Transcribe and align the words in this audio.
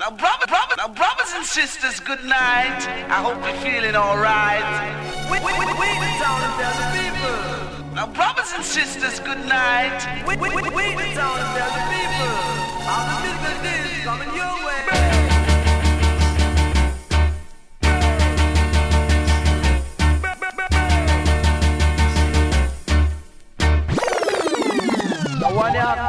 Now, 0.00 0.10
brother, 0.10 0.46
brother, 0.46 0.76
now, 0.78 0.88
brothers 0.88 1.30
and 1.36 1.44
sisters, 1.44 2.00
good 2.00 2.24
night. 2.24 2.80
I 3.12 3.20
hope 3.20 3.36
you're 3.44 3.60
feeling 3.60 3.94
alright. 3.94 4.64
We, 5.30 5.36
we, 5.44 5.52
we, 5.52 5.66
we 5.68 6.08
town 6.16 6.40
people. 6.96 7.92
Now, 7.94 8.06
brothers 8.06 8.50
and 8.56 8.64
sisters, 8.64 9.20
good 9.20 9.44
night. 9.44 10.00
We, 10.26 10.38
we, 10.38 10.48
we, 10.48 10.62
we 10.62 10.96
the 10.96 11.12
town 11.12 11.36
people. 11.92 12.32
All 12.88 13.04
the 13.12 13.28
business 13.44 14.02
coming 14.02 14.34
your 14.34 14.56
way. 14.64 14.80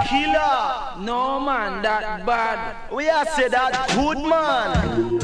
killer. 0.07 0.70
No 1.01 1.39
man, 1.39 1.81
that 1.81 2.25
bad. 2.27 2.75
We 2.93 3.09
are 3.09 3.25
say 3.25 3.47
that 3.49 3.89
good 3.95 4.19
man. 4.19 5.19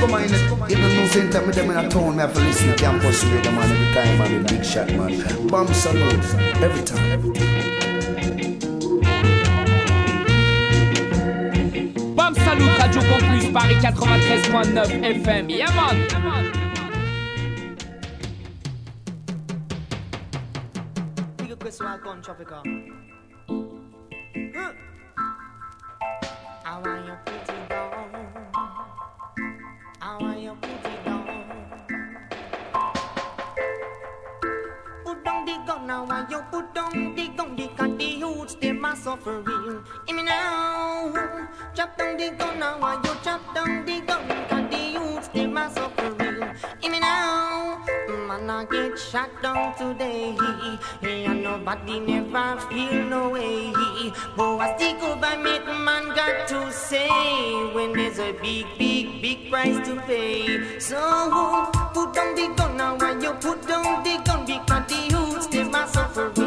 Come 0.00 0.14
on, 0.14 0.22
even 0.70 0.96
no 0.96 1.06
same 1.08 1.30
time 1.30 1.46
with 1.46 1.56
them 1.56 1.70
in 1.70 1.76
a 1.76 1.88
town, 1.88 2.16
me 2.16 2.22
have 2.22 2.32
to 2.32 2.40
listen 2.40 2.68
to 2.68 2.74
campus 2.76 3.24
radio 3.24 3.50
man 3.52 3.70
every 3.70 3.92
time, 3.92 4.18
man, 4.18 4.46
big 4.46 4.64
shot 4.64 4.88
man. 4.88 5.46
Bam 5.48 5.66
Salute, 5.74 6.24
every 6.62 6.82
time. 6.84 7.12
Every 7.12 7.34
time. 7.34 8.16
Bam 12.14 12.34
Salut, 12.34 12.78
Radio 12.78 13.02
Campus, 13.02 13.46
Paris 13.52 13.76
93.9 13.84 15.22
FM. 15.22 15.50
Yeah, 15.50 15.74
man. 15.74 16.65
I 22.16 22.20
want 26.80 27.06
you 27.06 27.16
put 27.26 27.34
it 27.50 27.68
down. 27.68 27.92
I 30.00 30.16
want 30.18 30.40
you 30.40 30.56
put 30.62 30.70
it 30.70 31.04
down. 31.04 31.26
Put 35.04 35.24
down 35.24 35.44
the 35.44 35.58
gun, 35.66 35.90
I 35.90 36.00
want 36.00 36.30
you 36.30 36.40
put 36.50 36.74
down 36.74 37.14
the 37.14 37.28
gun 37.36 37.54
because 37.54 37.98
the 37.98 38.04
youths 38.04 38.54
them 38.54 38.84
are 38.84 38.96
suffering. 38.96 39.44
Hear 40.06 40.16
me 40.16 40.22
now. 40.22 41.12
Chop 41.74 41.98
down 41.98 42.16
the 42.16 42.30
gun, 42.30 42.62
I 42.62 42.78
want 42.78 43.04
you 43.04 43.12
chop 43.22 43.54
down 43.54 43.84
the 43.84 44.00
gun 44.00 44.26
because 44.26 44.70
the 44.70 44.78
youths 44.92 45.28
suffering. 45.74 46.00
Hear 46.00 46.18
me 46.18 46.24
now. 46.24 46.25
I 48.36 48.66
get 48.66 48.98
shot 48.98 49.30
down 49.42 49.74
today. 49.76 50.36
And 51.02 51.42
nobody 51.42 52.00
never 52.00 52.60
feel 52.68 53.04
no 53.04 53.30
way. 53.30 53.72
But 54.36 54.58
I 54.58 54.76
stick 54.76 55.00
by 55.20 55.36
make 55.36 55.64
man 55.64 56.14
got 56.14 56.46
to 56.48 56.70
say 56.70 57.08
when 57.72 57.94
there's 57.94 58.18
a 58.18 58.32
big, 58.32 58.66
big, 58.78 59.22
big 59.22 59.50
price 59.50 59.78
to 59.88 59.96
pay. 60.02 60.78
So 60.78 61.70
put 61.94 62.12
down 62.12 62.34
the 62.34 62.52
gun 62.56 62.76
now 62.76 62.96
when 62.96 63.22
you 63.22 63.32
put 63.32 63.66
down 63.66 64.04
the 64.04 64.20
gun 64.24 64.44
because 64.44 64.86
the 64.86 65.00
youths 65.10 65.46
they 65.46 65.62
are 65.62 65.88
suffering. 65.88 66.45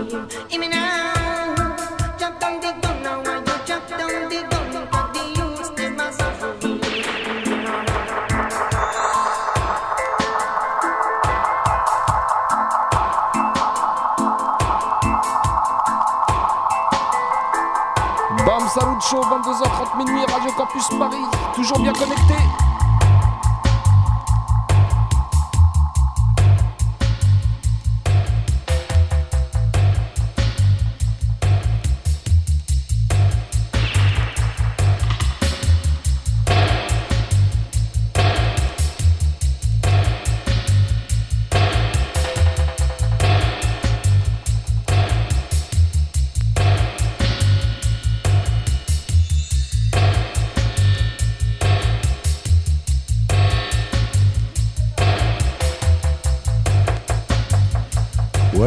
Show, 19.01 19.21
22h30 19.21 19.97
minuit, 19.97 20.25
Radio 20.25 20.51
Campus 20.51 20.87
Paris, 20.97 21.23
toujours 21.55 21.79
bien 21.79 21.93
connecté. 21.93 22.68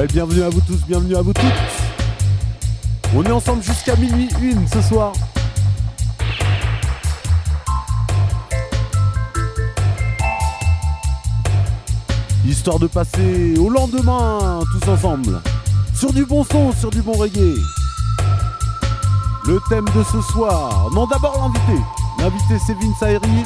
Bienvenue 0.09 0.43
à 0.43 0.49
vous 0.49 0.61
tous, 0.63 0.85
bienvenue 0.89 1.15
à 1.15 1.23
vous 1.23 1.33
toutes. 1.33 1.45
On 3.15 3.23
est 3.23 3.31
ensemble 3.31 3.63
jusqu'à 3.63 3.95
minuit 3.95 4.29
une 4.41 4.67
ce 4.67 4.83
soir. 4.83 5.13
Histoire 12.45 12.81
de 12.81 12.89
passer 12.89 13.55
au 13.59 13.69
lendemain 13.69 14.61
tous 14.73 14.91
ensemble. 14.91 15.41
Sur 15.95 16.12
du 16.12 16.25
bon 16.25 16.43
son, 16.43 16.73
sur 16.73 16.91
du 16.91 17.01
bon 17.01 17.12
reggae. 17.12 17.55
Le 19.47 19.61
thème 19.69 19.87
de 19.95 20.03
ce 20.03 20.21
soir. 20.33 20.91
Non, 20.93 21.07
d'abord 21.07 21.39
l'invité. 21.39 21.81
L'invité 22.19 22.59
c'est 22.67 22.75
Vince 22.75 23.03
Ayri. 23.03 23.45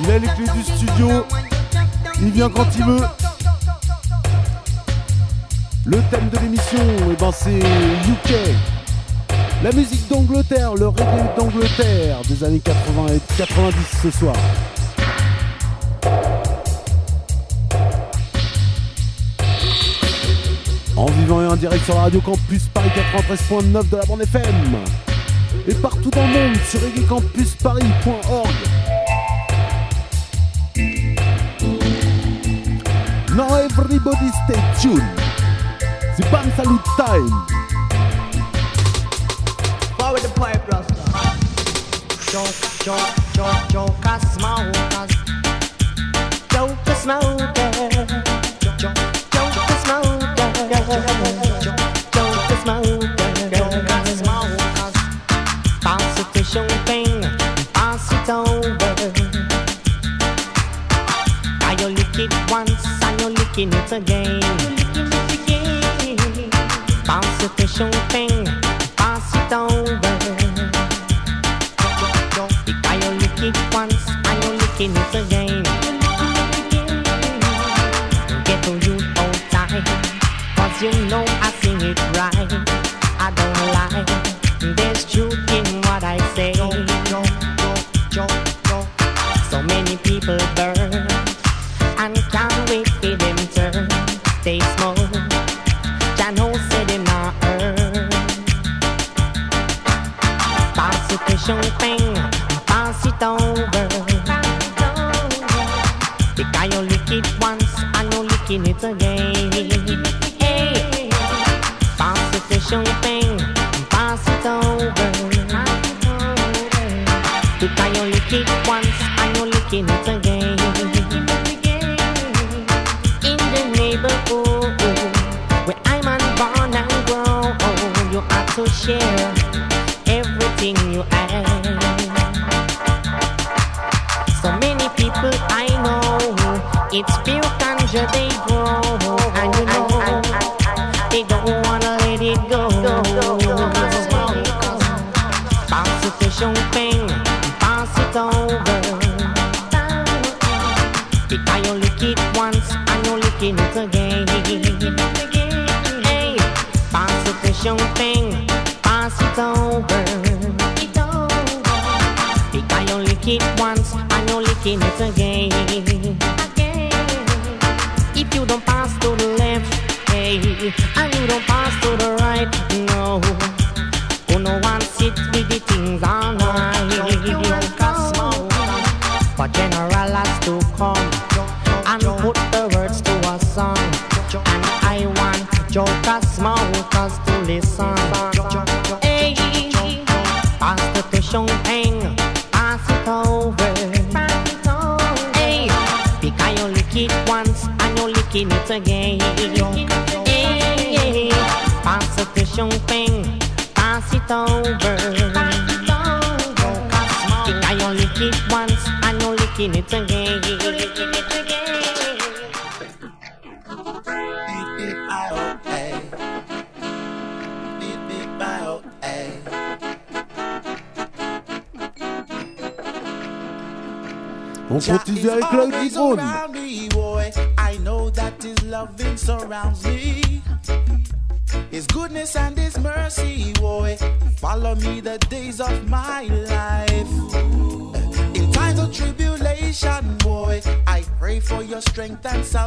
Il 0.00 0.10
a 0.10 0.18
les 0.20 0.28
clés 0.28 0.52
du 0.54 0.62
studio. 0.62 1.26
Il 2.20 2.30
vient 2.30 2.48
quand 2.48 2.66
il 2.76 2.84
veut. 2.84 3.00
Le 5.90 5.96
thème 6.10 6.28
de 6.28 6.38
l'émission, 6.40 6.78
eh 7.10 7.16
ben 7.18 7.30
c'est 7.32 7.56
UK. 7.56 8.34
La 9.62 9.72
musique 9.72 10.06
d'Angleterre, 10.10 10.74
le 10.74 10.88
reggae 10.88 11.34
d'Angleterre 11.34 12.18
des 12.28 12.44
années 12.44 12.60
80 12.60 13.06
et 13.14 13.20
90 13.38 13.74
ce 14.02 14.10
soir. 14.10 14.34
En 20.94 21.06
vivant 21.06 21.40
et 21.40 21.46
en 21.46 21.56
direct 21.56 21.82
sur 21.86 21.94
la 21.94 22.02
radio 22.02 22.20
campus 22.20 22.64
Paris 22.74 22.90
93.9 23.30 23.88
de 23.88 23.96
la 23.96 24.04
bande 24.04 24.20
FM. 24.20 24.76
Et 25.66 25.74
partout 25.74 26.10
dans 26.10 26.26
le 26.26 26.34
monde 26.34 26.56
sur 26.68 26.82
reggaecampusparis.org. 26.82 28.54
Now 33.34 33.56
everybody 33.56 34.28
stay 34.44 34.60
tuned. 34.82 35.27
C'est 36.20 36.28
Bam 36.32 36.50
Salut 36.56 36.80
Time. 36.96 37.30
Forward 39.96 40.20
the 40.20 40.28
pipe, 40.34 40.66
Rasta. 40.68 40.94
Joke, 42.32 42.56
joke, 42.82 42.98
joke, 43.34 43.54
joke, 43.70 43.94
smokers. 44.32 45.12
Joke, 46.50 46.76
smoker. 46.96 47.52
Joke, 48.58 48.98
joke, 49.30 49.70
smoker. 49.84 50.26
Joke. 52.10 52.38
Now 61.60 61.76
you 61.78 61.88
lick 61.94 62.18
it 62.18 63.70
once 63.70 63.92
again. 63.92 64.37
Pass 67.78 68.37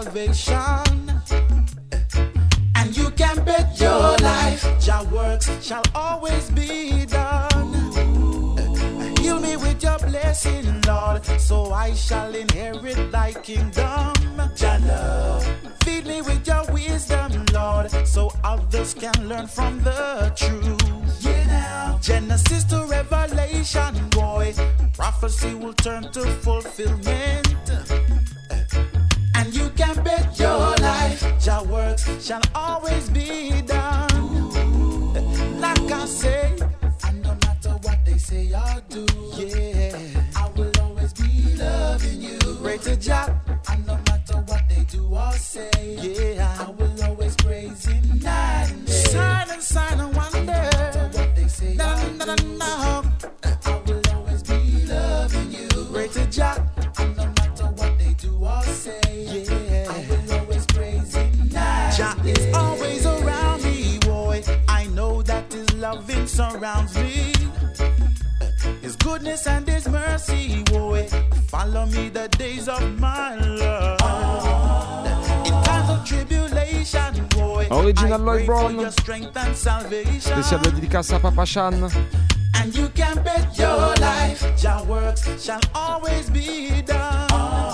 salvation 0.01 0.90
loving 65.81 66.27
surrounds 66.27 66.95
me. 66.95 67.33
His 68.81 68.95
goodness 68.95 69.47
and 69.47 69.67
His 69.67 69.87
mercy, 69.89 70.63
oh, 70.73 70.93
eh, 70.93 71.07
follow 71.47 71.87
me 71.87 72.09
the 72.09 72.27
days 72.37 72.69
of 72.69 72.83
my 72.99 73.35
life. 73.35 73.97
Oh, 74.03 75.03
eh, 77.59 77.67
Original 77.71 78.19
Lloyd 78.19 78.45
Brown. 78.45 78.91
Spécial 78.91 80.61
de 80.61 80.69
à 80.95 81.19
Papa 81.19 81.45
And 82.53 82.75
you 82.75 82.89
can 82.89 83.15
bet 83.23 83.57
your 83.57 83.95
life 83.95 84.43
Your 84.61 84.83
works 84.85 85.23
shall 85.43 85.61
always 85.73 86.29
be 86.29 86.83
done. 86.83 87.27
Oh, 87.31 87.73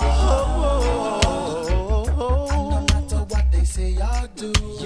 oh, 1.24 2.04
oh, 2.16 2.48
oh 2.48 2.70
no 2.70 2.80
matter 2.94 3.18
what 3.28 3.52
they 3.52 3.64
say 3.64 3.96
or 3.98 4.28
do. 4.34 4.77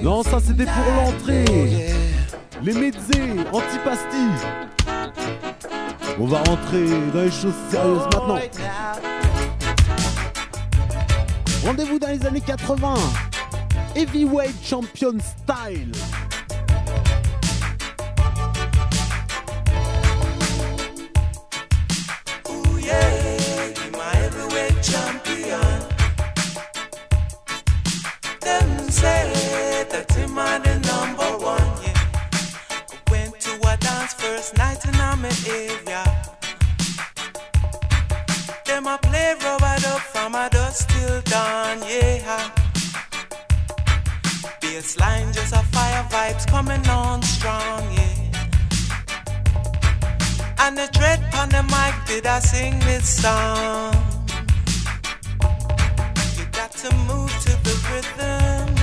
Non, 0.00 0.22
ça 0.22 0.38
c'était 0.40 0.64
pour 0.64 0.94
l'entrée. 0.96 1.44
Les 2.62 2.72
médecins 2.72 3.44
antipastilles. 3.52 4.28
On 6.20 6.26
va 6.26 6.38
rentrer 6.38 6.86
dans 7.12 7.22
les 7.22 7.30
choses 7.30 7.52
sérieuses 7.68 8.04
maintenant. 8.04 8.38
Rendez-vous 11.64 11.98
dans 11.98 12.08
les 12.08 12.24
années 12.24 12.40
80. 12.40 12.94
Heavyweight 13.94 14.54
Champion 14.62 15.20
Style. 15.20 15.92
Yeah, 22.80 23.10
heavyweight 24.12 24.82
champion. 24.82 25.60
Them 28.40 28.90
say 28.90 29.86
that 29.90 30.08
the 30.08 30.26
number 30.88 31.44
one. 31.44 31.70
Went 33.10 33.38
to 33.40 33.52
a 33.68 33.76
dance 33.76 34.14
first 34.14 34.56
night 34.56 34.80
area. 35.46 36.04
Them 38.64 38.84
play 39.02 39.34
rubber 39.44 39.98
from 40.12 40.34
till 40.86 41.20
dawn. 41.22 41.82
Yeah. 41.86 42.61
This 44.82 44.98
line 44.98 45.32
just 45.32 45.52
a 45.52 45.62
fire 45.70 46.02
vibes 46.10 46.44
coming 46.48 46.84
on 46.88 47.22
strong, 47.22 47.82
yeah. 47.92 48.16
And 50.58 50.76
the 50.76 50.88
dread 50.92 51.20
on 51.34 51.50
the 51.50 51.62
mic 51.62 51.94
did 52.08 52.26
I 52.26 52.40
sing 52.40 52.80
this 52.80 53.06
song? 53.22 53.94
You 56.36 56.46
got 56.50 56.72
to 56.82 56.92
move 57.06 57.30
to 57.46 57.52
the 57.62 57.76
rhythm. 57.90 58.74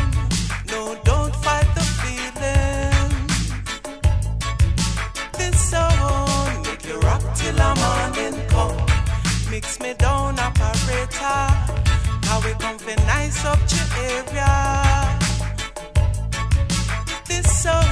No, 0.72 0.96
don't 1.04 1.36
fight 1.36 1.68
the 1.76 1.84
feeling. 2.00 3.12
This 5.38 5.60
song 5.70 6.64
make 6.64 6.86
you 6.88 6.98
rock 7.02 7.24
till 7.36 7.60
I'm 7.60 7.78
on 7.78 8.18
and 8.20 8.50
come. 8.50 8.78
Mix 9.52 9.82
me 9.82 9.96
down, 9.96 10.40
operator. 10.40 11.20
Ah. 11.20 11.66
How 12.24 12.40
we 12.40 12.54
come 12.54 12.78
for 12.78 12.96
nice 13.06 13.44
up 13.44 13.60
your 13.70 13.88
area. 14.02 15.19
Sound 17.62 17.92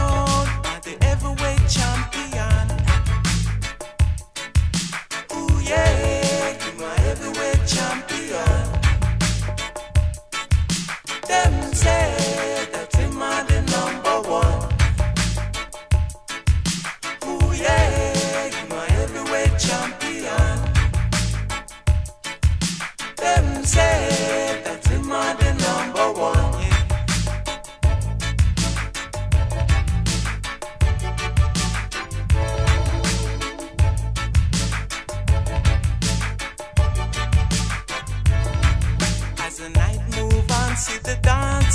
are 0.66 0.80
the 0.80 0.96
heavyweight 1.02 1.68
champion. 1.68 2.68
Ooh 5.36 5.60
yeah, 5.62 6.56
you 6.64 6.72
my 6.80 6.96
heavyweight 7.02 7.68
champion. 7.68 8.64
Them 11.28 11.57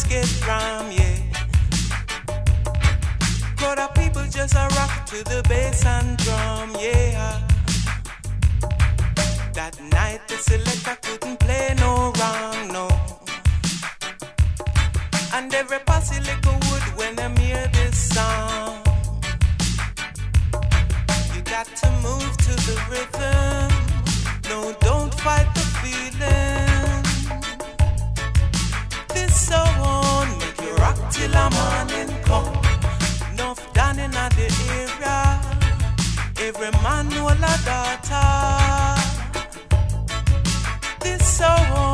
get 0.09 0.47
ram, 0.47 0.91
yeah. 0.91 1.17
Crowd 3.57 3.79
of 3.79 3.95
people 3.95 4.25
just 4.31 4.55
a 4.55 4.69
rock 4.77 5.07
to 5.07 5.23
the 5.25 5.43
bass 5.49 5.85
and 5.85 6.17
drum, 6.19 6.77
yeah. 6.79 7.41
That 9.55 9.79
night 9.93 10.21
the 10.29 10.37
selector 10.37 10.97
couldn't 11.03 11.39
play 11.41 11.75
no 11.79 12.13
wrong, 12.19 12.69
no. 12.73 12.89
And 15.35 15.53
every 15.55 15.79
posse 15.81 16.17
a 16.17 16.53
wood 16.69 16.85
when 16.97 17.17
them 17.17 17.37
hear 17.37 17.69
this 17.73 18.15
song. 18.15 18.83
You 21.35 21.43
got 21.43 21.67
to 21.81 21.91
move 22.07 22.37
to 22.47 22.53
the 22.67 22.77
rhythm. 22.91 23.71
No, 24.49 24.75
don't 24.81 25.15
fight 25.21 25.49
the 25.55 25.62
till 31.33 31.41
a 31.41 31.51
morning 31.51 32.23
come. 32.25 32.53
Enough 33.33 33.73
down 33.73 33.99
in 33.99 34.11
the 34.11 34.47
area. 34.71 35.41
Every 36.39 36.71
man 36.83 37.09
know 37.09 37.29
a 37.29 37.35
daughter. 37.65 39.03
This 41.01 41.39
song 41.39 41.92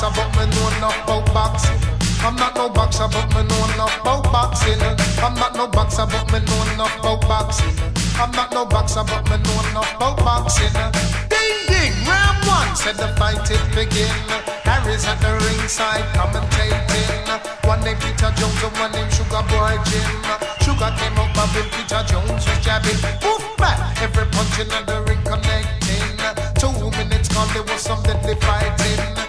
boxer, 0.00 0.10
but 0.14 0.30
me 0.38 0.54
know 0.54 0.68
enough 0.78 1.04
about 1.04 1.26
boxing. 1.34 1.78
I'm 2.22 2.36
not 2.36 2.54
no 2.54 2.68
boxer, 2.68 3.08
but 3.10 3.26
me 3.34 3.42
know 3.48 3.74
enough 3.74 4.00
about 4.00 4.24
boxing. 4.30 4.78
I'm 5.18 5.34
not 5.34 5.54
no 5.54 5.66
boxer, 5.66 6.06
but 6.06 6.30
me 6.32 6.38
know 6.38 6.72
enough 6.72 6.98
about 6.98 7.20
boxing. 7.22 7.74
I'm 8.14 8.30
not 8.32 8.52
no 8.52 8.64
boxer, 8.64 9.02
but 9.04 9.24
me 9.30 9.36
know 9.42 9.58
enough 9.70 9.96
about 9.96 10.18
boxing. 10.18 10.72
Ding 11.28 11.58
ding, 11.66 11.94
round 12.06 12.38
one, 12.46 12.76
said 12.76 12.96
the 12.96 13.08
fight 13.18 13.50
it 13.50 13.62
begin. 13.74 14.14
Harry's 14.62 15.04
at 15.04 15.18
the 15.20 15.34
ringside 15.34 16.06
commentating. 16.14 17.26
One 17.66 17.80
named 17.82 18.00
Peter 18.00 18.30
Jones 18.38 18.62
and 18.62 18.74
one 18.78 18.92
named 18.92 19.12
Sugar 19.12 19.42
Boy 19.50 19.78
Jim. 19.90 20.10
Sugar 20.62 20.94
came 20.94 21.18
up 21.18 21.34
bubbling, 21.34 21.70
Peter 21.74 22.02
Jones 22.06 22.46
was 22.46 22.58
jabbing. 22.62 22.98
Poof 23.18 23.42
back, 23.58 23.78
every 24.02 24.26
punch 24.30 24.58
in 24.62 24.68
the 24.68 25.02
ring 25.06 25.22
connecting. 25.26 26.14
Two 26.54 26.90
minutes 26.94 27.28
gone, 27.34 27.50
there 27.52 27.62
was 27.64 27.82
some 27.82 28.02
deadly 28.02 28.34
fighting. 28.36 29.27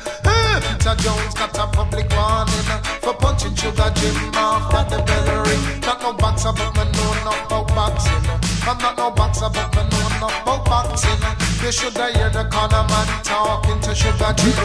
Peter 0.59 0.95
Jones 0.95 1.33
got 1.33 1.57
a 1.57 1.67
public 1.67 2.09
warning 2.11 2.67
for 3.01 3.13
punching 3.13 3.55
Sugar 3.55 3.91
Jim 3.95 4.15
at 4.35 4.89
the 4.89 4.99
bell 5.07 5.43
ring. 5.45 5.79
Not 5.81 6.01
no 6.01 6.13
boxer, 6.13 6.51
but 6.51 6.71
me 6.75 6.83
know 6.91 7.11
enough 7.21 7.45
about 7.47 7.67
boxing. 7.69 8.23
I'm 8.67 8.77
not 8.77 8.97
no 8.97 9.11
boxer, 9.11 9.49
but 9.49 9.73
me 9.75 9.83
know 9.89 10.07
enough 10.17 10.41
about 10.43 10.65
boxing. 10.65 11.19
You 11.63 11.71
shoulda 11.71 12.11
hear 12.11 12.29
the 12.29 12.43
corner 12.51 12.83
man 12.91 13.07
talking 13.23 13.79
to 13.81 13.95
Sugar 13.95 14.33
Jim. 14.35 14.55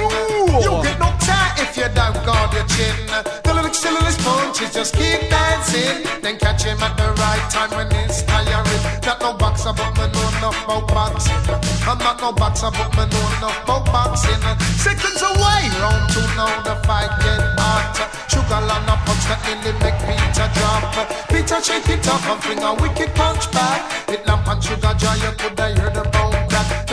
You 0.63 0.83
get 0.83 0.99
no 0.99 1.15
tie 1.21 1.55
if 1.59 1.77
you 1.77 1.89
don't 1.95 2.19
guard 2.27 2.53
your 2.55 2.67
chin. 2.67 3.44
Still 3.85 4.01
punches, 4.01 4.73
just 4.73 4.95
keep 4.95 5.21
dancing. 5.29 6.09
Then 6.23 6.39
catch 6.39 6.65
him 6.65 6.81
at 6.81 6.97
the 6.97 7.05
right 7.21 7.45
time 7.53 7.69
when 7.77 7.93
it's 8.01 8.23
tiring. 8.23 8.81
Not 9.05 9.21
no 9.21 9.35
boxer, 9.35 9.75
but 9.77 9.93
me 9.93 10.09
know 10.09 10.25
enough 10.41 10.65
about 10.65 10.89
boxing. 10.89 11.37
I'm 11.85 11.99
not 11.99 12.19
no 12.19 12.33
boxer, 12.33 12.71
but 12.73 12.89
me 12.97 13.05
know 13.13 13.25
enough 13.37 13.63
about 13.63 13.85
boxing. 13.85 14.41
Seconds 14.81 15.21
away, 15.21 15.69
round 15.85 16.09
two 16.09 16.25
now 16.33 16.49
the 16.65 16.81
fight 16.89 17.13
get 17.21 17.45
hot. 17.61 18.09
Sugar 18.33 18.65
land 18.65 18.89
a 18.89 18.97
punch 19.05 19.25
that 19.29 19.45
nearly 19.45 19.77
make 19.85 20.01
Peter 20.09 20.49
drop. 20.57 21.29
Peter 21.29 21.61
shake 21.61 21.91
it 21.93 22.09
up 22.09 22.25
and 22.25 22.41
fling 22.41 22.65
a 22.65 22.73
wicked 22.81 23.15
punch 23.15 23.53
back. 23.53 24.09
It 24.09 24.27
lamp 24.27 24.49
and 24.49 24.65
sugar 24.65 24.95
jar, 24.97 25.15
you 25.19 25.33
coulda 25.37 25.77
hear 25.77 25.91
the 25.91 26.09
bone. 26.09 26.44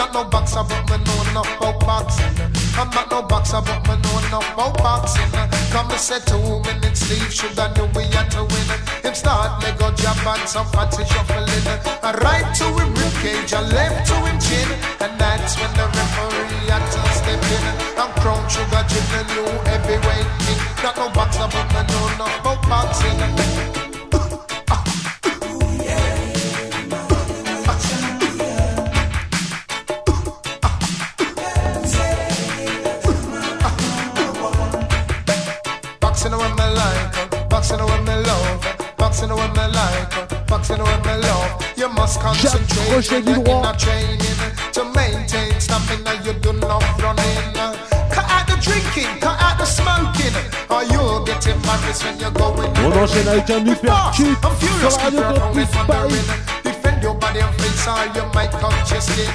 Not 0.02 0.14
no 0.14 0.24
boxer, 0.24 0.64
but 0.66 0.82
me 0.90 0.98
know 1.06 1.30
enough 1.30 1.58
about 1.62 1.80
boxing. 1.86 2.34
I'm 2.74 2.90
not 2.90 3.12
no 3.12 3.22
boxer, 3.22 3.62
but 3.62 3.86
me 3.86 3.94
know 4.02 4.18
enough 4.26 4.50
about 4.58 4.76
boxing. 4.82 5.30
Come 5.70 5.90
me 5.90 5.98
say 5.98 6.18
two 6.26 6.42
minutes 6.66 7.06
leave, 7.06 7.30
sugar 7.32 7.70
knew 7.78 7.86
we 7.94 8.10
had 8.10 8.26
to 8.34 8.42
win. 8.42 8.68
Him 9.06 9.14
start 9.14 9.62
me 9.62 9.70
go 9.78 9.94
jab 9.94 10.18
and 10.26 10.50
some 10.50 10.66
fancy 10.74 11.06
shuffling. 11.06 11.70
A 12.02 12.18
right 12.18 12.50
to 12.50 12.66
him 12.82 12.90
rib 12.98 13.14
cage, 13.22 13.54
a 13.54 13.62
left 13.62 14.10
to 14.10 14.18
him 14.26 14.42
chin, 14.42 14.70
and 15.06 15.14
that's 15.22 15.54
when 15.62 15.70
the 15.78 15.86
referee 15.86 16.66
had 16.66 16.82
to 16.82 17.02
step 17.22 17.46
in. 17.54 17.66
And 18.02 18.12
crown 18.26 18.42
sugar 18.50 18.82
the 18.82 19.22
new 19.38 19.54
heavyweight 19.70 20.30
king. 20.42 20.62
Not 20.82 20.98
no 20.98 21.14
boxer, 21.14 21.46
but 21.46 21.68
me 21.78 21.82
know 21.94 22.08
enough 22.18 22.42
about. 22.42 22.62
Boxing 22.72 23.91
boxing 40.72 40.84
when 40.84 41.02
me 41.02 41.28
love. 41.28 41.78
You 41.78 41.90
must 41.90 42.20
concentrate 42.20 42.88
Crochet 42.90 43.16
when 43.16 43.26
du 43.26 43.32
you're 43.32 43.44
droit. 43.44 43.64
in 43.64 43.76
a 43.76 43.78
training 43.78 44.40
to 44.74 44.84
maintain 44.96 45.60
stamina. 45.60 46.22
You 46.24 46.34
do 46.34 46.54
not 46.54 46.84
running. 47.02 47.54
Cut 48.12 48.26
out 48.30 48.48
the 48.48 48.58
drinking, 48.62 49.20
cut 49.20 49.40
out 49.42 49.58
the 49.58 49.66
smoking, 49.66 50.36
or 50.70 50.84
you'll 50.84 51.24
get 51.26 51.46
embarrassed 51.48 52.04
when 52.06 52.20
you're 52.20 52.32
going. 52.32 52.72
On 52.78 52.92
enchaîne 53.04 53.28
avec 53.28 53.50
un 53.50 53.64
furious, 54.60 54.92
sur 54.92 55.12
la 55.12 55.28
radio 55.28 55.40
Campus 55.40 55.70
Paris. 55.88 56.28
Defend 56.64 57.04
your 57.04 57.16
body 57.16 57.40
and 57.40 57.54
face 57.62 57.88
or 57.88 58.06
you 58.16 58.26
might 58.34 58.52
cut 58.52 58.74
your 58.92 59.02
skin. 59.02 59.32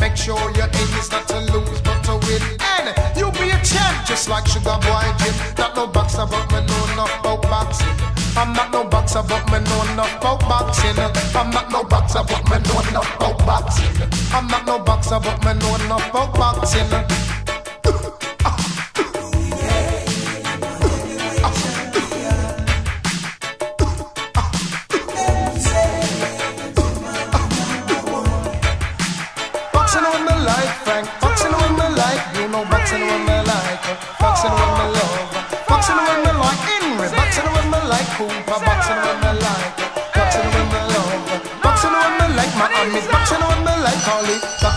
Make 0.00 0.16
sure 0.16 0.38
your 0.56 0.68
aim 0.72 0.98
is 0.98 1.10
not 1.10 1.26
to 1.28 1.38
lose 1.52 1.80
but 1.82 2.02
to 2.04 2.14
win. 2.26 2.42
And 2.60 2.94
you'll 3.16 3.32
be 3.32 3.50
a 3.50 3.60
champ 3.64 4.06
just 4.06 4.28
like 4.28 4.46
Sugar 4.46 4.78
Boy 4.80 5.04
Jim. 5.18 5.34
Not 5.58 5.76
no 5.76 5.86
boxer 5.86 6.26
but 6.26 6.50
me 6.52 6.60
know 6.66 6.92
enough 6.92 7.20
about 7.20 7.42
boxing. 7.42 8.17
I'm 8.38 8.52
not 8.52 8.70
no 8.70 8.84
boxer 8.84 9.22
but 9.26 9.44
me 9.50 9.58
know 9.58 9.82
enough 9.92 10.16
about 10.18 10.38
boxing. 10.40 10.96
I'm 11.34 11.50
not 11.50 11.72
no 11.72 11.82
boxer 11.82 12.22
but 12.22 12.44
me 12.48 12.58
know 12.68 12.80
enough 12.88 13.16
about 13.16 13.38
boxing. 13.44 13.90
I'm 14.32 14.46
not 14.46 14.64
no 14.64 14.78
boxer 14.78 15.18
but 15.18 15.44
me 15.44 15.54
know 15.54 15.74
enough 15.74 16.08
about 16.10 16.34
boxing. 16.34 17.37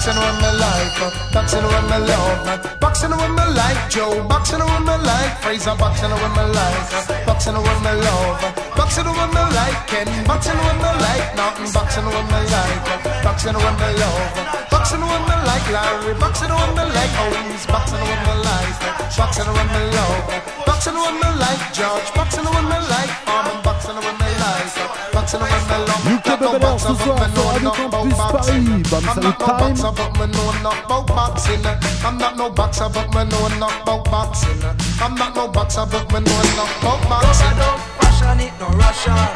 Boxing 0.01 0.17
with 0.17 0.41
me 0.41 0.51
like, 0.57 1.31
boxing 1.31 1.61
with 1.61 1.85
me 1.85 1.97
love, 2.09 2.79
boxing 2.79 3.11
with 3.11 3.29
me 3.37 3.45
like 3.53 3.87
Joe, 3.91 4.25
boxing 4.27 4.57
with 4.57 4.81
me 4.81 4.97
like 5.05 5.37
Frazier, 5.43 5.75
boxing 5.77 6.09
with 6.09 6.33
me 6.37 6.43
like, 6.57 7.25
boxing 7.27 7.53
with 7.53 7.81
me 7.85 7.93
love, 8.01 8.41
boxing 8.75 9.05
with 9.05 9.29
me 9.29 9.43
like 9.53 9.85
Ken, 9.85 10.25
boxing 10.25 10.57
with 10.57 10.77
me 10.81 10.91
like 11.05 11.35
nothing, 11.37 11.71
boxing 11.71 12.05
with 12.05 12.27
me 12.33 12.41
like, 12.49 12.81
boxing 13.21 13.53
with 13.53 13.77
me 13.77 13.89
love, 14.01 14.70
boxing 14.81 15.05
with 15.05 15.25
me 15.29 15.37
like 15.45 15.67
Larry, 15.69 16.13
boxing 16.17 16.49
with 16.49 16.73
me 16.73 16.83
like 16.89 17.13
Owens, 17.21 17.65
boxing 17.69 18.01
with 18.01 18.21
me 18.25 18.33
like, 18.41 18.81
boxing 19.13 19.45
with 19.45 19.69
me 19.69 19.81
love, 19.93 20.25
boxing 20.65 20.97
with 20.97 21.17
me 21.21 21.29
like 21.37 21.61
George, 21.69 22.09
boxing 22.17 22.49
with 22.49 22.65
me 22.65 22.79
like 22.89 23.13
Armin, 23.29 23.61
boxing 23.61 23.93
with 23.93 24.17
me 24.17 24.29
like, 24.41 24.73
boxing 25.13 25.37
with 25.37 25.65
me 25.69 25.77
love. 25.85 26.01
UK 26.09 26.27
Babylon 26.41 26.79
ce 26.79 26.93
soir 26.97 27.21
sur 27.29 27.45
Radio 27.53 27.71
Campus 27.77 28.17
Paris. 28.17 28.65
Bam 28.89 29.05
I'm 29.05 29.13
Salut 29.13 29.21
not 29.21 29.37
no 29.37 29.45
Time. 29.45 29.61
boxer, 29.61 29.91
but 29.93 30.11
me 30.17 30.25
know 30.33 30.49
enough 30.57 30.85
about 30.85 31.07
boxing. 31.13 31.65
I'm 32.03 32.17
not 32.17 32.37
no 32.37 32.49
boxer, 32.49 32.89
but 32.89 33.07
me 33.13 33.23
know 33.29 33.45
enough 33.53 33.81
about 33.83 34.03
boxing. 34.09 34.61
I'm 34.99 35.13
not 35.13 35.35
no 35.35 35.47
boxer, 35.47 35.85
but 35.85 36.05
me 36.11 36.19
know 36.25 36.41
enough 36.41 36.73
about 36.81 37.01
boxing. 37.05 37.53
Rub-a-dub 37.53 37.79
fashion 38.01 38.39
it 38.49 38.53
no 38.59 38.67
Russian. 38.81 39.29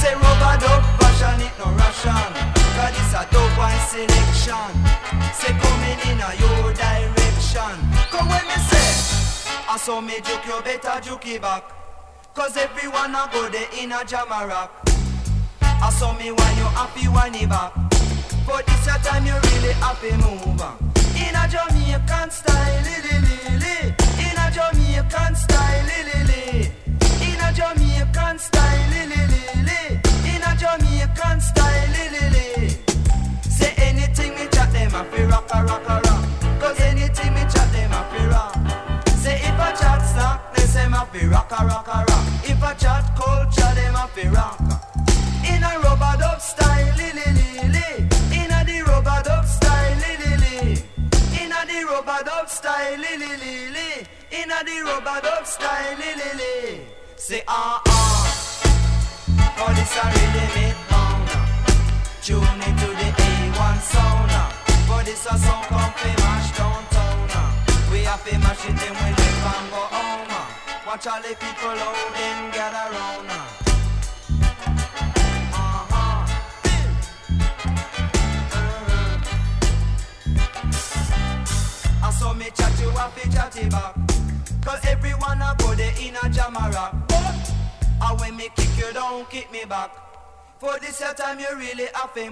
Say 0.00 0.12
rub-a-dub 0.12 0.82
fashion 1.00 1.40
it 1.40 1.56
no 1.56 1.72
Russian. 1.72 2.57
Cause 2.88 3.00
it's 3.00 3.12
a 3.12 3.28
dope 3.30 3.58
wine 3.58 3.78
selection. 3.80 4.72
Say 5.34 5.52
coming 5.60 6.00
in 6.08 6.20
a 6.24 6.30
your 6.40 6.72
direction. 6.72 7.76
Cause 8.08 8.26
when 8.30 8.44
me 8.48 8.56
say, 8.64 8.88
I 9.68 9.76
saw 9.76 10.00
me 10.00 10.14
juke 10.24 10.46
you 10.46 10.58
better 10.62 10.98
juke 11.02 11.26
it 11.26 11.42
back. 11.42 11.64
Cause 12.32 12.56
everyone 12.56 13.14
a 13.14 13.28
go 13.30 13.46
there 13.50 13.68
in 13.78 13.92
a 13.92 14.02
jama 14.06 14.46
rock. 14.46 14.88
I 15.60 15.90
saw 15.98 16.14
me 16.16 16.30
when 16.32 16.56
you 16.56 16.64
happy 16.72 17.08
when 17.08 17.34
you 17.34 17.46
back. 17.46 17.74
For 18.46 18.62
this 18.64 18.86
your 18.86 18.96
time 19.04 19.26
you 19.26 19.36
really 19.36 19.74
happy 19.84 20.12
move. 20.16 20.56
In 21.12 21.36
a 21.36 21.44
Jamaican 21.44 22.30
style, 22.30 22.82
li 22.88 22.96
li 23.04 23.16
li 23.26 23.36
li. 23.64 23.76
In 24.24 24.38
a 24.40 24.48
Jamaican 24.50 25.36
style, 25.36 25.84
li 25.84 25.98
li 26.08 26.20
li. 26.24 26.72
In 27.20 27.40
a 27.44 27.52
Jamaican 27.52 28.38
style, 28.38 28.88
li 28.88 29.04
li 29.12 29.22
li 29.28 29.44
li. 29.68 30.00
In 30.32 30.42
a 30.42 30.56
Jamaican 30.56 31.40
style, 31.42 31.97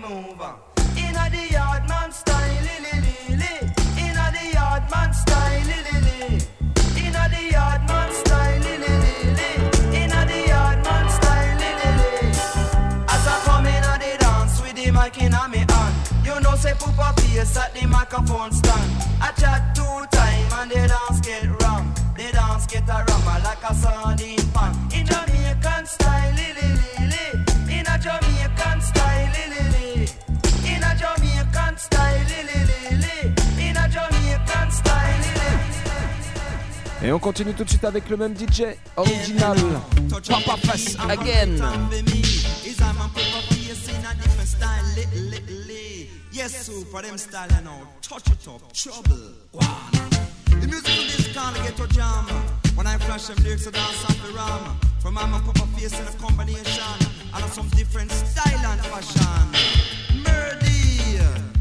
have 0.09 0.37
to 0.39 0.76
tout 37.57 37.65
de 37.65 37.71
suite 37.71 37.85
avec 37.85 38.09
le 38.11 38.17
même 38.17 38.35
DJ 38.37 38.77
original. 38.97 39.57
Papa 40.29 40.57
again. 41.09 41.57
Face 43.49 43.89
in 43.89 44.05
a 44.05 44.15
different 44.15 44.49
style, 44.49 44.85
little, 44.95 45.21
little, 45.31 45.57
little. 45.67 46.07
Yes, 46.33 46.67
super, 46.67 47.03
them 47.03 47.17
style, 47.17 47.49
know. 47.65 47.87
Touch 48.03 48.27
it 48.27 48.49
up, 48.49 48.73
trouble. 48.73 49.33
The 50.61 50.67
music 50.67 50.99
of 50.99 51.17
this 51.17 51.33
can't 51.33 51.57
get 51.63 51.77
to 51.77 51.87
jam. 51.89 52.27
When 52.75 52.87
I 52.87 52.99
flash 52.99 53.27
them 53.27 53.43
lyrics, 53.43 53.67
I 53.67 53.71
dance 53.71 54.05
off 54.05 54.27
the 54.27 54.33
ram. 54.35 54.77
From 55.01 55.17
I'm 55.17 55.33
a 55.35 55.41
put 55.41 55.59
my 55.59 55.67
face 55.79 55.99
a 55.99 56.19
combination. 56.19 56.83
And 57.35 57.45
of 57.45 57.53
some 57.53 57.69
different 57.71 58.11
style 58.11 58.71
and 58.71 58.81
fashion. 58.87 60.23
Murdy. 60.25 61.19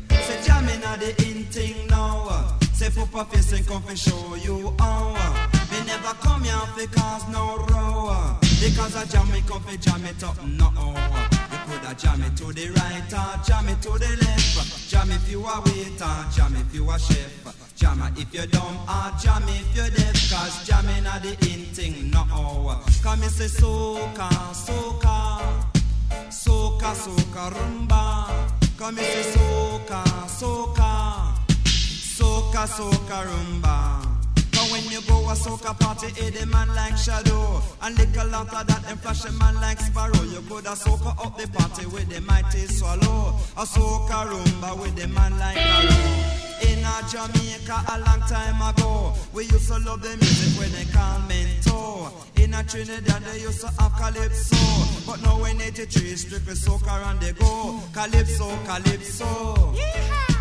Say 0.10 0.44
jamming 0.46 0.84
at 0.84 1.00
the 1.00 1.10
in 1.26 1.46
thing 1.46 1.88
now. 1.88 2.58
Say 2.74 2.90
my 3.14 3.24
face 3.26 3.54
and 3.54 3.66
come 3.66 3.84
and 3.88 3.98
show 3.98 4.36
you 4.36 4.74
how. 4.80 5.55
Never 5.86 6.14
come 6.22 6.44
here 6.44 6.54
fi 6.76 6.86
cause 6.88 7.28
no 7.30 7.58
row. 7.70 8.38
Because 8.60 8.96
I 8.96 9.06
jam 9.06 9.30
it, 9.34 9.44
fi 9.44 9.78
jam 9.78 10.06
it 10.06 10.24
up, 10.24 10.44
no. 10.44 10.72
You 11.52 11.58
coulda 11.68 11.96
jam 11.96 12.24
it 12.24 12.36
to 12.38 12.52
the 12.54 12.70
right 12.70 13.14
or 13.14 13.44
jam 13.44 13.70
it 13.70 13.82
to 13.84 13.90
the 13.90 14.18
left. 14.26 14.90
Jam 14.90 15.12
if 15.12 15.30
you 15.30 15.46
a 15.46 15.62
waiter, 15.62 16.16
jam 16.36 16.56
if 16.56 16.74
you 16.74 16.90
a 16.90 16.98
chef. 16.98 17.32
Jam 17.76 18.02
if 18.16 18.34
you 18.34 18.48
dumb 18.48 18.78
or 18.88 19.12
jam 19.20 19.44
if 19.48 19.76
you 19.76 19.90
deaf. 19.96 20.16
Cause 20.32 20.66
jamming 20.66 21.06
a 21.06 21.20
the 21.20 21.32
in 21.52 21.66
thing, 21.76 22.10
no. 22.10 22.26
Come 23.04 23.20
me 23.20 23.28
say 23.28 23.46
soca, 23.46 24.30
soca. 24.54 25.42
Soca, 26.30 26.94
soca, 26.96 27.52
rumba. 27.52 28.28
Come 28.78 28.96
me 28.96 29.04
say 29.04 29.38
soca, 29.38 30.04
soca. 30.28 31.36
Soca, 32.18 32.66
soca, 32.68 33.26
rumba. 33.28 34.15
When 34.76 34.92
you 34.92 35.00
go 35.08 35.24
a 35.30 35.36
soca 35.36 35.72
party, 35.80 36.08
eh, 36.20 36.32
the 36.32 36.46
man 36.48 36.68
like 36.76 36.98
shadow. 36.98 37.64
And 37.82 37.98
little 37.98 38.36
after 38.36 38.62
that, 38.66 38.84
them 38.84 38.98
flash 38.98 39.24
a 39.24 39.32
man 39.32 39.56
like 39.56 39.80
sparrow. 39.80 40.22
You 40.24 40.42
could 40.50 40.66
a 40.66 40.76
soca 40.76 41.16
up 41.26 41.38
the 41.38 41.48
party 41.48 41.86
with 41.86 42.10
the 42.10 42.20
mighty 42.20 42.68
swallow. 42.68 43.40
A 43.56 43.64
soca 43.64 44.28
rumba 44.28 44.78
with 44.78 44.98
the 44.98 45.08
man 45.08 45.40
like 45.40 45.56
arrow. 45.56 46.68
In 46.68 46.84
a 46.84 46.96
Jamaica 47.08 47.86
a 47.88 48.00
long 48.04 48.20
time 48.28 48.60
ago, 48.62 49.14
we 49.32 49.46
used 49.46 49.70
to 49.70 49.80
love 49.80 50.02
the 50.02 50.10
music 50.18 50.60
when 50.60 50.70
they 50.74 50.92
call 50.92 51.24
mento. 51.24 52.12
In 52.44 52.54
a 52.54 52.62
Trinidad 52.62 53.24
they 53.24 53.40
used 53.40 53.62
to 53.62 53.68
have 53.80 53.94
calypso, 53.94 54.58
but 55.08 55.22
now 55.22 55.42
in 55.46 55.62
83 55.62 56.18
strictly 56.18 56.54
soca 56.54 57.10
and 57.10 57.22
they 57.22 57.32
go 57.32 57.80
calypso, 57.94 58.52
calypso. 58.66 59.74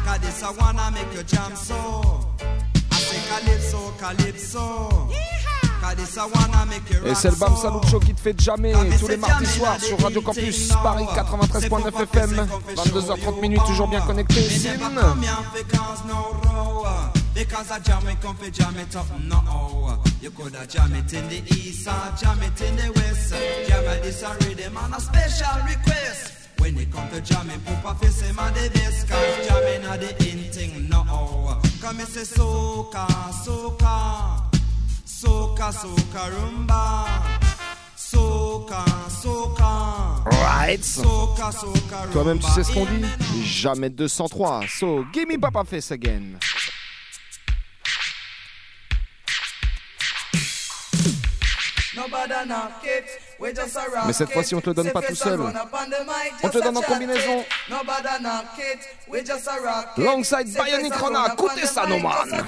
Cause 0.05 0.19
this 0.19 0.43
I 0.43 0.51
wanna 0.51 0.91
make 0.91 1.15
you 1.15 1.23
jam 1.23 1.55
so. 1.55 2.24
Et 7.07 7.15
c'est 7.15 7.31
le 7.31 7.37
Bam. 7.37 7.55
Salut 7.57 7.79
Show 7.91 8.01
qui 8.01 8.15
te 8.15 8.21
fait 8.21 8.41
jammer 8.41 8.73
tous 8.99 9.09
les 9.09 9.17
mardis 9.17 9.47
soirs 9.47 9.81
sur 9.81 10.01
Radio 10.01 10.21
Campus 10.23 10.69
Paris 10.83 11.05
93.9 11.15 12.03
FM. 12.03 12.49
22h30 12.77 13.41
minutes, 13.41 13.65
toujours 13.67 13.89
bien 13.89 14.01
connecté. 14.01 14.35
Me 14.35 14.49
Sin. 14.49 14.71
never 14.71 15.01
come 15.01 15.23
here 15.23 15.37
because 15.53 16.05
no 16.07 16.37
row. 16.45 16.87
Because 17.35 17.71
I 17.71 17.81
jam 17.81 18.07
it, 18.09 18.21
come 18.21 18.37
fi 18.37 18.51
jam 18.51 18.75
it 18.79 18.97
up, 18.97 19.07
no. 19.21 19.99
You 20.23 20.31
coulda 20.31 20.67
jam 20.67 20.95
it 20.95 21.13
in 21.13 21.29
the 21.29 21.43
east 21.55 21.87
or 21.89 21.93
jam 22.19 22.39
it 22.43 22.61
in 22.61 22.77
the 22.77 22.93
west. 22.93 23.35
Jam 23.69 23.85
it 23.85 24.03
this 24.03 24.23
a 24.23 24.35
rhythm 24.41 24.77
and 24.77 24.95
a 24.95 25.01
special 25.01 25.61
request. 25.67 26.33
When 26.59 26.79
it 26.79 26.91
come 26.91 27.09
to 27.11 27.21
jamming, 27.21 27.61
Poopa 27.61 27.99
fi 28.01 28.07
say 28.07 28.33
ma 28.33 28.49
the 28.51 28.71
best 28.71 29.09
Cause 29.09 29.49
jamming 29.49 29.85
a 29.85 29.99
the 29.99 30.31
in 30.31 30.51
thing, 30.53 30.89
no 30.89 31.05
Come 31.05 31.74
soca, 32.25 33.07
soca, 33.45 34.49
soca, 35.05 35.73
soca 35.73 36.31
rumba, 36.31 37.05
soca, 37.95 38.85
soca. 39.11 40.25
Soca, 40.81 41.53
soca, 41.53 42.07
Toi-même, 42.11 42.39
tu 42.39 42.51
sais 42.51 42.65
ce 42.65 42.73
qu'on 42.73 42.87
dit? 42.87 43.05
Jamais 43.45 43.91
203. 43.91 44.63
So, 44.67 45.05
give 45.13 45.29
me 45.29 45.37
Papa 45.37 45.63
Face 45.65 45.91
again. 45.93 46.39
Mais 54.07 54.13
cette 54.13 54.33
fois-ci, 54.33 54.55
on 54.55 54.61
te 54.61 54.71
le 54.71 54.75
donne 54.75 54.91
pas 54.93 55.03
tout 55.03 55.15
seul. 55.15 55.41
On 56.43 56.49
te 56.49 56.59
donne 56.59 56.77
en 56.77 56.83
combinaison. 56.83 57.45
Longside 59.97 60.49
Bionic 60.49 60.95
Rona, 60.95 61.27
écoutez 61.33 61.67
ça, 61.67 61.87
no 61.87 61.99
man. 61.99 62.45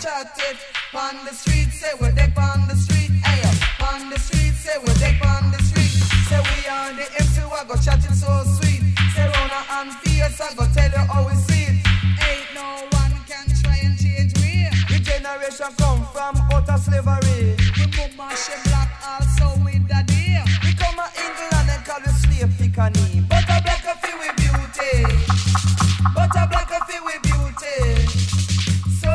Come 15.78 16.04
from 16.12 16.36
utter 16.52 16.76
slavery. 16.78 18.65
But 22.76 22.94
a 22.94 23.62
black 23.62 23.84
a 23.86 24.18
with 24.18 24.36
beauty. 24.36 25.02
But 26.14 26.36
a 26.36 26.46
with 27.04 27.22
beauty. 27.22 28.06
So 29.00 29.08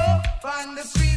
on 0.43 0.74
the 0.74 0.82
street. 0.82 1.11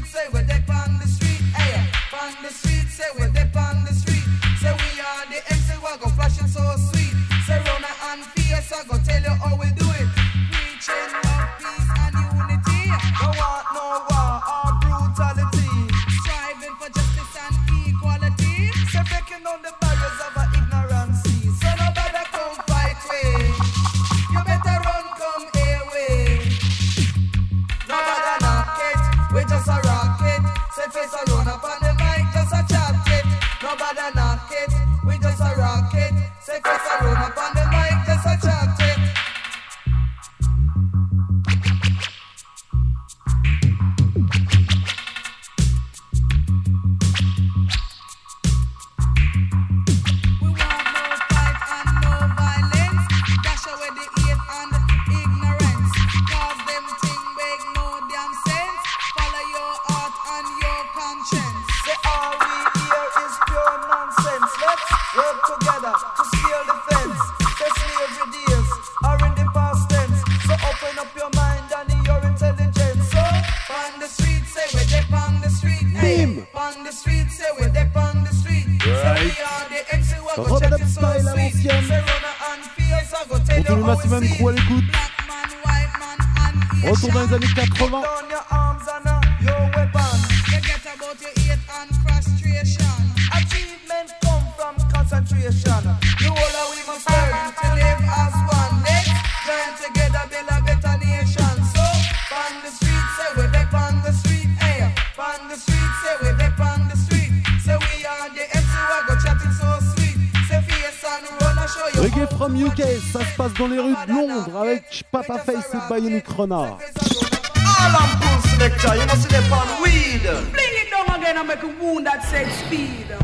Eric 116.26 116.38
Renard. 116.38 116.70
All 116.70 117.96
I'm 117.96 118.20
cool 118.20 118.40
selector, 118.42 118.96
you 118.96 119.06
must 119.06 119.22
step 119.24 119.50
on 119.52 119.82
weed. 119.82 120.22
Bling 120.22 120.54
it 120.56 120.90
down 120.90 121.20
again 121.20 121.36
and 121.36 121.48
make 121.48 121.62
a 121.62 121.68
wound 121.68 122.08
at 122.08 122.22
said 122.24 122.50
speed. 122.66 123.23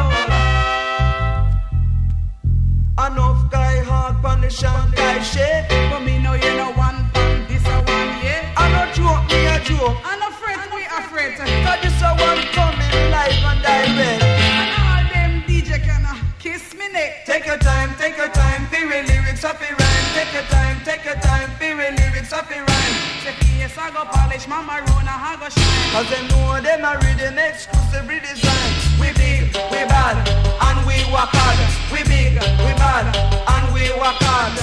the 4.59 4.91
guy 4.95 5.19
shake. 5.21 5.67
But 5.89 6.01
me 6.03 6.19
know 6.19 6.33
you 6.33 6.53
know 6.55 6.71
one 6.73 7.07
thing, 7.13 7.47
this 7.47 7.65
a 7.65 7.77
one, 7.87 8.11
yeah. 8.19 8.53
I 8.57 8.67
no 8.75 8.83
joke, 8.91 9.23
me 9.31 9.39
a 9.47 9.57
joke. 9.63 9.97
I 10.03 10.17
no 10.19 10.27
afraid, 10.27 10.59
we 10.75 10.83
afraid. 10.85 11.37
Cause 11.39 11.79
this 11.81 12.01
a 12.01 12.11
one 12.19 12.41
coming 12.51 12.95
live 13.11 13.43
and 13.47 13.61
direct. 13.63 14.23
And 14.23 14.71
all 14.83 15.03
them 15.13 15.31
DJ 15.47 15.79
can 15.83 16.03
kiss 16.39 16.73
me 16.75 16.91
neck. 16.91 17.25
Take 17.25 17.45
your 17.45 17.57
time, 17.57 17.95
take 17.97 18.17
your 18.17 18.29
time, 18.29 18.67
feel 18.67 18.87
lyrics 18.87 19.43
up 19.43 19.57
the 19.59 19.71
rhyme. 19.71 20.07
Take 20.15 20.33
your 20.33 20.47
time, 20.51 20.77
take 20.83 21.05
your 21.05 21.19
time, 21.21 21.49
feel 21.57 21.77
lyrics 21.77 22.33
up 22.33 22.47
the 22.49 22.59
rhyme. 22.59 22.95
Yes, 23.57 23.77
I 23.77 23.91
go 23.91 24.03
polish 24.05 24.47
my 24.47 24.61
maroon, 24.61 25.07
I 25.07 25.37
go 25.39 25.47
shine. 25.47 25.91
Cause 25.93 26.09
they 26.09 26.27
know 26.27 26.59
them 26.61 26.83
are 26.83 26.97
reading 27.05 27.37
exclusive 27.37 28.09
redesign. 28.09 28.90
We 29.01 29.07
big, 29.13 29.43
we 29.71 29.81
bad, 29.91 30.17
and 30.67 30.79
we 30.87 30.95
work 31.11 31.31
hard. 31.33 31.59
We 31.91 32.03
big, 32.07 32.33
we 32.35 32.71
bad, 32.79 33.05
and 33.53 33.73
we 33.73 33.83
work 33.99 34.19
hard. 34.21 34.55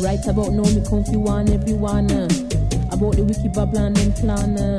Right 0.00 0.20
about 0.26 0.52
now, 0.52 0.62
me 0.64 0.82
comfy 0.88 1.16
one 1.16 1.48
everyone. 1.50 2.10
uh, 2.12 2.28
About 2.92 3.16
the 3.16 3.24
wicked 3.24 3.52
Babylon 3.54 3.96
and 3.96 4.14
plan. 4.14 4.58
uh. 4.58 4.78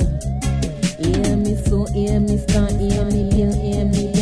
Hear 1.02 1.36
me 1.36 1.54
so, 1.66 1.84
hear 1.92 2.20
me 2.20 2.38
start, 2.38 2.72
hear 2.72 3.04
me, 3.04 3.30
hear, 3.34 3.52
hear 3.54 3.84
me, 3.84 4.12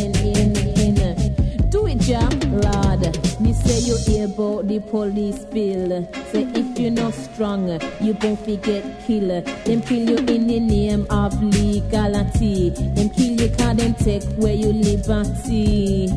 Jah, 2.05 2.29
Lord. 2.51 3.01
Me 3.41 3.51
say 3.51 3.79
you 3.79 3.97
hear 3.97 4.25
about 4.25 4.67
the 4.67 4.79
police 4.79 5.39
bill. 5.45 6.07
Say 6.31 6.43
if 6.53 6.77
you're 6.77 6.91
not 6.91 7.15
strong, 7.15 7.67
you 7.99 8.13
gon' 8.13 8.37
get 8.61 8.83
killer. 9.07 9.41
Them 9.41 9.81
kill 9.81 10.09
you 10.09 10.17
in 10.17 10.45
the 10.45 10.59
name 10.59 11.07
of 11.09 11.33
legality. 11.41 12.69
Them 12.69 13.09
kill 13.09 13.41
you 13.41 13.49
cause 13.57 13.77
them 13.77 13.95
take 13.95 14.23
where 14.37 14.53
you 14.53 14.71
liberty. 14.71 16.07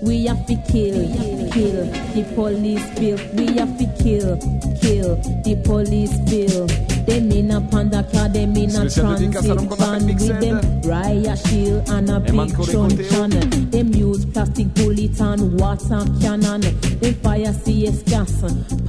We 0.00 0.26
have 0.26 0.46
to 0.46 0.54
kill, 0.54 1.50
kill 1.50 1.86
the 2.14 2.24
police 2.36 2.88
bill. 2.94 3.18
We 3.34 3.46
have 3.58 3.76
to 3.78 3.86
kill, 4.00 4.38
kill 4.80 5.16
the 5.42 5.60
police 5.64 6.18
bill. 6.20 6.91
Them 7.06 7.30
in 7.32 7.50
a 7.50 7.60
panda 7.60 8.02
car, 8.12 8.28
them 8.28 8.56
in 8.56 8.70
a 8.70 8.88
Spécial 8.88 9.14
dédicace 9.14 9.50
à 9.50 9.56
transit 9.56 9.78
van 9.78 10.06
with 10.06 10.40
them 10.40 10.60
riot 10.84 11.38
shield 11.46 11.88
and 11.88 12.10
a 12.10 12.20
big 12.20 12.52
truncheon. 12.54 13.70
Them 13.70 13.94
use 13.94 14.24
plastic 14.26 14.72
bullet 14.74 15.20
and 15.20 15.60
water 15.60 16.04
cannon. 16.20 16.60
Them 17.00 17.14
fire 17.22 17.52
CS 17.52 18.02
gas 18.04 18.42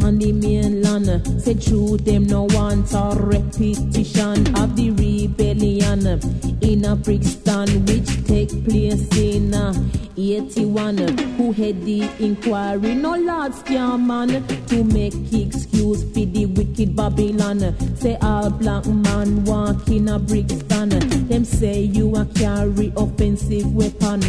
on 0.03 0.19
the 0.19 0.31
mainland. 0.31 1.41
Say 1.41 1.55
true, 1.55 1.97
them 1.97 2.25
no 2.27 2.43
want 2.51 2.93
a 2.93 3.15
repetition 3.15 4.55
of 4.55 4.75
the 4.75 4.91
rebellion 4.91 6.19
in 6.61 6.85
a 6.85 6.95
Brixton 6.95 7.85
which 7.85 8.25
take 8.27 8.51
place 8.65 9.07
in 9.17 9.53
uh, 9.53 9.73
81. 10.17 10.97
Who 11.37 11.51
had 11.51 11.83
the 11.83 12.09
inquiry? 12.19 12.95
No 12.95 13.15
large 13.15 13.53
scam 13.53 14.05
man 14.05 14.45
to 14.67 14.83
make 14.83 15.13
excuse 15.33 16.03
for 16.03 16.25
the 16.25 16.45
wicked 16.45 16.95
Babylon. 16.95 17.59
Say 18.03 18.17
all 18.21 18.49
black 18.49 18.85
man 18.85 19.45
walk 19.45 19.87
in 19.87 20.09
a 20.09 20.19
Brixton. 20.19 20.89
Them 21.29 21.45
say 21.45 21.83
you 21.83 22.13
a 22.17 22.25
carry 22.25 22.91
offensive 22.97 23.73
weapon. 23.73 24.19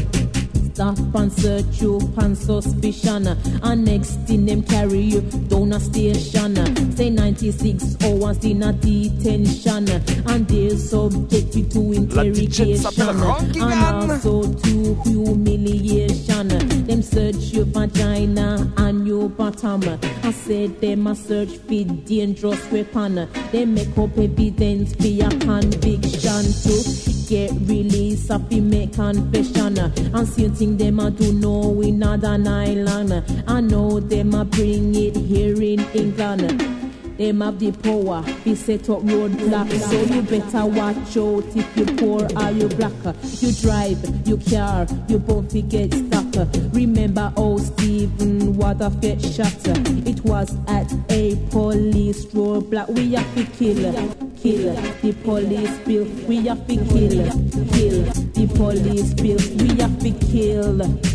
Stop 0.74 0.98
and 1.14 1.32
search 1.32 1.82
you 1.82 2.00
on 2.18 2.34
suspicion. 2.34 3.28
And 3.62 3.84
next 3.84 4.16
thing 4.26 4.44
them 4.44 4.64
carry 4.64 5.02
you 5.02 5.20
down 5.20 5.72
a 5.72 5.78
station. 5.78 6.56
Say 6.96 7.10
96 7.10 7.96
hours 8.02 8.44
in 8.44 8.64
a 8.64 8.72
detention. 8.72 9.88
And 10.26 10.48
they're 10.48 10.76
subjected 10.76 11.70
to 11.70 11.78
DJ 11.78 12.76
s'appelle 12.76 13.10
interrogation. 13.14 13.62
And 13.62 14.10
also 14.10 14.52
to 14.52 14.94
humiliation. 15.04 16.48
Them 16.48 17.02
search 17.02 17.54
your 17.54 17.66
vagina 17.66 18.72
and 18.76 19.06
your 19.06 19.28
bottom. 19.28 19.80
I 20.24 20.32
said 20.32 20.80
them 20.80 21.06
a 21.06 21.14
search 21.14 21.50
for 21.50 21.84
dangerous 21.84 22.68
weapon. 22.72 23.28
They 23.52 23.64
make 23.64 23.96
up 23.96 24.18
evidence 24.18 24.92
for 24.96 25.06
your 25.06 25.30
conviction 25.30 26.42
to 26.42 27.13
get 27.26 27.50
release 27.52 28.30
of 28.30 28.48
the 28.48 28.60
make 28.60 28.94
confession. 28.94 29.78
And 29.78 30.28
same 30.28 30.54
thing 30.54 30.76
them 30.76 31.00
a 31.00 31.10
do 31.10 31.32
know 31.32 31.80
in 31.80 31.98
Northern 31.98 32.46
Ireland. 32.46 33.44
I 33.46 33.60
know 33.60 34.00
them 34.00 34.34
a 34.34 34.44
bring 34.44 34.94
it 34.94 35.16
here 35.16 35.54
in 35.54 35.80
England. 35.94 36.60
Them 37.18 37.42
have 37.42 37.60
the 37.60 37.70
power, 37.70 38.24
we 38.44 38.56
set 38.56 38.90
up 38.90 39.00
roadblocks. 39.02 39.78
So 39.88 40.02
you 40.12 40.22
better 40.22 40.66
watch 40.66 41.16
out 41.16 41.56
if 41.56 41.76
you 41.76 41.87
poor 41.96 42.26
or 42.37 42.50
you 42.50 42.68
black. 42.68 42.92
You 43.40 43.52
drive, 43.52 44.26
you 44.26 44.37
car, 44.38 44.87
you 45.06 45.20
both 45.20 45.52
get 45.68 45.94
stuck. 45.94 46.48
Remember 46.72 47.32
old 47.37 47.62
Stephen 47.62 48.56
Waldorf 48.56 48.94
shot. 49.22 49.54
It 50.08 50.24
was 50.24 50.56
at 50.66 50.92
a 51.08 51.37
police 51.50 52.24
roadblock. 52.26 52.88
We 52.88 53.14
have 53.14 53.32
to 53.37 53.44
kill, 53.44 54.33
kill 54.44 54.74
the 55.00 55.12
police 55.24 55.78
bill. 55.87 56.04
We 56.28 56.46
have 56.48 56.66
to 56.66 56.76
kill, 56.76 57.24
kill 57.72 58.04
the 58.37 58.46
police 58.54 59.14
bill. 59.14 59.40
We 59.57 59.80
have 59.80 59.98
to 60.00 60.11
kill. 60.26 61.13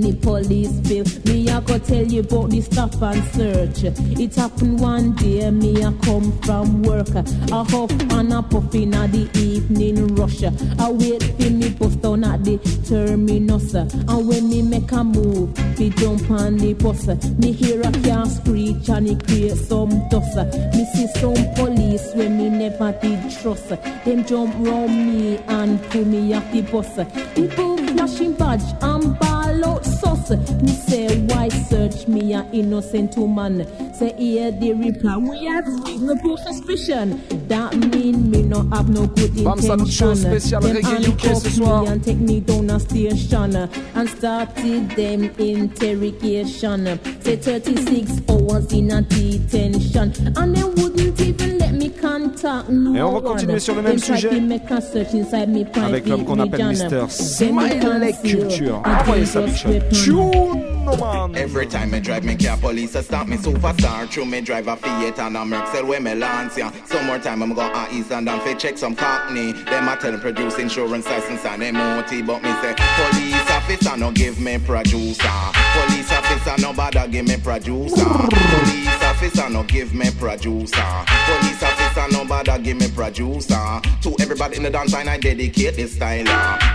The 0.00 0.14
police 0.14 0.72
bill. 0.88 1.04
Me 1.26 1.50
I 1.50 1.60
go 1.60 1.78
tell 1.78 2.04
you 2.04 2.20
about 2.20 2.48
the 2.50 2.62
stop 2.62 3.02
and 3.02 3.22
search. 3.34 3.84
It 3.84 4.34
happened 4.34 4.80
one 4.80 5.12
day. 5.14 5.50
Me 5.50 5.84
I 5.84 5.92
come 6.02 6.32
from 6.40 6.82
work. 6.82 7.14
I 7.14 7.64
huff 7.68 7.90
and 7.90 8.32
a 8.32 8.42
puff 8.42 8.74
in 8.74 8.94
at 8.94 9.12
the 9.12 9.28
evening 9.38 10.14
rush. 10.14 10.42
I 10.42 10.90
wait 10.90 11.22
for 11.22 11.50
me 11.50 11.68
bus 11.70 11.96
down 11.96 12.24
at 12.24 12.42
the 12.44 12.56
terminus. 12.88 13.74
And 13.74 14.26
when 14.26 14.48
me 14.48 14.62
make 14.62 14.90
a 14.92 15.04
move, 15.04 15.56
me 15.78 15.90
jump 15.90 16.30
on 16.30 16.56
the 16.56 16.72
bus. 16.72 17.06
Me 17.38 17.52
hear 17.52 17.80
a 17.82 17.92
car 17.92 18.26
screech 18.26 18.88
and 18.88 19.06
it 19.06 19.26
create 19.26 19.56
some 19.56 20.08
dust. 20.08 20.36
Me 20.74 20.86
see 20.94 21.08
some 21.20 21.54
police 21.54 22.14
when 22.14 22.38
me 22.38 22.48
never 22.48 22.92
did 23.02 23.20
trust. 23.30 23.68
Them 23.68 24.24
jump 24.24 24.54
round 24.66 24.96
me 24.96 25.36
and 25.48 25.82
pull 25.90 26.06
me 26.06 26.32
off 26.32 26.50
the 26.52 26.62
bus. 26.62 26.96
People 27.34 27.76
flashing 28.00 28.32
badge 28.32 28.62
and 28.80 29.18
ball 29.18 29.64
out 29.66 29.84
sauce. 29.84 30.09
Me 30.30 30.72
say 30.72 31.18
why 31.26 31.48
search 31.48 32.06
me 32.06 32.32
an 32.34 32.46
innocent 32.52 33.16
woman. 33.16 33.66
Say 33.94 34.14
here 34.16 34.52
the 34.52 34.74
reply. 34.74 35.16
We 35.16 35.44
have 35.46 35.66
reasonable 35.84 36.36
suspicion. 36.36 37.20
That 37.48 37.76
mean 37.76 38.30
me 38.30 38.42
no 38.42 38.62
have 38.70 38.88
no 38.88 39.06
good 39.06 39.42
Bam 39.42 39.60
Salut 39.60 39.88
Show 39.88 40.10
intention. 40.10 40.60
Them 40.60 40.76
reggae 40.76 41.08
UK 41.08 41.20
ce 41.36 41.58
handcuff 41.58 41.82
me 41.82 41.86
and 41.88 42.04
take 42.04 42.18
me 42.18 42.40
down 42.40 42.70
a 42.70 42.78
station 42.78 43.56
and 43.56 44.08
started 44.08 44.90
them 44.90 45.24
interrogation. 45.38 46.98
Say 47.22 47.36
36 47.36 48.22
hours 48.30 48.72
in 48.72 48.90
a 48.92 49.02
detention 49.02 50.12
and 50.36 50.56
they 50.56 50.62
wouldn't 50.62 51.20
even 51.20 51.58
let 51.58 51.72
me 51.74 51.88
contact 51.90 52.68
no 52.68 52.94
Et 52.94 53.02
on 53.02 53.12
va 53.12 53.20
continuer 53.20 53.58
sur 53.58 53.74
le 53.74 53.82
même 53.82 53.98
sujet. 53.98 54.28
to 54.30 54.40
make 54.40 54.70
a 54.70 54.80
search 54.80 55.12
inside 55.12 55.48
me 55.48 55.64
Avec 55.84 56.06
l'homme 56.08 56.24
qu'on 56.24 56.38
appelle 56.38 56.66
Mr. 56.66 57.08
Smiley 57.08 58.14
Culture. 58.22 58.82
Envoyez 58.84 59.26
ça, 59.26 59.40
Big 59.40 59.54
Shot. 59.54 59.68
Tune, 60.20 60.84
man. 60.84 61.34
Every 61.34 61.66
time 61.66 61.94
I 61.94 62.00
drive 62.00 62.24
me 62.24 62.36
car, 62.36 62.56
police 62.58 62.94
a 62.94 63.02
stop 63.02 63.26
me 63.26 63.36
superstar. 63.36 64.10
True 64.10 64.26
me 64.26 64.40
drive 64.42 64.68
a 64.68 64.76
Fiat 64.76 65.18
and 65.18 65.36
a 65.36 65.44
Mercel 65.44 65.86
where 65.86 66.00
me 66.00 66.14
lance 66.14 66.58
ya. 66.58 66.70
Some 66.84 67.06
more 67.06 67.18
time 67.18 67.42
I'm 67.42 67.54
go 67.54 67.62
a 67.62 67.88
East 67.90 68.12
and 68.12 68.26
down 68.26 68.40
fi 68.40 68.54
check 68.54 68.76
some 68.76 68.94
cockney. 68.94 69.52
Them 69.52 69.88
a 69.88 69.96
tell 69.96 70.18
produce 70.18 70.58
insurance 70.58 71.06
license 71.06 71.44
and 71.46 71.74
MOT, 71.74 72.26
but 72.26 72.42
me 72.42 72.52
say 72.60 72.74
police 72.76 73.50
officer 73.50 73.96
no 73.96 74.10
give 74.12 74.38
me 74.38 74.58
producer. 74.58 75.22
Police 75.72 76.12
officer 76.12 76.60
no 76.60 76.72
bother 76.74 77.08
give 77.08 77.26
me 77.26 77.36
producer. 77.38 78.04
Police 78.04 79.02
officer 79.02 79.48
no 79.48 79.62
give 79.62 79.94
me 79.94 80.10
producer. 80.10 80.76
Police 81.06 81.62
officer 81.62 82.06
no 82.12 82.26
bother 82.26 82.58
give 82.58 82.76
me 82.76 82.90
producer. 82.90 83.80
To 84.02 84.14
everybody 84.20 84.56
in 84.56 84.64
the 84.64 84.70
dance 84.70 84.92
I 84.92 85.16
dedicate 85.16 85.76
this 85.76 85.94
style. 85.94 86.26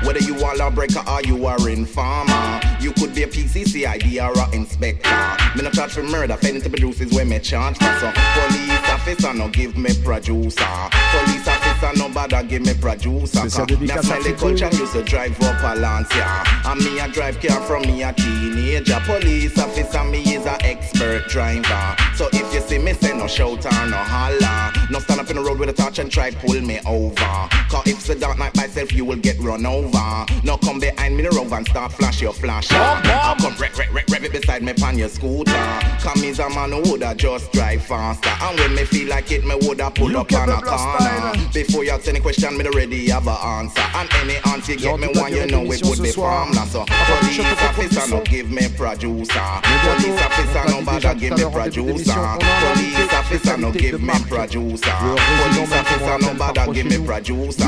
Whether 0.04 0.22
you 0.22 0.44
are 0.44 0.56
a 0.60 0.72
breaker 0.72 1.04
or 1.08 1.22
you 1.22 1.46
are 1.46 1.70
informer, 1.70 2.62
You 2.86 2.92
could 2.94 3.16
be 3.16 3.24
a 3.24 3.28
PCC 3.36 3.86
ID 3.86 4.20
or 4.22 4.32
a 4.32 4.50
inspector. 4.56 5.10
Me 5.58 5.62
no 5.62 5.70
charge 5.70 5.92
for 5.92 6.04
murder, 6.04 6.38
failing 6.38 6.62
to 6.62 6.70
produce 6.70 7.02
is 7.02 7.12
where 7.14 7.26
me 7.26 7.38
charge 7.40 7.78
for. 7.78 7.94
So 8.00 8.12
police 8.16 8.90
officer 8.90 9.34
no 9.34 9.50
give 9.50 9.76
me 9.78 9.92
producer. 10.04 10.64
Police 11.12 11.46
officer 11.46 11.92
no 12.00 12.08
bother 12.10 12.44
give 12.44 12.62
me 12.62 12.74
producer. 12.74 13.40
Spécial 13.40 13.68
Me 13.68 13.74
a 13.74 13.78
dédicace 13.78 13.98
à 13.98 14.04
smell 14.04 14.24
the 14.24 14.30
Tito. 14.30 14.40
culture 14.40 14.70
used 14.78 14.94
to 14.94 15.04
drive 15.04 15.42
up 15.42 15.62
a 15.64 15.76
Lancia. 15.78 16.44
And 16.66 16.82
me 16.82 17.00
a 17.00 17.10
drive 17.10 17.42
car 17.42 17.60
from 17.64 17.82
me 17.82 18.04
a 18.04 18.14
teenager. 18.14 19.02
Police 19.06 19.58
officer 19.60 20.04
me 20.06 20.20
is 20.20 20.46
a 20.46 20.56
expert 20.66 21.28
driver. 21.28 21.96
So 22.16 22.30
if 22.32 22.54
you 22.54 22.62
see 22.62 22.78
me 22.78 22.94
say 22.94 23.18
no 23.18 23.28
shout 23.28 23.66
or 23.66 23.86
no 23.90 23.98
holler, 23.98 24.72
no 24.90 25.00
stand 25.00 25.20
up 25.20 25.30
in 25.30 25.36
the 25.36 25.42
road 25.42 25.60
with 25.60 25.68
a 25.70 25.74
torch 25.74 26.00
and 26.00 26.10
try 26.10 26.32
pull 26.32 26.62
me 26.62 26.80
over. 26.86 27.50
Cause 27.70 27.86
if 27.86 27.98
it's 27.98 28.10
a 28.10 28.16
dark 28.18 28.38
night 28.40 28.56
myself, 28.56 28.94
you 28.94 29.04
will 29.04 29.18
get 29.18 29.38
run 29.40 29.66
over. 29.66 30.26
No 30.44 30.58
come 30.58 30.80
behind 30.80 31.18
me 31.18 31.24
the 31.24 31.32
road 31.32 31.52
and 31.52 31.68
start 31.68 31.92
flash 31.92 32.22
your 32.22 32.32
flash. 32.32 32.70
I 33.16 33.36
come 33.40 33.56
wreck, 33.56 33.78
wreck, 33.78 33.94
wreck, 33.94 34.08
wreck 34.10 34.24
it 34.24 34.32
beside 34.32 34.64
me 34.64 34.74
pan 34.74 34.98
your 34.98 35.10
scooter. 35.10 35.52
Come 36.00 36.24
is 36.24 36.40
a 36.40 36.50
man 36.50 36.72
who 36.72 36.82
woulda 36.82 37.16
just 37.16 37.52
drive 37.52 37.84
faster. 37.84 38.30
And 38.42 38.60
when 38.60 38.76
me 38.76 38.86
feel 38.86 39.10
like 39.10 39.32
it, 39.32 39.46
me 39.46 39.56
woulda 39.62 39.92
pull 39.92 40.16
up 40.18 40.32
on 40.34 40.50
a 40.50 40.62
corner. 40.62 41.50
Before 41.54 41.84
you 41.84 41.92
ask 41.92 42.08
any 42.08 42.20
question, 42.20 42.58
me 42.58 42.66
already 42.66 43.10
have 43.10 43.28
a 43.28 43.32
answer. 43.32 43.82
And 43.82 44.10
any 44.16 44.36
answer 44.52 44.74
you 44.74 44.80
get 44.80 45.00
me 45.00 45.08
one, 45.20 45.32
you 45.34 45.46
know 45.48 45.64
it 45.72 45.84
would 45.84 46.02
be 46.02 46.12
farmland. 46.12 46.70
So 46.70 46.86
police 46.86 47.40
officer 47.40 48.08
no 48.16 48.22
give 48.24 48.52
me 48.52 48.68
producer. 48.76 49.42
Police 49.64 50.22
officer 50.22 50.72
no 50.72 50.84
bother 50.86 51.16
give 51.16 51.38
me 51.38 51.44
producer. 51.52 52.38
Police 52.74 53.14
officer 53.14 53.58
no 53.58 53.72
give 53.72 54.02
me 54.02 54.14
producer. 54.28 54.92
Police 54.92 55.72
officer 55.74 56.18
no 56.20 56.34
bother 56.38 56.74
give 56.74 56.86
me 56.86 57.06
producer. 57.06 57.64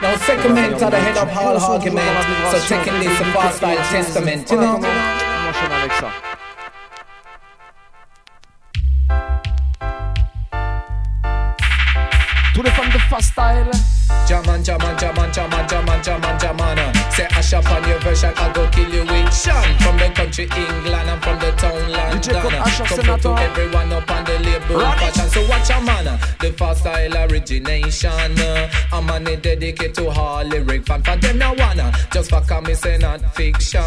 Now, 0.00 0.16
segment 0.18 0.80
at 0.80 0.90
the 0.90 1.00
head 1.00 1.16
of 1.16 1.36
all 1.36 1.56
argument. 1.58 2.06
So, 2.52 2.58
taking 2.68 3.00
this 3.00 3.20
a 3.20 3.24
fast 3.32 3.56
style 3.56 3.76
testament, 3.90 4.48
you 4.50 4.56
know. 4.56 4.78
Tous 12.54 12.62
les 12.62 12.70
fans 12.70 12.92
de 12.92 12.98
fast 13.10 13.32
style. 13.32 13.97
Jaman, 14.26 14.62
Jaman, 14.62 14.98
Jaman, 14.98 15.32
Jaman, 15.32 15.68
Jaman, 15.68 16.02
Jaman, 16.02 16.38
Jaman. 16.38 16.78
uh. 16.78 17.10
Say 17.10 17.26
I 17.30 17.40
shop 17.40 17.70
on 17.70 17.88
your 17.88 17.98
version, 18.00 18.32
I 18.36 18.52
go 18.52 18.68
kill 18.70 18.88
you 18.92 19.00
with 19.02 19.34
Sean. 19.34 19.64
From 19.78 19.96
the 19.96 20.10
country 20.14 20.44
England 20.44 21.08
and 21.10 21.22
from 21.22 21.38
the 21.38 21.50
town 21.52 21.90
London. 21.90 22.34
Come 22.40 23.20
to 23.20 23.42
everyone 23.42 23.92
up 23.92 24.10
on 24.10 24.24
the 24.24 24.38
label 24.40 24.80
fashion. 24.80 25.28
So 25.30 25.48
watch 25.48 25.70
a 25.70 25.80
man, 25.82 26.04
the 26.40 26.52
fast 26.56 26.80
style 26.80 27.16
origination. 27.30 28.38
A 28.92 29.02
man 29.02 29.26
it 29.26 29.42
dedicate 29.42 29.94
to 29.94 30.08
all 30.08 30.44
lyric 30.44 30.86
fan. 30.86 31.02
For 31.02 31.16
them 31.16 31.38
now 31.38 31.54
wanna 31.54 31.92
just 32.12 32.30
fuck 32.30 32.50
on 32.52 32.64
me 32.64 32.74
say 32.74 32.98
not 32.98 33.34
fiction. 33.34 33.82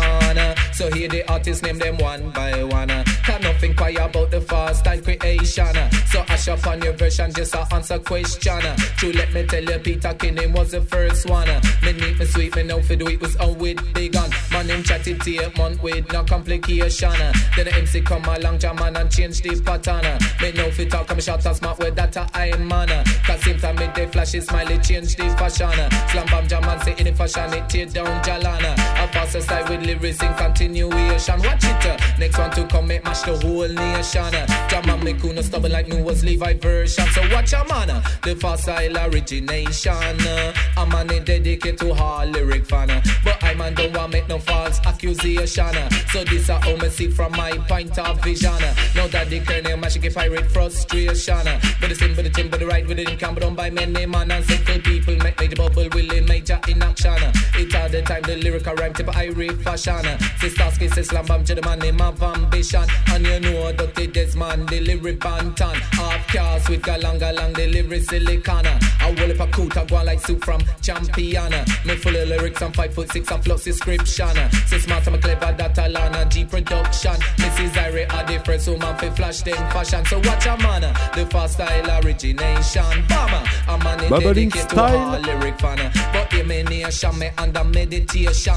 So 0.73 0.91
hear 0.91 1.07
the 1.10 1.23
artist 1.31 1.63
name 1.63 1.77
them 1.79 1.97
one 1.97 2.31
by 2.31 2.63
one. 2.63 2.89
Can 3.23 3.41
nothing 3.41 3.75
quiet 3.75 3.97
about 3.97 4.31
the 4.31 4.41
fast 4.41 4.79
style 4.79 4.99
creation. 5.01 5.67
So 6.07 6.23
I 6.27 6.36
shop 6.36 6.65
on 6.67 6.81
your 6.81 6.93
version 6.93 7.31
just 7.34 7.53
to 7.53 7.67
answer 7.73 7.99
question. 7.99 8.62
True, 8.97 9.12
let 9.13 9.31
me 9.34 9.45
tell 9.45 9.63
you, 9.63 9.77
Peter 9.79 10.11
King 10.13 10.54
was 10.54 10.71
the 10.71 10.82
first 10.82 11.30
one. 11.30 11.50
uh. 11.50 11.62
Me 11.84 11.93
neat, 11.93 12.19
me 12.19 12.26
sweet, 12.26 12.56
me 12.56 12.63
know 12.63 12.82
for 12.82 12.95
do 12.95 13.08
it 13.08 13.19
was 13.21 13.36
out 13.38 13.58
with 13.58 13.78
big 13.93 14.13
gun. 14.13 14.30
Man, 14.52 14.67
him 14.69 14.84
chatty 14.84 15.13
eight 15.39 15.58
month 15.58 15.82
with 15.82 16.12
no 16.12 16.24
complication. 16.24 17.10
uh. 17.10 17.34
Then 17.56 17.65
the 17.65 17.74
MC 17.76 18.02
come 18.02 18.24
along, 18.26 18.60
jam 18.60 18.76
man, 18.78 18.95
and 18.95 19.12
change 19.12 19.41
the 19.41 19.60
pattern. 19.62 20.06
uh. 20.06 20.19
Me 20.41 20.52
know 20.54 20.69
fi 20.71 20.86
talk, 20.86 21.10
I'm 21.12 21.19
short 21.19 21.45
and 21.45 21.56
smart 21.56 21.80
with 21.80 21.95
that 21.95 22.15
uh, 22.17 22.28
I 22.34 22.56
man. 22.58 22.91
Uh, 22.91 23.04
Cause 23.26 23.41
same 23.43 23.60
time 23.60 23.76
me 23.76 23.89
they 23.95 24.08
flashy 24.08 24.41
smiley, 24.41 24.78
change 24.80 25.15
the 25.15 25.24
fashion. 25.38 25.67
Uh, 25.80 25.89
slam 26.08 26.26
bam 26.28 26.47
jam 26.47 26.62
man, 26.62 26.80
say 26.82 26.93
the 26.93 27.12
fashion, 27.13 27.54
it 27.54 27.69
tear 27.69 27.86
down 27.88 28.24
Jalana. 28.24 28.74
A 29.04 29.08
faster 29.12 29.41
style 29.41 29.67
with 29.69 29.86
lyrics 29.86 30.21
in 30.21 30.34
continuation. 30.36 31.39
Watch 31.41 31.63
it, 31.63 32.19
next 32.19 32.38
one 32.38 32.52
to 32.52 32.67
come, 32.67 32.88
make 32.88 33.04
mash 33.04 33.21
the 33.21 33.38
whole 33.39 33.67
nation. 33.67 34.32
Jam 34.69 34.86
man, 34.86 35.04
me 35.04 35.13
cool, 35.13 35.34
no 35.34 35.41
stubborn 35.41 35.71
like 35.71 35.88
me 35.88 36.02
was 36.02 36.24
Levi 36.24 36.54
version. 36.56 37.06
So 37.08 37.21
watch 37.34 37.54
a 37.54 37.63
man, 37.67 37.88
the 38.24 38.36
fast 38.36 38.63
style 38.63 38.97
origination. 39.10 39.93
Uh. 40.03 40.53
A 40.77 40.85
man 40.85 41.09
it 41.11 41.25
dedicate 41.25 41.77
to 41.79 41.93
all 41.93 42.25
lyric 42.25 42.65
fan. 42.65 42.87
But 43.23 43.43
I 43.43 43.53
man 43.53 43.73
don't 43.73 43.95
want 43.95 44.13
make 44.13 44.27
no 44.27 44.39
false 44.39 44.79
accusation. 44.85 45.75
So 46.11 46.23
this 46.23 46.49
a 46.49 46.59
how 46.59 46.75
me 46.75 46.89
see 46.89 47.09
from 47.09 47.33
my 47.33 47.51
point 47.67 47.97
of 47.99 48.23
vision. 48.23 48.57
Now 48.95 49.07
that 49.07 49.29
the 49.29 49.39
kernel 49.41 49.77
magic 49.77 50.05
if 50.05 50.17
I 50.17 50.25
read 50.25 50.49
frustration. 50.51 51.43
But 51.79 51.89
the 51.89 51.95
sin, 51.95 52.15
but 52.15 52.23
the 52.23 52.29
tin, 52.29 52.49
but 52.49 52.59
the 52.59 52.67
right 52.67 52.87
with 52.87 52.99
it 52.99 53.19
can 53.19 53.35
be 53.35 53.41
done 53.41 53.55
by 53.55 53.69
many 53.69 54.05
man 54.05 54.31
and 54.31 54.45
simple 54.45 54.79
people 54.79 55.15
make 55.17 55.39
me 55.39 55.47
the 55.47 55.55
bubble 55.55 55.87
willing 55.93 56.25
major 56.25 56.59
in 56.67 56.81
action. 56.81 57.13
uh. 57.13 57.31
It 57.55 57.75
all 57.75 57.89
the 57.89 58.01
time 58.01 58.23
the 58.23 58.37
lyrical 58.37 58.73
rhyme 58.75 58.93
tip 58.93 59.15
I 59.15 59.25
read 59.27 59.61
fashion. 59.61 60.05
Sister 60.39 60.71
space 60.71 61.07
slam 61.07 61.25
bam 61.25 61.43
to 61.45 61.55
the 61.55 61.61
man 61.61 61.79
name 61.79 62.01
of 62.01 62.21
ambition. 62.23 62.85
And 63.07 63.25
you 63.25 63.39
know 63.39 63.71
that 63.71 63.99
is 63.99 64.35
man 64.35 64.65
the 64.65 64.79
lyric 64.79 65.19
bantan. 65.19 65.75
Half 65.75 66.27
cars 66.27 66.69
with 66.69 66.81
galang 66.81 67.19
galang 67.19 67.55
the 67.55 67.67
lyric 67.67 68.03
silicana. 68.03 68.81
I 69.01 69.11
will 69.11 69.31
if 69.31 69.39
a 69.39 69.47
coot 69.47 69.75
I 69.91 69.93
go 69.99 70.04
like 70.06 70.19
soup 70.25 70.43
from 70.45 70.62
champion. 70.82 71.51
Me 71.86 71.95
full 71.95 72.15
of 72.15 72.27
lyrics 72.30 72.62
and 72.62 72.73
five 72.73 72.93
foot 72.93 73.12
six 73.12 73.30
and 73.30 73.43
flux 73.43 73.63
description. 73.65 74.30
So 74.67 74.77
smart 74.77 75.06
I'm 75.08 75.19
clever 75.19 75.51
that 75.58 75.75
Alana 75.75 76.30
G 76.30 76.45
production. 76.45 77.13
Mrs. 77.38 77.71
Irie 77.71 78.13
are 78.13 78.23
the 78.25 78.39
first 78.45 78.67
woman 78.69 78.97
fi 78.97 79.10
flash 79.10 79.41
them 79.41 79.56
fashion. 79.71 80.06
So 80.06 80.17
watch 80.19 80.45
a 80.45 80.58
man, 80.58 80.82
the 81.15 81.25
fast 81.30 81.56
style 81.56 82.04
origination. 82.06 82.84
Bama, 83.08 83.45
a 83.67 83.77
man 83.84 84.10
Bubbling 84.10 84.51
to 84.51 84.60
style. 84.60 85.19
lyric 85.19 85.60
fan. 85.60 85.91
But 86.13 86.34
emanation 86.34 87.19
me 87.19 87.30
under 87.38 87.63
meditation. 87.65 88.54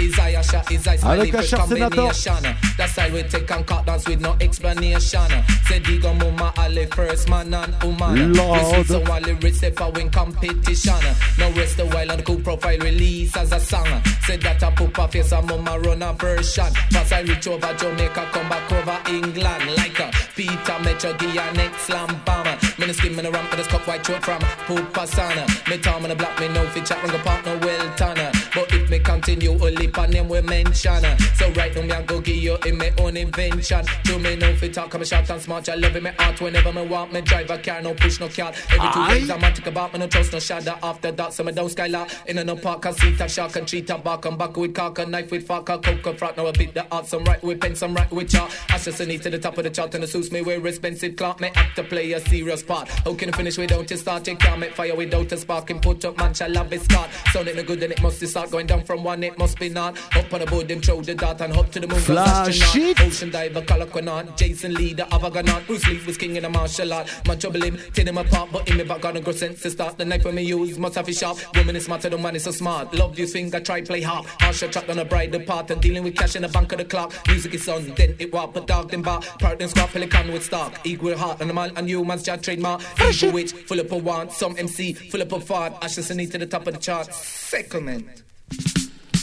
Isaiah 0.00 0.42
shot, 0.42 0.70
Isaiah 0.72 0.98
smiley 0.98 1.20
Avec 1.20 1.32
fresh 1.32 1.52
Asher 1.52 1.66
Senator. 1.66 1.96
combination. 1.96 2.56
That 2.78 2.90
style 2.90 3.12
we 3.12 3.22
take 3.24 3.50
and 3.50 3.66
cut 3.66 3.84
dance 3.84 4.08
with 4.08 4.20
no 4.20 4.36
explanation. 4.40 5.28
Say 5.66 5.80
Digo 5.80 6.16
Mama 6.18 6.52
Ali 6.56 6.86
first 6.86 7.28
man 7.28 7.52
and 7.52 7.74
woman. 7.82 8.32
Lord. 8.32 8.60
We 8.78 8.84
see 8.84 8.88
so 8.88 9.04
all 9.12 9.20
lyrics 9.20 9.58
step 9.58 9.80
out 9.82 9.98
in 9.98 10.08
competition. 10.10 10.77
No 10.86 11.50
rest 11.52 11.76
the 11.76 11.86
while 11.86 12.10
on 12.10 12.18
the 12.18 12.22
cool 12.22 12.40
profile 12.40 12.78
release 12.78 13.36
as 13.36 13.52
a 13.52 13.60
song. 13.60 14.02
Say 14.26 14.36
that 14.36 14.62
a 14.62 14.70
poop 14.70 14.98
off 14.98 15.14
yes 15.14 15.32
a 15.32 15.42
mama 15.42 15.78
run 15.80 16.02
a 16.02 16.12
version. 16.12 16.72
Fast 16.90 17.12
I 17.12 17.20
reach 17.22 17.46
over 17.48 17.74
Jamaica, 17.74 18.28
come 18.32 18.48
back 18.48 18.72
over 18.72 19.00
England 19.08 19.76
like 19.76 19.98
a 19.98 20.10
Peter 20.36 20.78
Metro 20.84 21.12
Gia 21.14 21.52
next 21.54 21.82
slam 21.82 22.20
bomber. 22.24 22.56
Me 22.78 22.86
no 22.86 22.92
skin 22.92 23.16
no 23.16 23.30
ramp, 23.30 23.50
this 23.56 23.66
cup 23.66 23.86
white 23.86 24.04
throat 24.04 24.24
from 24.24 24.40
Pupasana. 24.66 25.68
Me 25.68 25.78
Tom 25.78 26.04
and 26.04 26.12
the 26.12 26.16
black 26.16 26.38
me 26.40 26.48
no 26.48 26.64
fit 26.68 26.86
chat 26.86 27.02
run 27.02 27.10
go 27.10 27.18
partner 27.18 27.58
well 27.58 27.96
tanner. 27.96 28.27
But 28.54 28.72
if 28.72 28.90
me 28.90 28.98
continue 28.98 29.52
only 29.52 29.88
pan 29.88 30.10
them 30.10 30.28
we 30.28 30.40
mention. 30.40 31.04
So 31.34 31.50
right 31.52 31.74
now 31.74 31.82
me 31.82 31.92
I 31.92 32.02
go 32.02 32.20
give 32.20 32.36
you 32.36 32.56
in 32.66 32.78
my 32.78 32.92
own 32.98 33.16
invention. 33.16 33.84
Do 34.04 34.18
me 34.18 34.36
no 34.36 34.54
fit 34.56 34.74
talk, 34.74 34.94
I'm 34.94 35.04
short 35.04 35.30
and 35.30 35.40
smart. 35.40 35.68
I 35.68 35.74
love 35.74 35.96
it 35.96 36.02
me 36.02 36.10
art 36.18 36.40
whenever 36.40 36.72
me 36.72 36.86
want 36.86 37.12
me 37.12 37.20
drive 37.20 37.50
a 37.50 37.58
car, 37.58 37.82
no 37.82 37.94
push 37.94 38.20
no 38.20 38.28
car. 38.28 38.52
Every 38.70 38.92
two 38.92 39.08
days 39.08 39.30
I'm 39.30 39.42
a 39.42 39.52
tick 39.52 39.66
about 39.66 39.92
me 39.92 39.98
no 40.00 40.06
trust 40.06 40.32
no 40.32 40.38
shadow 40.38 40.78
after 40.82 41.12
that. 41.12 41.32
So 41.32 41.44
me 41.44 41.52
down 41.52 41.66
skylar 41.66 42.08
in 42.26 42.38
a 42.38 42.44
no 42.44 42.56
park 42.56 42.84
and 42.86 42.96
seat 42.96 43.20
a 43.20 43.28
shark 43.28 43.56
and 43.56 43.66
treat 43.66 43.90
a 43.90 43.98
back 43.98 44.24
and 44.24 44.38
back 44.38 44.56
with 44.56 44.74
cock 44.74 44.98
and 44.98 45.10
knife 45.10 45.30
with 45.30 45.46
fork 45.46 45.68
and 45.68 45.82
coke 45.82 46.18
frock. 46.18 46.36
Now 46.36 46.46
a 46.46 46.52
bit 46.52 46.74
the 46.74 46.86
art, 46.90 47.06
some 47.06 47.24
right 47.24 47.42
with 47.42 47.60
pen, 47.60 47.74
some 47.74 47.94
right 47.94 48.10
with 48.10 48.30
chart. 48.30 48.50
I 48.70 48.78
just 48.78 49.00
need 49.00 49.22
to 49.22 49.30
the 49.30 49.38
top 49.38 49.58
of 49.58 49.64
the 49.64 49.70
chart 49.70 49.94
and 49.94 50.02
the 50.02 50.06
suits 50.06 50.30
me 50.30 50.42
wear 50.42 50.64
expensive 50.66 51.16
cloth. 51.16 51.40
Me 51.40 51.50
act 51.54 51.76
to 51.76 51.84
play 51.84 52.12
a 52.12 52.20
serious 52.20 52.62
part. 52.62 52.88
How 52.88 53.14
can 53.14 53.28
you 53.28 53.32
finish 53.34 53.58
without 53.58 53.88
your 53.90 53.98
start? 53.98 54.26
You 54.26 54.36
can't 54.36 54.60
make 54.60 54.74
fire 54.74 54.94
without 54.94 55.30
a 55.32 55.36
spark 55.36 55.70
and 55.70 55.82
put 55.82 56.04
up 56.04 56.16
man 56.18 56.34
shall 56.34 56.50
love 56.50 56.72
it 56.72 56.82
start. 56.82 57.10
Sounding 57.32 57.56
no 57.56 57.62
good 57.62 57.80
then 57.80 57.92
it 57.92 58.02
must 58.02 58.26
start 58.26 58.37
going 58.46 58.66
down 58.66 58.84
from 58.84 59.04
one 59.04 59.22
it 59.22 59.36
must 59.38 59.58
be 59.58 59.68
not. 59.68 59.98
Up 60.16 60.32
on 60.32 60.40
the 60.40 60.46
board 60.46 60.68
them 60.68 60.80
throw 60.80 61.00
the 61.00 61.14
dart 61.14 61.40
and 61.40 61.54
hop 61.54 61.70
to 61.72 61.80
the 61.80 61.86
moon. 61.86 62.00
Flash. 62.00 62.76
Ocean 63.00 63.30
diver, 63.30 63.62
color 63.62 63.86
quanaut, 63.86 64.36
Jason 64.36 64.74
Lee, 64.74 64.94
the 64.94 65.02
Avaganon, 65.04 65.66
Bruce 65.66 65.86
Lee 65.88 66.00
was 66.06 66.16
king 66.16 66.36
in 66.36 66.42
the 66.42 66.48
martial 66.48 66.92
art. 66.92 67.08
Man 67.26 67.38
trouble 67.38 67.62
him, 67.62 67.78
tear 67.92 68.04
him 68.04 68.18
apart, 68.18 68.50
but 68.52 68.68
in 68.68 68.76
me 68.76 68.84
back 68.84 69.00
gonna 69.00 69.20
grow 69.20 69.32
sense 69.32 69.62
to 69.62 69.70
start. 69.70 69.98
The 69.98 70.04
knife 70.04 70.24
when 70.24 70.34
me 70.34 70.42
use 70.42 70.78
must 70.78 70.94
have 70.96 71.08
a 71.08 71.12
sharp. 71.12 71.38
Woman 71.56 71.76
is 71.76 71.86
smarter 71.86 72.08
than 72.08 72.22
man 72.22 72.36
is 72.36 72.44
so 72.44 72.50
smart. 72.50 72.92
Love 72.94 73.16
this 73.16 73.32
finger, 73.32 73.60
try 73.60 73.80
play 73.82 74.02
hard. 74.02 74.26
Harsher 74.40 74.68
track 74.68 74.88
on 74.88 74.98
a 74.98 75.04
bride 75.04 75.34
apart 75.34 75.70
and 75.70 75.80
dealing 75.80 76.04
with 76.04 76.16
cash 76.16 76.36
in 76.36 76.42
the 76.42 76.48
bank 76.48 76.72
of 76.72 76.78
the 76.78 76.84
clock. 76.84 77.14
Music 77.28 77.54
is 77.54 77.68
on, 77.68 77.86
then 77.94 78.14
it 78.18 78.32
walk, 78.32 78.54
but 78.54 78.66
dog 78.66 78.90
then 78.90 79.02
bar. 79.02 79.20
Part 79.38 79.58
then 79.58 79.68
squad, 79.68 79.88
pelican 79.88 80.32
with 80.32 80.44
stock. 80.44 80.74
Equal 80.84 81.16
heart 81.16 81.40
and 81.40 81.50
a 81.50 81.54
man 81.54 81.72
and 81.76 81.88
humans 81.88 82.22
just 82.22 82.44
trademark. 82.44 82.82
Evil 83.00 83.32
witch, 83.32 83.52
full 83.52 83.80
up 83.80 83.92
of 83.92 84.04
want, 84.04 84.32
some 84.32 84.56
MC, 84.58 84.92
full 84.92 85.22
up 85.22 85.32
of 85.32 85.44
fart. 85.44 85.72
Ashes 85.82 86.10
and 86.10 86.30
to 86.30 86.38
the 86.38 86.46
top 86.46 86.66
of 86.66 86.74
the 86.74 86.80
chart. 86.80 87.12
Second 87.14 87.78
Settlement. 87.78 88.27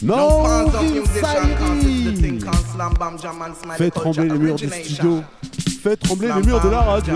No 0.01 0.43
Vin 0.43 0.71
Fairy 1.05 1.55
Fait 3.77 3.91
trembler 3.91 4.29
les 4.29 4.37
murs 4.37 4.55
du 4.55 4.69
studio. 4.69 5.23
Fait 5.85 5.97
trembler 5.97 6.29
les 6.35 6.47
murs 6.47 6.61
de 6.61 6.69
la 6.69 6.81
radio. 6.81 7.13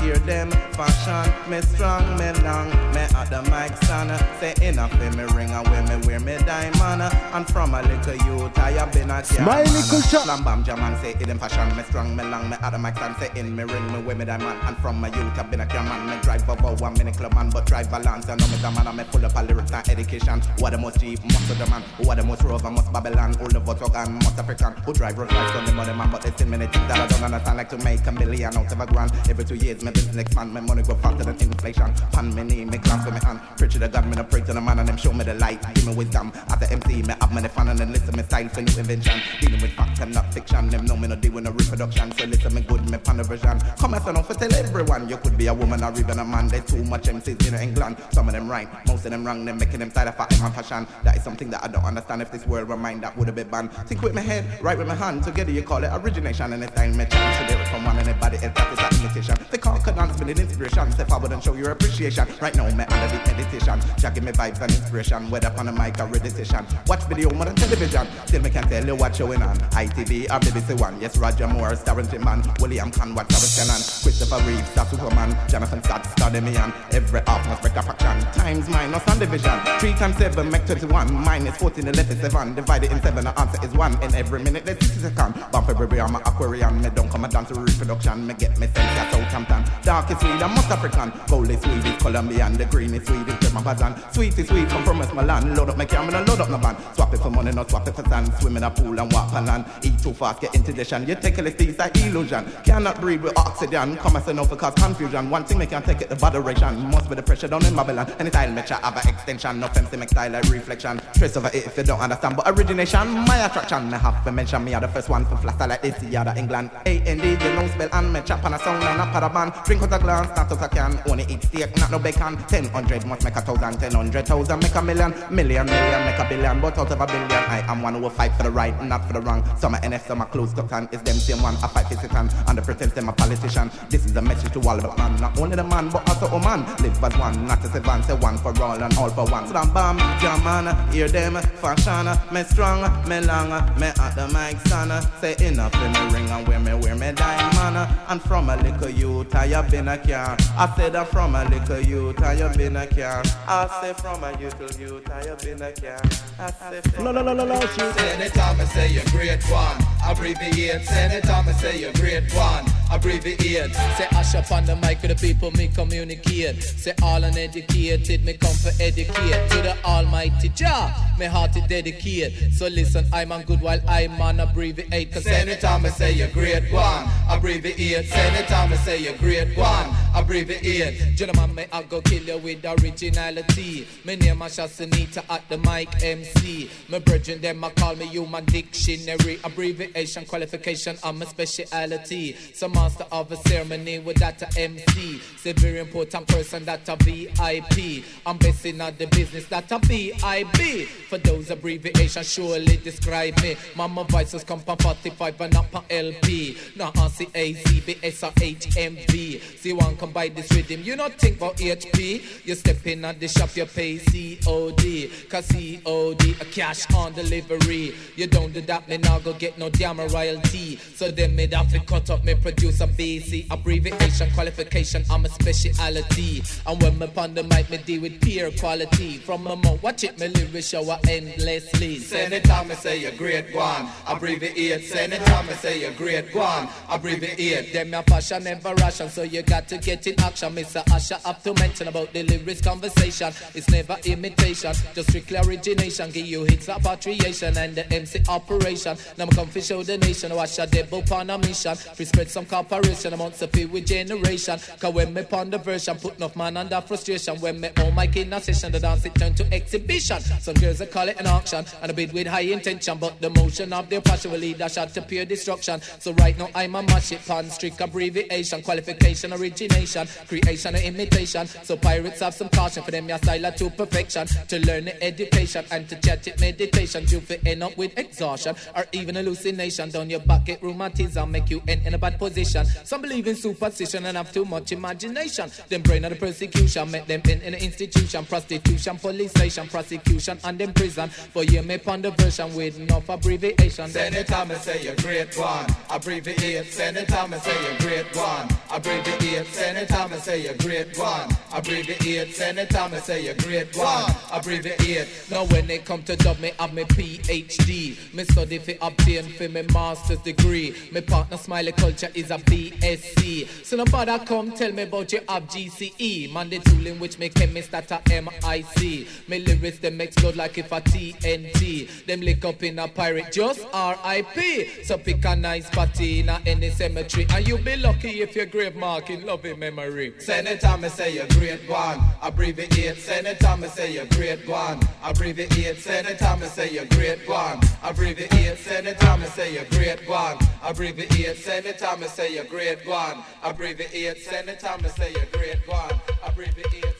Hear 0.00 0.18
them 0.20 0.50
fashion, 0.76 1.32
me 1.50 1.60
strong, 1.62 2.04
me 2.16 2.30
long, 2.44 2.70
me 2.94 3.02
at 3.02 3.28
the 3.28 3.42
mic 3.50 3.76
stand. 3.82 4.12
Say 4.38 4.54
enough 4.62 4.92
in 5.02 5.16
me 5.16 5.24
ring 5.34 5.50
and 5.50 5.66
when 5.68 5.84
me 5.88 6.06
wear 6.06 6.20
me 6.20 6.36
diamond. 6.46 7.02
And 7.34 7.44
from 7.48 7.74
a 7.74 7.82
little 7.82 8.14
youth, 8.26 8.56
I 8.58 8.70
have 8.78 8.92
been 8.92 9.10
a 9.10 9.24
Smiley 9.24 9.82
culture. 9.90 10.22
Slam 10.22 10.44
bam 10.44 10.62
jam 10.62 10.78
and 10.78 10.96
say 11.00 11.14
in 11.18 11.26
them 11.26 11.38
fashion, 11.40 11.76
me 11.76 11.82
strong, 11.82 12.14
me 12.14 12.22
long, 12.22 12.48
me 12.48 12.56
at 12.62 12.70
the 12.70 12.78
mic 12.78 12.96
stand. 12.96 13.16
Say 13.16 13.30
in 13.34 13.56
me 13.56 13.64
ring, 13.64 13.92
me 13.92 13.98
wear 14.02 14.14
me 14.14 14.24
diamond. 14.24 14.60
And 14.62 14.76
from 14.76 15.00
my 15.00 15.08
youth, 15.08 15.38
I've 15.38 15.50
been 15.50 15.60
a 15.60 15.66
man. 15.66 16.06
Me 16.08 16.22
drive 16.22 16.48
over 16.48 16.74
one 16.76 16.94
minute 16.94 17.16
club 17.16 17.34
man, 17.34 17.50
but 17.50 17.66
drive 17.66 17.90
balance. 17.90 18.28
I 18.28 18.36
know 18.36 18.46
me 18.46 18.56
the 18.58 18.70
man, 18.70 18.86
and 18.86 18.96
me 18.96 19.04
full 19.04 19.26
up 19.26 19.34
a 19.34 19.42
lyrics 19.42 19.72
and 19.72 19.88
education. 19.88 20.40
What 20.58 20.70
the 20.70 20.78
most 20.78 21.00
cheap, 21.00 21.18
most 21.24 21.50
of 21.50 21.58
the 21.58 21.66
man. 21.66 21.82
What 22.04 22.18
the 22.18 22.22
most 22.22 22.42
rover, 22.42 22.70
most 22.70 22.92
Babylon. 22.92 23.34
All 23.40 23.48
the 23.48 23.58
vote 23.58 23.82
and 23.96 24.14
most 24.14 24.38
African. 24.38 24.74
Who 24.84 24.92
drive 24.92 25.18
road 25.18 25.32
lights 25.32 25.56
on 25.56 25.64
the 25.64 25.72
money 25.72 25.92
man, 25.94 26.10
but 26.12 26.22
they 26.22 26.30
still 26.30 26.46
many 26.46 26.66
things 26.66 26.86
that 26.86 27.00
I 27.00 27.06
don't 27.08 27.24
understand. 27.24 27.56
Like 27.56 27.68
to 27.70 27.78
make 27.78 27.95
a 28.06 28.12
million 28.12 28.56
out 28.56 28.72
of 28.72 28.80
a 28.80 28.86
grand. 28.86 29.12
Every 29.28 29.44
two 29.44 29.54
years, 29.54 29.82
my 29.82 29.92
business 29.92 30.16
expand. 30.16 30.52
My 30.52 30.60
money 30.60 30.82
go 30.82 30.94
faster 30.96 31.24
than 31.24 31.36
inflation. 31.40 31.92
Pan 32.12 32.34
me 32.34 32.42
name, 32.42 32.68
me 32.68 32.78
class 32.78 33.04
for 33.04 33.12
me 33.12 33.20
hand. 33.22 33.40
Preach 33.56 33.74
to 33.74 33.78
the 33.78 33.88
God, 33.88 34.06
me 34.06 34.16
no 34.16 34.24
pray 34.24 34.40
to 34.40 34.52
the 34.52 34.60
man, 34.60 34.78
and 34.78 34.88
them 34.88 34.96
show 34.96 35.12
me 35.12 35.24
the 35.24 35.34
light. 35.34 35.62
Give 35.74 35.86
me 35.86 35.94
wisdom. 35.94 36.32
The 36.58 36.72
MC, 36.72 37.02
me 37.02 37.14
have 37.20 37.34
many 37.34 37.48
fun 37.48 37.68
and 37.68 37.78
then 37.78 37.92
listen 37.92 38.16
me 38.16 38.22
style 38.22 38.48
for 38.48 38.62
new 38.62 38.78
invention. 38.78 39.20
Dealing 39.40 39.60
with 39.60 39.72
facts 39.72 40.00
and 40.00 40.14
not 40.14 40.32
fiction. 40.32 40.70
Them 40.70 40.86
know 40.86 40.96
me 40.96 41.06
no 41.06 41.16
deal 41.16 41.32
with 41.32 41.44
no 41.44 41.50
reproduction. 41.50 42.10
So 42.12 42.24
listen 42.24 42.54
me 42.54 42.62
good, 42.62 42.88
me 42.88 42.96
pan 42.98 43.18
the 43.18 43.24
version. 43.24 43.60
Come 43.78 43.94
as 43.94 44.02
for 44.02 44.34
tell 44.34 44.54
everyone. 44.54 45.08
You 45.08 45.18
could 45.18 45.36
be 45.36 45.48
a 45.48 45.54
woman 45.54 45.84
or 45.84 45.92
even 45.98 46.18
a 46.18 46.24
man. 46.24 46.48
There's 46.48 46.64
too 46.64 46.82
much 46.84 47.04
MCs 47.04 47.48
in 47.48 47.54
England. 47.54 47.98
Some 48.10 48.28
of 48.28 48.34
them 48.34 48.48
right, 48.50 48.68
most 48.86 49.04
of 49.04 49.10
them 49.10 49.26
wrong. 49.26 49.44
Them 49.44 49.58
making 49.58 49.80
them 49.80 49.90
side 49.90 50.08
of 50.08 50.16
fat 50.16 50.30
passion. 50.30 50.86
That 51.04 51.16
is 51.16 51.22
something 51.24 51.50
that 51.50 51.62
I 51.62 51.68
don't 51.68 51.84
understand. 51.84 52.22
If 52.22 52.32
this 52.32 52.46
world 52.46 52.68
were 52.68 52.76
mine, 52.76 53.00
that 53.02 53.16
would 53.18 53.28
have 53.28 53.36
been 53.36 53.48
banned. 53.48 53.72
Think 53.86 54.02
with 54.02 54.14
my 54.14 54.22
head, 54.22 54.44
right 54.62 54.78
with 54.78 54.88
my 54.88 54.94
hand. 54.94 55.22
Together 55.22 55.50
you 55.50 55.62
call 55.62 55.84
it 55.84 55.90
origination. 55.92 56.52
And 56.54 56.64
it's 56.64 56.74
time 56.74 56.96
me 56.96 57.04
chance 57.04 57.36
to 57.38 57.54
do 57.54 57.60
it 57.60 57.68
from 57.68 57.85
one 57.86 57.98
anybody 57.98 58.36
else. 58.42 58.54
That 58.54 58.72
is 58.72 58.78
that 58.78 58.92
imitation. 59.00 59.36
They 59.50 59.58
can't 59.58 59.84
dance 59.84 60.18
with 60.18 60.28
an 60.28 60.40
inspiration. 60.40 60.92
Step 60.92 61.08
forward 61.08 61.32
and 61.32 61.42
show 61.42 61.54
your 61.54 61.70
appreciation. 61.70 62.26
Right 62.40 62.54
now, 62.54 62.64
me 62.66 62.84
under 62.84 63.08
the 63.08 63.18
meditation. 63.32 63.80
Jack 63.98 64.14
give 64.14 64.24
me 64.24 64.32
vibes 64.32 64.60
and 64.60 64.70
inspiration. 64.70 65.30
Whether 65.30 65.48
up 65.48 65.58
on 65.58 65.66
the 65.66 65.72
mic 65.72 65.98
or 66.00 66.08
meditation. 66.08 66.66
Watch 66.86 67.04
video 67.04 67.30
more 67.30 67.46
than 67.46 67.54
television. 67.54 68.06
Still 68.26 68.42
me 68.42 68.50
can 68.50 68.64
tell 68.64 68.84
you 68.84 68.96
what's 68.96 69.18
showing 69.18 69.42
on. 69.42 69.56
ITV 69.78 70.24
or 70.24 70.40
BBC 70.40 70.78
One. 70.80 71.00
Yes, 71.00 71.16
Roger 71.16 71.46
Moore, 71.46 71.76
starring 71.76 72.08
Jim 72.08 72.24
Man. 72.24 72.42
William 72.60 72.90
Conway, 72.90 73.24
Savage 73.30 73.54
Cannon. 73.56 73.82
Christopher 74.02 74.42
Reeves, 74.46 74.68
Star 74.70 74.86
Superman. 74.86 75.36
Jonathan 75.48 75.82
Scott, 75.82 76.04
Star 76.06 76.30
Demian. 76.30 76.72
Every 76.92 77.20
half 77.26 77.46
must 77.46 77.62
break 77.62 77.76
a. 77.76 77.96
Times 78.32 78.68
minus 78.68 79.06
one 79.06 79.18
division. 79.18 79.58
Three 79.78 79.92
times 79.94 80.16
seven 80.16 80.50
make 80.50 80.66
21. 80.66 81.12
Minus 81.12 81.56
14, 81.56 81.84
the 81.84 81.92
letter 81.92 82.16
seven. 82.16 82.54
Divided 82.54 82.92
in 82.92 83.00
seven, 83.02 83.24
the 83.24 83.38
answer 83.38 83.64
is 83.64 83.72
one. 83.74 84.00
In 84.02 84.14
every 84.14 84.40
minute, 84.40 84.64
there's 84.64 84.78
60 84.78 85.00
seconds. 85.00 85.36
Bump 85.52 85.68
every 85.68 85.86
I'm 86.00 86.14
an 86.14 86.22
Aquarian. 86.22 86.80
Me 86.82 86.90
don't 86.90 87.10
come 87.10 87.24
a 87.24 87.28
dance 87.28 87.48
to 87.48 87.54
reproduction. 87.66 88.26
Me 88.26 88.34
get 88.34 88.58
me 88.58 88.66
sense 88.66 88.98
at 89.00 89.12
Southampton. 89.12 89.64
Dark 89.82 90.10
is 90.10 90.18
sweet, 90.18 90.42
I'm 90.42 90.54
most 90.54 90.70
African. 90.70 91.12
Gold 91.28 91.50
is 91.50 91.60
sweet, 91.60 91.84
is 91.84 92.02
Colombian. 92.02 92.52
The 92.54 92.64
green 92.66 92.94
is 92.94 93.06
sweet, 93.06 93.28
is 93.28 93.38
German 93.40 93.62
Bazan. 93.64 93.92
Sweet 94.12 94.38
is 94.38 94.48
sweet, 94.48 94.68
come 94.68 94.84
from 94.84 94.98
West 94.98 95.14
Milan. 95.14 95.54
Load 95.54 95.70
up 95.70 95.76
my 95.76 95.84
camera, 95.84 96.24
load 96.24 96.40
up 96.40 96.50
my 96.50 96.58
van. 96.58 96.76
Swap 96.94 97.12
it 97.12 97.18
for 97.18 97.30
money, 97.30 97.52
not 97.52 97.68
swap 97.70 97.86
it 97.88 97.94
for 97.94 98.04
sand. 98.08 98.32
Swim 98.40 98.56
in 98.56 98.62
a 98.62 98.70
pool 98.70 98.98
and 98.98 99.12
walk 99.12 99.32
on 99.32 99.46
land. 99.46 99.64
Eat 99.82 99.98
too 99.98 100.12
fast, 100.12 100.40
get 100.40 100.52
the. 100.52 100.76
You 100.76 101.14
take 101.14 101.36
LSD, 101.36 101.68
it's 101.68 101.78
like 101.78 101.96
illusion. 101.96 102.44
Cannot 102.64 103.00
breathe 103.00 103.22
with 103.22 103.36
oxygen. 103.38 103.96
Come 103.96 104.16
as 104.16 104.28
enough 104.28 104.56
cause 104.56 104.74
confusion. 104.74 105.30
One 105.30 105.44
thing 105.44 105.58
me 105.58 105.66
can 105.66 105.82
take 105.82 106.00
it, 106.02 106.08
the 106.08 106.16
moderation. 106.16 106.90
Must 106.90 107.08
be 107.08 107.16
the 107.16 107.22
pressure 107.22 107.48
down 107.48 107.64
in 107.64 107.74
Babylon. 107.74 108.12
Any 108.18 108.30
style 108.30 108.52
me 108.52 108.62
chat 108.62 108.82
have 108.82 108.96
an 108.96 109.08
extension. 109.08 109.60
No 109.60 109.68
fancy 109.68 109.96
make 109.96 110.10
style 110.10 110.30
like 110.30 110.44
reflection. 110.50 111.00
Stress 111.14 111.36
over 111.36 111.48
it 111.48 111.66
if 111.66 111.76
you 111.76 111.82
don't 111.82 112.00
understand. 112.00 112.36
But 112.36 112.48
origination, 112.48 113.08
my 113.26 113.44
attraction. 113.44 113.90
Me 113.90 113.98
have 113.98 114.24
to 114.24 114.32
mention 114.32 114.64
me 114.64 114.74
are 114.74 114.80
the 114.80 114.88
first 114.88 115.08
one 115.08 115.24
for 115.24 115.36
flatter 115.36 115.66
like 115.66 115.82
this. 115.82 116.02
Yeah, 116.04 116.24
the 116.24 116.38
England. 116.38 116.70
A-N-D, 116.84 117.36
know 117.56 117.66
spell 117.68 117.88
and 117.92 118.12
me 118.12 118.20
chap 118.24 118.44
on 118.44 118.54
a 118.54 118.58
sound 118.58 118.82
and 118.84 119.24
a 119.24 119.28
band. 119.30 119.52
Drink 119.64 119.82
out 119.82 119.92
a 119.92 119.98
glass, 119.98 120.28
not 120.36 120.52
out 120.52 120.62
a 120.62 120.68
can. 120.68 121.00
Only 121.08 121.24
eat 121.28 121.42
steak, 121.42 121.76
not 121.78 121.90
no 121.90 121.98
bacon. 121.98 122.36
Ten 122.48 122.64
hundred 122.66 123.04
must 123.06 123.24
make 123.24 123.36
a 123.36 123.40
thousand. 123.40 123.80
Ten 123.80 123.92
hundred 123.92 124.26
thousand 124.26 124.62
make 124.62 124.74
a 124.74 124.82
million. 124.82 125.14
Million, 125.30 125.66
million 125.66 126.04
make 126.04 126.18
a 126.18 126.26
billion. 126.28 126.60
But 126.60 126.78
out 126.78 126.92
of 126.92 127.00
a 127.00 127.06
billion, 127.06 127.32
I 127.32 127.64
am 127.66 127.82
one 127.82 127.94
who 127.94 128.00
will 128.02 128.10
fight 128.10 128.32
for 128.36 128.42
the 128.42 128.50
right, 128.50 128.74
not 128.84 129.06
for 129.06 129.14
the 129.14 129.20
wrong. 129.20 129.42
Some 129.58 129.74
are 129.74 129.80
NF, 129.80 130.06
some 130.06 130.20
are 130.20 130.28
close 130.28 130.52
to 130.54 130.62
hand. 130.66 130.88
It's 130.92 131.02
them 131.02 131.16
same 131.16 131.42
one. 131.42 131.56
I 131.56 131.68
fight 131.68 131.86
for 131.86 131.94
Satan. 131.94 132.28
And 132.46 132.58
the 132.58 132.62
pretense 132.62 132.92
them 132.92 133.08
a 133.08 133.12
politician. 133.12 133.70
This 133.88 134.04
is 134.04 134.14
a 134.16 134.22
message 134.22 134.52
to 134.52 134.60
all 134.60 134.76
of 134.76 134.82
the 134.82 134.94
man. 134.96 135.16
Not 135.20 135.38
only 135.38 135.56
the 135.56 135.64
man, 135.64 135.88
but 135.90 136.08
also 136.08 136.26
a 136.36 136.40
man. 136.40 136.60
Live 136.82 137.02
as 137.02 137.16
one, 137.18 137.46
not 137.46 137.64
as 137.64 137.74
a 137.74 137.80
van. 137.80 138.02
Say 138.02 138.14
one 138.14 138.36
for 138.38 138.52
all 138.62 138.82
and 138.82 138.96
all 138.98 139.10
for 139.10 139.26
one. 139.26 139.46
Slam 139.48 139.72
bam, 139.72 139.98
jam 140.20 140.42
man, 140.44 140.92
hear 140.92 141.08
them 141.08 141.34
fashion. 141.62 142.06
Me 142.32 142.42
strong, 142.44 142.82
me 143.08 143.20
long, 143.20 143.50
me 143.80 143.86
at 143.86 144.14
the 144.14 144.26
mic 144.28 144.60
stand. 144.66 144.92
Say 145.20 145.34
enough 145.46 145.74
in 145.74 145.92
me 145.92 146.14
ring 146.14 146.28
and 146.30 146.46
wear 146.46 146.60
me, 146.60 146.74
wear 146.74 146.94
me 146.94 147.12
diamond. 147.50 147.96
And 148.08 148.22
from 148.22 148.50
a 148.50 148.56
little 148.56 148.88
youth, 148.88 149.34
I 149.34 149.46
have 149.48 149.70
been 149.70 149.88
a 149.88 149.98
car. 149.98 150.36
I 150.56 150.72
said 150.76 150.92
that 150.92 151.08
from 151.08 151.34
a 151.34 151.44
little 151.44 151.80
youth, 151.80 152.22
I 152.22 152.34
have 152.36 152.56
been 152.56 152.76
a 152.76 152.86
car. 152.86 153.22
I 153.46 153.80
say 153.80 153.92
from 153.94 154.24
a 154.24 154.32
little 154.32 154.80
youth, 154.80 155.10
I 155.10 155.26
have 155.26 155.38
been 155.40 155.62
a 155.62 155.72
car. 155.72 156.00
I 156.38 156.50
say 156.50 156.80
from 156.82 157.04
la 157.04 157.10
la, 157.10 157.66
Say 157.66 158.12
anytime 158.12 158.60
I 158.60 158.64
say 158.64 158.92
you're 158.92 159.04
great 159.06 159.42
one, 159.50 159.76
abbreviate. 160.04 160.90
Anytime 160.90 161.48
I 161.48 161.52
say 161.52 161.80
you're 161.80 161.92
great 161.94 162.32
one, 162.34 162.64
abbreviate. 162.90 163.74
Say 163.74 164.06
ash 164.12 164.34
up 164.34 164.50
on 164.52 164.64
the 164.64 164.76
mic 164.76 165.02
with 165.02 165.18
the 165.18 165.26
people 165.26 165.50
me 165.52 165.68
communicate. 165.68 166.62
Say 166.62 166.94
all 167.02 167.22
uneducated, 167.22 168.24
me 168.24 168.34
come 168.34 168.54
for 168.54 168.70
educate. 168.80 169.50
To 169.50 169.62
the 169.62 169.76
almighty 169.84 170.48
Jah, 170.50 170.94
me 171.18 171.26
heart 171.26 171.56
is 171.56 171.66
dedicated. 171.66 172.54
So 172.54 172.68
listen, 172.68 173.06
I'm 173.12 173.32
on 173.32 173.42
good 173.42 173.60
while 173.60 173.80
I'm 173.88 174.20
on 174.20 174.40
abbreviate. 174.40 175.12
Cause 175.12 175.26
anytime 175.26 175.86
I 175.86 175.90
say 175.90 176.12
you're 176.12 176.28
great 176.28 176.72
one, 176.72 177.06
abbreviate. 177.36 178.16
Anytime 178.16 178.72
I 178.72 178.76
say 178.76 178.98
you're 178.98 179.16
great 179.18 179.56
one, 179.56 179.88
abbreviate. 180.14 181.16
Gentlemen, 181.16 181.54
may 181.54 181.66
I 181.72 181.82
go 181.82 182.00
kill 182.00 182.22
you 182.22 182.38
with 182.38 182.64
originality. 182.64 183.86
Me 184.04 184.16
name 184.16 184.42
Asher 184.42 184.68
Senator 184.68 185.22
at 185.28 185.46
the 185.48 185.58
mic 185.58 185.88
MC. 186.02 186.70
My 186.88 186.98
brethren 186.98 187.40
them 187.40 187.62
I 187.64 187.70
call 187.70 187.94
me 187.96 188.06
human 188.06 188.44
dictionary. 188.46 189.38
Abbreviation 189.44 190.24
qualification 190.24 190.96
I'm 191.04 191.20
a 191.22 191.26
speciality. 191.26 192.34
So 192.54 192.68
master 192.68 193.04
of 193.12 193.30
a 193.30 193.36
ceremony 193.36 193.98
with 193.98 194.18
that 194.18 194.42
a 194.42 194.60
MC. 194.60 195.18
Say 195.36 195.52
very 195.52 195.80
important 195.80 196.26
person 196.28 196.64
that 196.64 196.88
a 196.88 196.96
VIP. 196.96 198.04
I'm 198.24 198.38
best 198.38 198.64
in 198.64 198.78
the 198.78 199.08
business 199.10 199.46
that 199.46 199.70
a 199.70 199.78
BIB. 199.78 200.88
For 201.08 201.18
those 201.18 201.50
abbreviations 201.50 202.32
surely 202.32 202.78
describe 202.78 203.40
me. 203.42 203.56
Mama 203.74 204.04
voices 204.04 204.42
come 204.42 204.60
from 204.60 204.78
45 204.78 205.40
and 205.42 205.52
not 205.52 205.70
per 205.70 205.82
LP. 205.90 206.56
Not 206.76 206.96
on 206.98 207.10
CAC, 207.32 207.82
BS 207.82 208.26
or 208.26 208.32
HMV. 208.32 209.40
See 209.58 209.72
one 209.72 209.96
come 209.96 210.12
by 210.12 210.28
this 210.28 210.50
rhythm. 210.52 210.82
You 210.82 210.96
not 210.96 211.12
think 211.12 211.36
about 211.36 211.56
HP. 211.56 212.46
You 212.46 212.54
step 212.54 212.86
in 212.86 213.04
at 213.04 213.20
the 213.20 213.28
shop, 213.28 213.56
you 213.56 213.66
pay 213.66 213.98
COD. 213.98 215.10
Cause 215.28 215.48
COD, 215.48 216.22
a 216.40 216.44
cash 216.46 216.92
on 216.94 217.12
delivery. 217.12 217.94
You 218.16 218.26
don't 218.26 218.52
do 218.52 218.60
that, 218.62 218.88
me 218.88 218.98
now 218.98 219.18
go 219.18 219.32
get 219.34 219.58
no 219.58 219.70
damn 219.70 219.98
royalty. 219.98 220.76
So 220.76 221.10
then 221.10 221.34
me 221.36 221.46
have 221.52 221.70
to 221.72 221.80
cut 221.80 222.10
up 222.10 222.24
me 222.24 222.34
produce 222.34 222.80
a 222.80 222.86
BC. 222.86 223.50
Abbreviation, 223.50 224.30
qualification, 224.30 225.04
I'm 225.10 225.24
a 225.24 225.28
speciality. 225.28 226.42
And 226.66 226.82
when 226.82 226.98
me 226.98 227.06
pon 227.06 227.34
the 227.34 227.42
mic, 227.44 227.70
me 227.70 227.78
deal 227.78 228.02
with 228.02 228.20
peer 228.20 228.50
quality. 228.52 229.18
From 229.18 229.44
my 229.44 229.54
mouth, 229.54 229.82
watch 229.82 230.04
it, 230.04 230.18
me 230.18 230.28
lyrics 230.28 230.68
shower 230.68 230.98
endlessly. 231.08 232.00
Anytime 232.12 232.68
me 232.68 232.74
say 232.74 233.00
you're 233.00 233.12
great 233.12 233.54
one, 233.54 233.88
abbreviate. 234.06 234.94
Anytime 234.94 235.46
me 235.46 235.54
say 235.54 235.80
you're 235.80 235.92
great 235.92 236.34
one, 236.34 236.68
abbreviate. 236.88 237.15
Them 237.18 237.92
your 237.92 238.02
passion 238.02 238.44
never 238.44 238.74
ration, 238.74 239.08
so 239.08 239.22
you 239.22 239.42
got 239.42 239.66
to 239.68 239.78
get 239.78 240.06
in 240.06 240.20
action. 240.20 240.54
Mr. 240.54 240.82
Usher 240.92 241.18
up 241.24 241.42
to 241.42 241.54
mention 241.54 241.88
about 241.88 242.12
the 242.12 242.22
lyrics 242.24 242.60
conversation. 242.60 243.32
It's 243.54 243.70
never 243.70 243.96
imitation, 244.04 244.74
just 244.94 245.08
strictly 245.08 245.38
origination. 245.38 246.10
Give 246.10 246.26
you 246.26 246.44
hits 246.44 246.68
of 246.68 246.82
patriation 246.82 247.56
and 247.56 247.74
the 247.74 247.90
MC 247.92 248.22
operation. 248.28 248.98
Now 249.16 249.26
come 249.28 249.48
fi 249.48 249.60
show 249.60 249.82
the 249.82 249.96
nation, 249.96 250.34
watch 250.34 250.58
a 250.58 250.66
devil 250.66 250.98
upon 250.98 251.30
a 251.30 251.38
mission. 251.38 251.74
Free 251.74 252.04
spread 252.04 252.28
some 252.28 252.44
cooperation 252.44 253.14
amongst 253.14 253.40
the 253.40 253.48
people 253.48 253.80
generation. 253.80 254.58
Cause 254.78 254.92
when 254.92 255.14
me 255.14 255.22
pon 255.22 255.48
the 255.48 255.58
version, 255.58 255.96
put 255.96 256.16
enough 256.16 256.36
man 256.36 256.56
under 256.58 256.80
frustration. 256.82 257.40
When 257.40 257.60
me 257.60 257.70
on 257.78 257.94
my 257.94 258.06
in 258.14 258.32
a 258.32 258.40
session, 258.40 258.72
the 258.72 258.80
dance 258.80 259.06
it 259.06 259.14
turn 259.14 259.34
to 259.34 259.54
exhibition. 259.54 260.20
Some 260.20 260.54
girls 260.54 260.78
they 260.78 260.86
call 260.86 261.08
it 261.08 261.18
an 261.18 261.26
auction 261.26 261.64
and 261.80 261.90
a 261.90 261.94
bid 261.94 262.12
with 262.12 262.26
high 262.26 262.40
intention, 262.40 262.98
but 262.98 263.18
the 263.22 263.30
motion 263.30 263.72
of 263.72 263.88
their 263.88 264.02
passion 264.02 264.32
will 264.32 264.38
lead 264.38 264.60
a 264.60 264.68
shot 264.68 264.92
to 264.94 265.02
pure 265.02 265.24
destruction. 265.24 265.80
So 265.98 266.12
right 266.14 266.36
now 266.36 266.50
I'm 266.54 266.74
a 266.74 266.82
mash 266.82 267.05
it 267.12 267.24
pon 267.26 267.48
strict 267.50 267.80
abbreviation, 267.80 268.62
qualification, 268.62 269.32
origination. 269.32 270.06
creation 270.28 270.74
and 270.74 270.84
imitation. 270.84 271.46
So 271.46 271.76
pirates 271.76 272.20
have 272.20 272.34
some 272.34 272.48
caution 272.48 272.82
for 272.82 272.90
them, 272.90 273.08
your 273.08 273.18
style 273.18 273.52
to 273.52 273.70
perfection. 273.70 274.26
To 274.26 274.66
learn 274.66 274.86
the 274.86 275.02
education 275.02 275.64
and 275.70 275.88
to 275.88 275.96
chat 276.00 276.26
it 276.26 276.40
meditation. 276.40 277.04
you 277.08 277.20
fit 277.20 277.46
end 277.46 277.62
up 277.62 277.76
with 277.76 277.96
exhaustion 277.98 278.54
or 278.74 278.84
even 278.92 279.14
hallucination. 279.14 279.90
Down 279.90 280.10
your 280.10 280.20
back, 280.20 280.46
get 280.46 280.62
rheumatism, 280.62 281.30
make 281.30 281.50
you 281.50 281.62
end 281.68 281.86
in 281.86 281.94
a 281.94 281.98
bad 281.98 282.18
position. 282.18 282.64
Some 282.66 283.02
believe 283.02 283.26
in 283.26 283.36
superstition 283.36 284.06
and 284.06 284.16
have 284.16 284.32
too 284.32 284.44
much 284.44 284.72
imagination. 284.72 285.50
Them 285.68 285.82
brain 285.82 286.04
of 286.04 286.10
the 286.10 286.16
persecution, 286.16 286.90
make 286.90 287.06
them 287.06 287.22
in, 287.28 287.40
in 287.42 287.54
an 287.54 287.60
institution. 287.60 288.24
Prostitution, 288.24 288.98
police 288.98 289.30
station, 289.30 289.68
prosecution, 289.68 290.38
and 290.44 290.58
then 290.58 290.72
prison. 290.72 291.08
For 291.08 291.44
you, 291.44 291.62
may 291.62 291.78
pon 291.78 292.02
the 292.02 292.10
version 292.12 292.54
with 292.54 292.78
enough 292.78 293.08
abbreviation. 293.08 293.88
Senator, 293.90 294.44
me 294.46 294.54
say 294.56 294.82
you're 294.82 294.96
great 294.96 295.36
one. 295.38 295.66
Abbreviate. 295.90 296.66
Senator, 296.72 296.95
me 296.96 297.38
say 297.38 297.62
you're 297.62 297.78
great 297.78 298.16
one. 298.16 298.48
Abbreviate. 298.70 299.46
Senator, 299.48 300.08
me 300.08 300.16
say 300.16 300.42
you're 300.42 300.54
great 300.54 300.98
one. 300.98 301.28
Abbreviate. 301.52 302.34
Senator, 302.34 302.88
me 302.90 302.98
say 302.98 303.24
you're 303.24 303.34
great 303.34 303.76
one. 303.76 304.10
Abbreviate. 304.32 305.08
Now 305.30 305.44
when 305.46 305.66
they 305.66 305.78
come 305.78 306.02
to 306.04 306.16
dub 306.16 306.38
me, 306.40 306.52
have 306.58 306.72
me 306.72 306.84
PhD. 306.84 308.14
Me 308.14 308.24
study 308.24 308.58
fi 308.58 308.78
obtain 308.80 309.24
fi 309.24 309.48
me 309.48 309.62
master's 309.72 310.20
degree. 310.20 310.74
Me 310.92 311.00
partner 311.00 311.36
Smiley 311.36 311.72
Culture 311.72 312.08
is 312.14 312.30
a 312.30 312.38
BSc. 312.38 313.48
So 313.64 313.76
nobody 313.76 314.18
come 314.24 314.52
tell 314.52 314.72
me 314.72 314.82
about 314.82 315.12
your 315.12 315.22
ab 315.28 315.48
GCE. 315.48 316.32
Man 316.32 316.48
the 316.48 316.60
tool 316.60 316.86
in 316.86 316.98
which 316.98 317.18
me 317.18 317.28
chemist 317.28 317.74
at 317.74 317.90
a 317.90 318.00
MIC. 318.08 319.28
Me 319.28 319.38
lyrics 319.40 319.78
them 319.80 320.00
explode 320.00 320.36
like 320.36 320.56
if 320.56 320.72
a 320.72 320.80
TNT. 320.80 322.06
Them 322.06 322.20
lick 322.20 322.44
up 322.44 322.62
in 322.62 322.78
a 322.78 322.88
pirate 322.88 323.32
just 323.32 323.66
RIP. 323.74 324.84
So 324.84 324.96
pick 324.96 325.24
a 325.24 325.36
nice 325.36 325.68
party 325.70 326.20
in 326.20 326.28
a 326.28 326.40
cemetery. 326.76 327.26
And 327.30 327.48
you'll 327.48 327.58
be 327.58 327.76
lucky 327.76 328.20
if 328.20 328.36
your 328.36 328.46
grave 328.46 328.76
mark 328.76 329.10
in 329.10 329.24
loving 329.24 329.58
memory. 329.58 330.14
Senator, 330.18 330.76
me 330.76 330.88
say 330.88 331.14
you're 331.14 331.26
great 331.28 331.68
one. 331.68 331.98
Abbreviate. 332.22 332.98
Senator, 332.98 333.56
me 333.56 333.68
say 333.68 333.94
you're 333.94 334.06
great 334.06 334.46
one. 334.46 334.80
Abbreviate. 335.02 335.78
Senator, 335.78 336.36
me 336.36 336.46
say 336.46 336.70
you're 336.72 336.84
great 336.86 337.28
one. 337.28 337.60
Abbreviate. 337.82 338.58
Senator, 338.58 339.16
me 339.16 339.26
say 339.26 339.54
you're 339.54 339.64
great 339.64 340.08
one. 340.08 340.38
Abbreviate. 340.62 341.38
Senator, 341.38 341.96
me 341.96 342.06
say 342.06 342.34
you're 342.34 342.44
great 342.44 342.86
one. 342.86 343.22
Abbreviate. 343.42 344.18
Senator, 344.18 344.82
me 344.82 344.88
say 344.90 345.12
you're 345.12 345.32
great 345.32 345.66
one. 345.66 346.00
Abbreviate. 346.24 346.96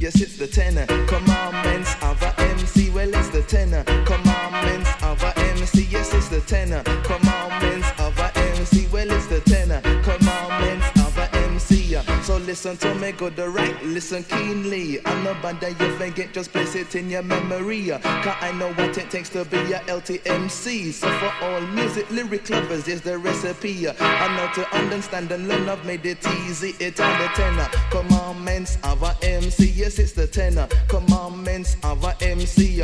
Yes, 0.00 0.20
it's 0.20 0.36
the 0.36 0.46
tenor. 0.46 0.86
Commandments 1.06 1.94
of 2.02 2.20
a 2.20 2.53
MC. 2.76 2.90
Well, 2.90 3.14
it's 3.14 3.28
the 3.28 3.42
tenor. 3.42 3.84
Commandments 4.04 4.90
of 5.02 5.22
a 5.22 5.38
MC. 5.38 5.86
Yes, 5.90 6.12
it's 6.12 6.28
the 6.28 6.40
tenor. 6.40 6.82
Commandments 7.04 7.88
of 7.98 8.18
a 8.18 8.36
MC. 8.38 8.88
Well, 8.92 9.10
it's 9.10 9.26
the 9.26 9.40
tenor. 9.40 9.80
Commandments 10.02 10.86
of 11.00 11.16
a 11.18 11.34
MC. 11.36 11.83
So 12.22 12.38
listen 12.38 12.76
to 12.78 12.94
me 12.94 13.12
good 13.12 13.38
right. 13.38 13.80
Listen 13.84 14.24
keenly. 14.24 15.04
I'm 15.06 15.22
not 15.24 15.40
bad 15.42 15.60
that 15.60 15.78
you 15.80 15.96
forget. 15.96 16.32
Just 16.32 16.52
place 16.52 16.74
it 16.74 16.94
in 16.94 17.10
your 17.10 17.22
memory. 17.22 17.88
Cause 17.88 18.36
I 18.40 18.52
know 18.52 18.72
what 18.74 18.96
it 18.96 19.10
takes 19.10 19.28
to 19.30 19.44
be 19.44 19.58
a 19.58 19.80
LTMC. 19.80 20.92
So 20.92 21.08
for 21.18 21.32
all 21.44 21.60
music 21.60 22.10
lyric 22.10 22.48
lovers, 22.50 22.88
is 22.88 23.00
the 23.02 23.18
recipe. 23.18 23.88
I 23.88 24.36
know 24.36 24.50
to 24.54 24.76
understand 24.76 25.30
and 25.32 25.48
learn. 25.48 25.68
I've 25.68 25.84
made 25.84 26.04
it 26.06 26.26
easy. 26.46 26.74
It's 26.80 27.00
on 27.00 27.18
the 27.20 27.28
tenor. 27.28 27.68
Commandments 27.90 28.78
of 28.82 29.02
a 29.02 29.16
MC. 29.22 29.66
Yes, 29.70 29.98
it's 29.98 30.12
the 30.12 30.26
tenor. 30.26 30.68
Commandments 30.88 31.76
of 31.84 32.02
a 32.04 32.16
MC. 32.22 32.80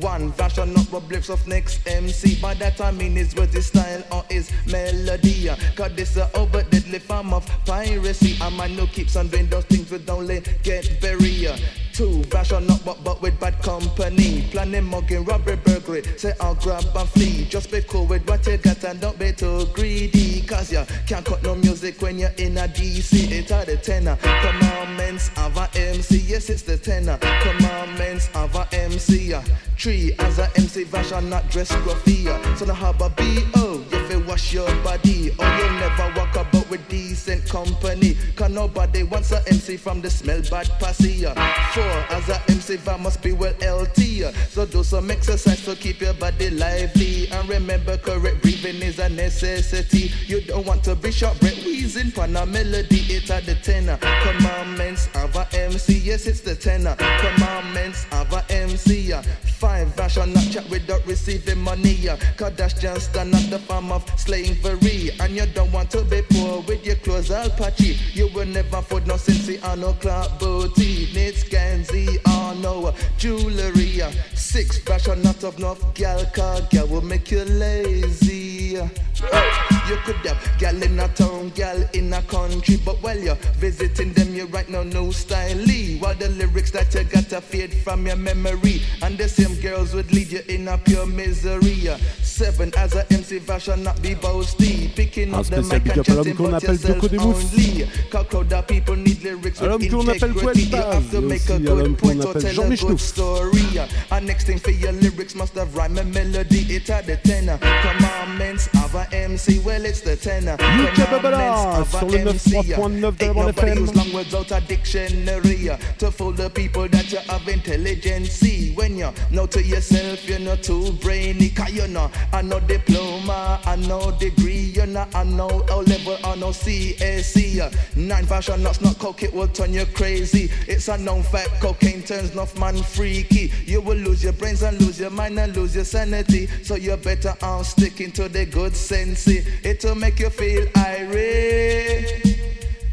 One 0.00 0.32
version 0.32 0.70
of 0.70 0.92
what 0.92 1.08
blips 1.08 1.28
of 1.28 1.46
next 1.46 1.86
MC. 1.86 2.40
By 2.40 2.54
that 2.54 2.80
I 2.80 2.92
mean 2.92 3.16
is 3.16 3.34
with 3.34 3.52
his 3.52 3.66
style 3.66 4.02
or 4.10 4.24
his 4.30 4.50
melody. 4.66 5.50
Cause 5.76 5.92
this 5.94 6.16
a 6.16 6.30
over 6.36 6.62
deadly 6.62 6.98
form 6.98 7.34
of 7.34 7.46
piracy. 7.66 8.36
A 8.40 8.50
man 8.56 8.70
who 8.70 8.86
keeps 8.86 9.16
on 9.16 9.28
doing 9.28 9.48
those 9.48 9.64
things 9.64 9.90
with 9.90 10.08
only 10.08 10.42
get 10.62 11.00
buried. 11.00 11.50
Two 11.92 12.24
version 12.24 12.68
up 12.70 12.84
but, 12.84 13.04
but 13.04 13.22
with 13.22 13.38
bad 13.38 13.60
company. 13.62 14.48
Planning 14.50 14.84
mugging, 14.84 15.24
robbery, 15.24 15.56
burglary. 15.56 16.02
Say 16.16 16.32
I'll 16.40 16.56
grab 16.56 16.84
and 16.96 17.08
flee. 17.08 17.44
Just 17.44 17.70
be 17.70 17.82
cool 17.82 18.06
with 18.06 18.28
what 18.28 18.44
you 18.46 18.56
got 18.56 18.82
and 18.84 19.00
don't 19.00 19.18
be 19.18 19.32
too 19.32 19.66
greedy. 19.72 20.42
Cause 20.42 20.72
you 20.72 20.84
can't 21.06 21.24
cut 21.24 21.42
no 21.42 21.54
music 21.54 22.00
when 22.02 22.18
you're 22.18 22.34
in 22.38 22.58
a 22.58 22.66
DC. 22.66 23.30
It's 23.30 23.50
a 23.52 23.64
the 23.64 23.76
tenor. 23.76 24.16
Commandments 24.16 25.30
of 25.36 25.56
a 25.56 25.68
MC. 25.76 26.18
Yes, 26.18 26.50
it's 26.50 26.62
the 26.62 26.76
tenor. 26.76 27.18
Commandments 27.18 28.28
of 28.34 28.54
a 28.56 28.68
MC. 28.72 29.32
Uh, 29.32 29.42
Three 29.78 30.14
as 30.18 30.38
a 30.38 30.48
MC 30.56 30.84
version, 30.84 31.28
not 31.28 31.50
dress 31.50 31.70
gruffy. 31.70 32.26
Uh. 32.26 32.56
So 32.56 32.64
the 32.64 32.74
harbor 32.74 33.12
B.O. 33.16 33.84
You 33.90 34.08
feel 34.08 34.22
wash 34.22 34.52
your 34.52 34.66
body. 34.82 35.30
Or 35.38 35.46
you'll 35.58 35.72
never 35.72 36.12
walk 36.16 36.36
about 36.36 36.70
with 36.70 36.88
decent 36.88 37.48
company. 37.48 38.16
Cause 38.44 38.52
nobody 38.52 39.04
wants 39.04 39.32
a 39.32 39.38
MC 39.48 39.78
from 39.78 40.02
the 40.02 40.10
smell 40.10 40.42
bad 40.50 40.68
passy. 40.78 41.24
Four 41.72 41.82
as 42.10 42.28
a 42.28 42.42
MC 42.50 42.76
vibe 42.76 43.00
must 43.00 43.22
be 43.22 43.32
well 43.32 43.54
LT. 43.62 44.34
So 44.50 44.66
do 44.66 44.84
some 44.84 45.10
exercise 45.10 45.64
to 45.64 45.74
keep 45.74 46.02
your 46.02 46.12
body 46.12 46.50
lively. 46.50 47.26
And 47.30 47.48
remember, 47.48 47.96
correct 47.96 48.42
breathing 48.42 48.82
is 48.82 48.98
a 48.98 49.08
necessity. 49.08 50.12
You 50.26 50.42
don't 50.42 50.66
want 50.66 50.84
to 50.84 50.94
be 50.94 51.10
short 51.10 51.40
breath 51.40 51.64
wheezing 51.64 52.10
for 52.10 52.24
a 52.24 52.28
melody. 52.28 53.00
It's 53.08 53.30
at 53.30 53.46
the 53.46 53.54
tenor. 53.54 53.96
Commandments 53.96 55.08
of 55.14 55.34
a 55.36 55.48
MC. 55.54 56.00
Yes, 56.00 56.26
it's 56.26 56.42
the 56.42 56.54
tenor. 56.54 56.96
Commandments 56.96 58.04
of 58.12 58.30
a 58.30 58.44
MC. 58.52 59.14
Five 59.58 59.88
version 59.96 60.34
not 60.34 60.44
chat 60.50 60.68
without 60.68 61.06
receiving 61.06 61.62
money. 61.62 62.08
Cause 62.36 62.52
that's 62.56 62.74
just 62.74 63.16
another 63.16 63.58
form 63.58 63.90
of 63.90 64.04
slavery. 64.20 65.12
And 65.20 65.34
you 65.34 65.46
don't 65.46 65.72
want 65.72 65.90
to 65.92 66.04
be 66.04 66.20
poor 66.28 66.60
with 66.60 66.84
your 66.84 66.96
clothes 66.96 67.30
all 67.30 67.48
patchy. 67.48 67.96
You 68.12 68.33
will 68.34 68.46
never 68.46 68.78
afford 68.78 69.06
no 69.06 69.16
sensi 69.16 69.58
or 69.62 69.76
no 69.76 69.92
clock 69.94 70.38
booty. 70.38 71.08
Need 71.14 71.34
scanzy 71.34 72.18
or 72.26 72.54
no 72.60 72.92
jewelry. 73.16 74.00
Six 74.34 74.78
version 74.78 75.22
not 75.22 75.44
of 75.44 75.56
gal 75.94 76.24
car 76.26 76.60
gal 76.70 76.86
will 76.88 77.02
make 77.02 77.30
you 77.30 77.44
lazy. 77.44 78.53
You 78.74 79.96
could 80.04 80.16
have 80.26 80.58
gal 80.58 80.82
in 80.82 80.98
a 80.98 81.08
town, 81.08 81.50
gal 81.50 81.76
in 81.92 82.12
a 82.12 82.22
country, 82.22 82.76
but 82.84 82.96
while 83.02 83.18
you're 83.18 83.36
visiting 83.56 84.12
them, 84.12 84.34
you 84.34 84.46
write 84.46 84.68
no 84.68 84.82
new 84.82 85.12
style. 85.12 85.54
While 85.98 86.14
the 86.14 86.28
lyrics 86.36 86.70
that 86.72 86.92
you 86.94 87.04
got 87.04 87.24
to 87.30 87.40
fade 87.40 87.74
from 87.74 88.06
your 88.06 88.16
memory, 88.16 88.82
and 89.02 89.16
the 89.16 89.28
same 89.28 89.54
girls 89.60 89.94
would 89.94 90.12
lead 90.12 90.32
you 90.32 90.40
in 90.48 90.68
a 90.68 90.78
pure 90.78 91.06
misery. 91.06 91.88
Seven 92.22 92.72
as 92.76 92.94
a 92.96 93.06
MC 93.12 93.38
version, 93.38 93.84
not 93.84 94.00
be 94.02 94.14
boasty. 94.14 94.94
Picking 94.96 95.34
up 95.34 95.46
the 95.46 95.62
mic 95.62 95.86
and 95.94 96.04
chatting 96.04 96.32
about 96.32 96.62
yourself 96.62 97.04
only. 97.20 97.86
Crowd 98.10 98.52
of 98.52 98.66
people 98.66 98.96
need 98.96 99.22
lyrics 99.22 99.60
with 99.60 99.82
integrity. 99.82 100.62
You 100.62 100.76
have 100.76 101.10
to 101.12 101.20
make 101.20 101.48
a 101.48 101.54
aussi 101.54 101.66
à 101.68 101.74
l'homme 101.74 101.94
good 101.94 101.98
point 101.98 102.24
or 102.24 102.34
tell 102.34 102.72
a 102.72 102.76
good 102.76 103.00
story. 103.00 103.78
And 104.10 104.26
next 104.26 104.46
thing 104.46 104.58
for 104.58 104.72
your 104.72 104.92
lyrics 104.92 105.34
must 105.34 105.54
have 105.54 105.76
rhyme 105.76 105.98
and 105.98 106.12
melody. 106.12 106.80
At 106.88 107.06
the 107.06 107.16
tenor. 107.16 107.58
Commandments 107.58 108.63
of 108.82 108.94
a 108.94 109.06
MC. 109.14 109.58
Well, 109.60 109.84
it's 109.84 110.00
the 110.00 110.16
tenor. 110.16 110.56
Commandments 110.56 111.94
of 111.94 112.12
a 112.12 112.18
MC. 112.18 112.50
93.9 112.54 113.18
de 113.18 113.32
la 113.32 113.34
Ain't 113.34 113.36
nobody 113.36 113.80
use 113.80 113.94
long 113.94 114.12
words 114.12 114.34
out 114.34 114.50
a 114.50 114.60
dictionary 114.66 115.70
to 115.98 116.10
fool 116.10 116.32
the 116.32 116.50
people 116.50 116.88
that 116.88 117.12
you 117.12 117.18
have 117.18 117.48
intelligence. 117.48 118.32
See 118.32 118.72
When 118.74 118.96
you 118.96 119.10
know 119.30 119.46
to 119.46 119.62
yourself, 119.62 120.28
you're 120.28 120.38
not 120.38 120.62
too 120.62 120.92
brainy. 120.92 121.50
Cause 121.50 121.72
you 121.72 121.86
know, 121.88 122.10
I 122.32 122.42
know 122.42 122.60
diploma, 122.60 123.60
I 123.64 123.76
know 123.76 124.10
degree, 124.18 124.72
you 124.76 124.86
know, 124.86 125.06
I 125.14 125.24
know 125.24 125.64
O 125.70 125.80
level, 125.80 126.18
I 126.24 126.36
know 126.36 126.50
CSE. 126.50 127.96
Nine 127.96 128.26
fashion 128.26 128.62
nuts, 128.62 128.80
not 128.80 128.98
coke, 128.98 129.22
it 129.22 129.32
will 129.32 129.48
turn 129.48 129.72
you 129.72 129.86
crazy. 129.86 130.50
It's 130.66 130.88
a 130.88 130.98
known 130.98 131.22
fact, 131.22 131.60
cocaine 131.60 132.02
turns 132.02 132.32
enough 132.32 132.58
man 132.58 132.76
freaky. 132.82 133.52
You 133.64 133.80
will 133.80 133.96
lose 133.96 134.22
your 134.22 134.32
brains 134.32 134.62
and 134.62 134.80
lose 134.80 135.00
your 135.00 135.10
mind 135.10 135.38
and 135.38 135.54
lose 135.56 135.74
your 135.74 135.84
sanity. 135.84 136.46
So 136.62 136.74
you 136.74 136.96
better 136.96 137.34
on 137.42 137.64
sticking 137.64 138.12
to 138.12 138.28
the 138.28 138.46
good 138.54 138.76
sense. 138.76 139.26
It'll 139.26 139.96
make 139.96 140.20
you 140.20 140.30
feel 140.30 140.64
irate. 140.76 142.38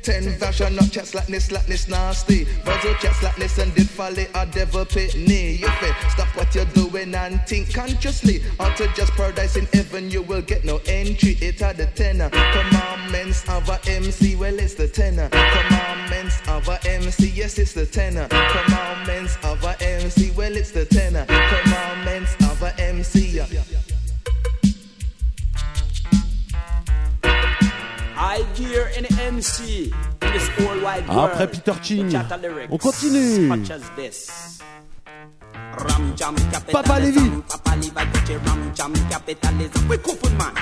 Ten 0.01 0.24
version 0.39 0.80
of 0.80 0.91
chat 0.91 1.05
slackness, 1.05 1.45
slackness 1.45 1.88
nasty. 1.88 2.45
Virgil 2.66 2.95
chat 2.95 3.16
slackness 3.18 3.59
and 3.59 3.74
did 3.76 3.88
folly 3.88 4.26
a 4.34 4.47
devil 4.47 4.86
pitney. 4.86 5.59
You 5.59 5.70
fit 5.70 5.93
stop 6.09 6.36
what 6.36 6.55
you're 6.55 6.66
doing 6.66 7.14
and 7.14 7.39
think 7.47 7.72
consciously. 7.72 8.41
Or 8.59 8.72
to 8.72 8.88
just 8.95 9.12
paradise 9.12 9.55
in 9.55 9.68
heaven, 9.68 10.09
you 10.09 10.24
will 10.24 10.41
get 10.41 10.66
no 10.66 10.82
entry. 10.88 11.38
It's 11.39 11.62
at 11.62 11.78
the 11.78 11.86
tenor. 11.86 12.32
Commandments 12.32 13.47
of 13.47 13.70
a 13.70 13.80
MC, 13.88 14.36
well, 14.36 14.57
it's 14.57 14.74
the 14.74 14.88
tenor. 14.88 15.30
Commandments 15.30 16.41
of 16.47 16.68
a 16.70 16.80
MC, 16.89 17.30
yes, 17.30 17.59
it's 17.59 17.74
the 17.74 17.86
tenor. 17.86 18.28
Commandments 18.30 19.38
of 19.43 19.64
a 19.64 19.80
MC, 19.80 20.32
well, 20.32 20.55
it's 20.55 20.72
the 20.72 20.86
tenor. 20.86 21.26
Commandments 21.28 22.36
of 22.49 22.64
a 22.64 22.74
MC. 22.82 23.39
I 23.39 23.45
Après 31.09 31.47
Peter 31.47 31.74
King, 31.82 32.05
to 32.05 32.11
chat 32.11 32.32
a 32.32 32.38
lyrics 32.38 32.72
on 32.72 32.78
continue. 32.78 33.49
Such 33.49 33.72
as 33.72 33.89
this. 33.95 34.59
Ram 35.53 36.13
jam 36.15 36.36
Papa 36.72 36.99
Lévy. 36.99 37.15
capitalism. 37.15 37.41
Papa 37.49 37.76
Levi 37.82 38.05
got 38.05 38.30
your 38.30 38.39
ram 38.39 38.72
jam 38.76 38.93
capitalism. 39.09 39.88
We 39.89 39.97
couple 39.97 40.30
man. 40.32 40.53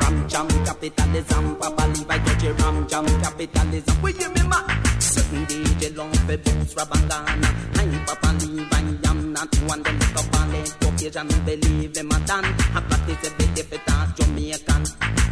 Ram 0.00 0.28
jam 0.28 0.48
capitalism. 0.64 1.56
Papa 1.56 1.86
Levi 1.88 2.18
got 2.18 2.42
your 2.42 2.54
ram 2.54 2.86
jam 2.86 3.06
capitalism. 3.22 4.02
We 4.02 4.12
hear 4.12 4.30
me 4.30 4.42
man. 4.42 5.00
Certain 5.00 5.44
DJ 5.46 5.96
long 5.96 6.12
for 6.12 6.36
boots 6.36 6.74
rabangana. 6.74 7.50
I'm 7.80 8.04
Papa 8.06 8.32
Levi. 8.46 8.80
I'm 9.06 9.32
not 9.32 9.54
one 9.66 9.82
them 9.82 9.98
look 9.98 10.16
up 10.18 10.87
it. 11.02 11.14
Caucasian 11.14 11.44
believe 11.44 11.94
them 11.94 12.10
a 12.10 12.20
done. 12.26 12.44
I 12.44 12.80
practice 12.80 13.30
every 13.30 13.54
day 13.54 13.62
for 13.62 13.78
that 13.86 14.16
Jamaican. 14.16 14.84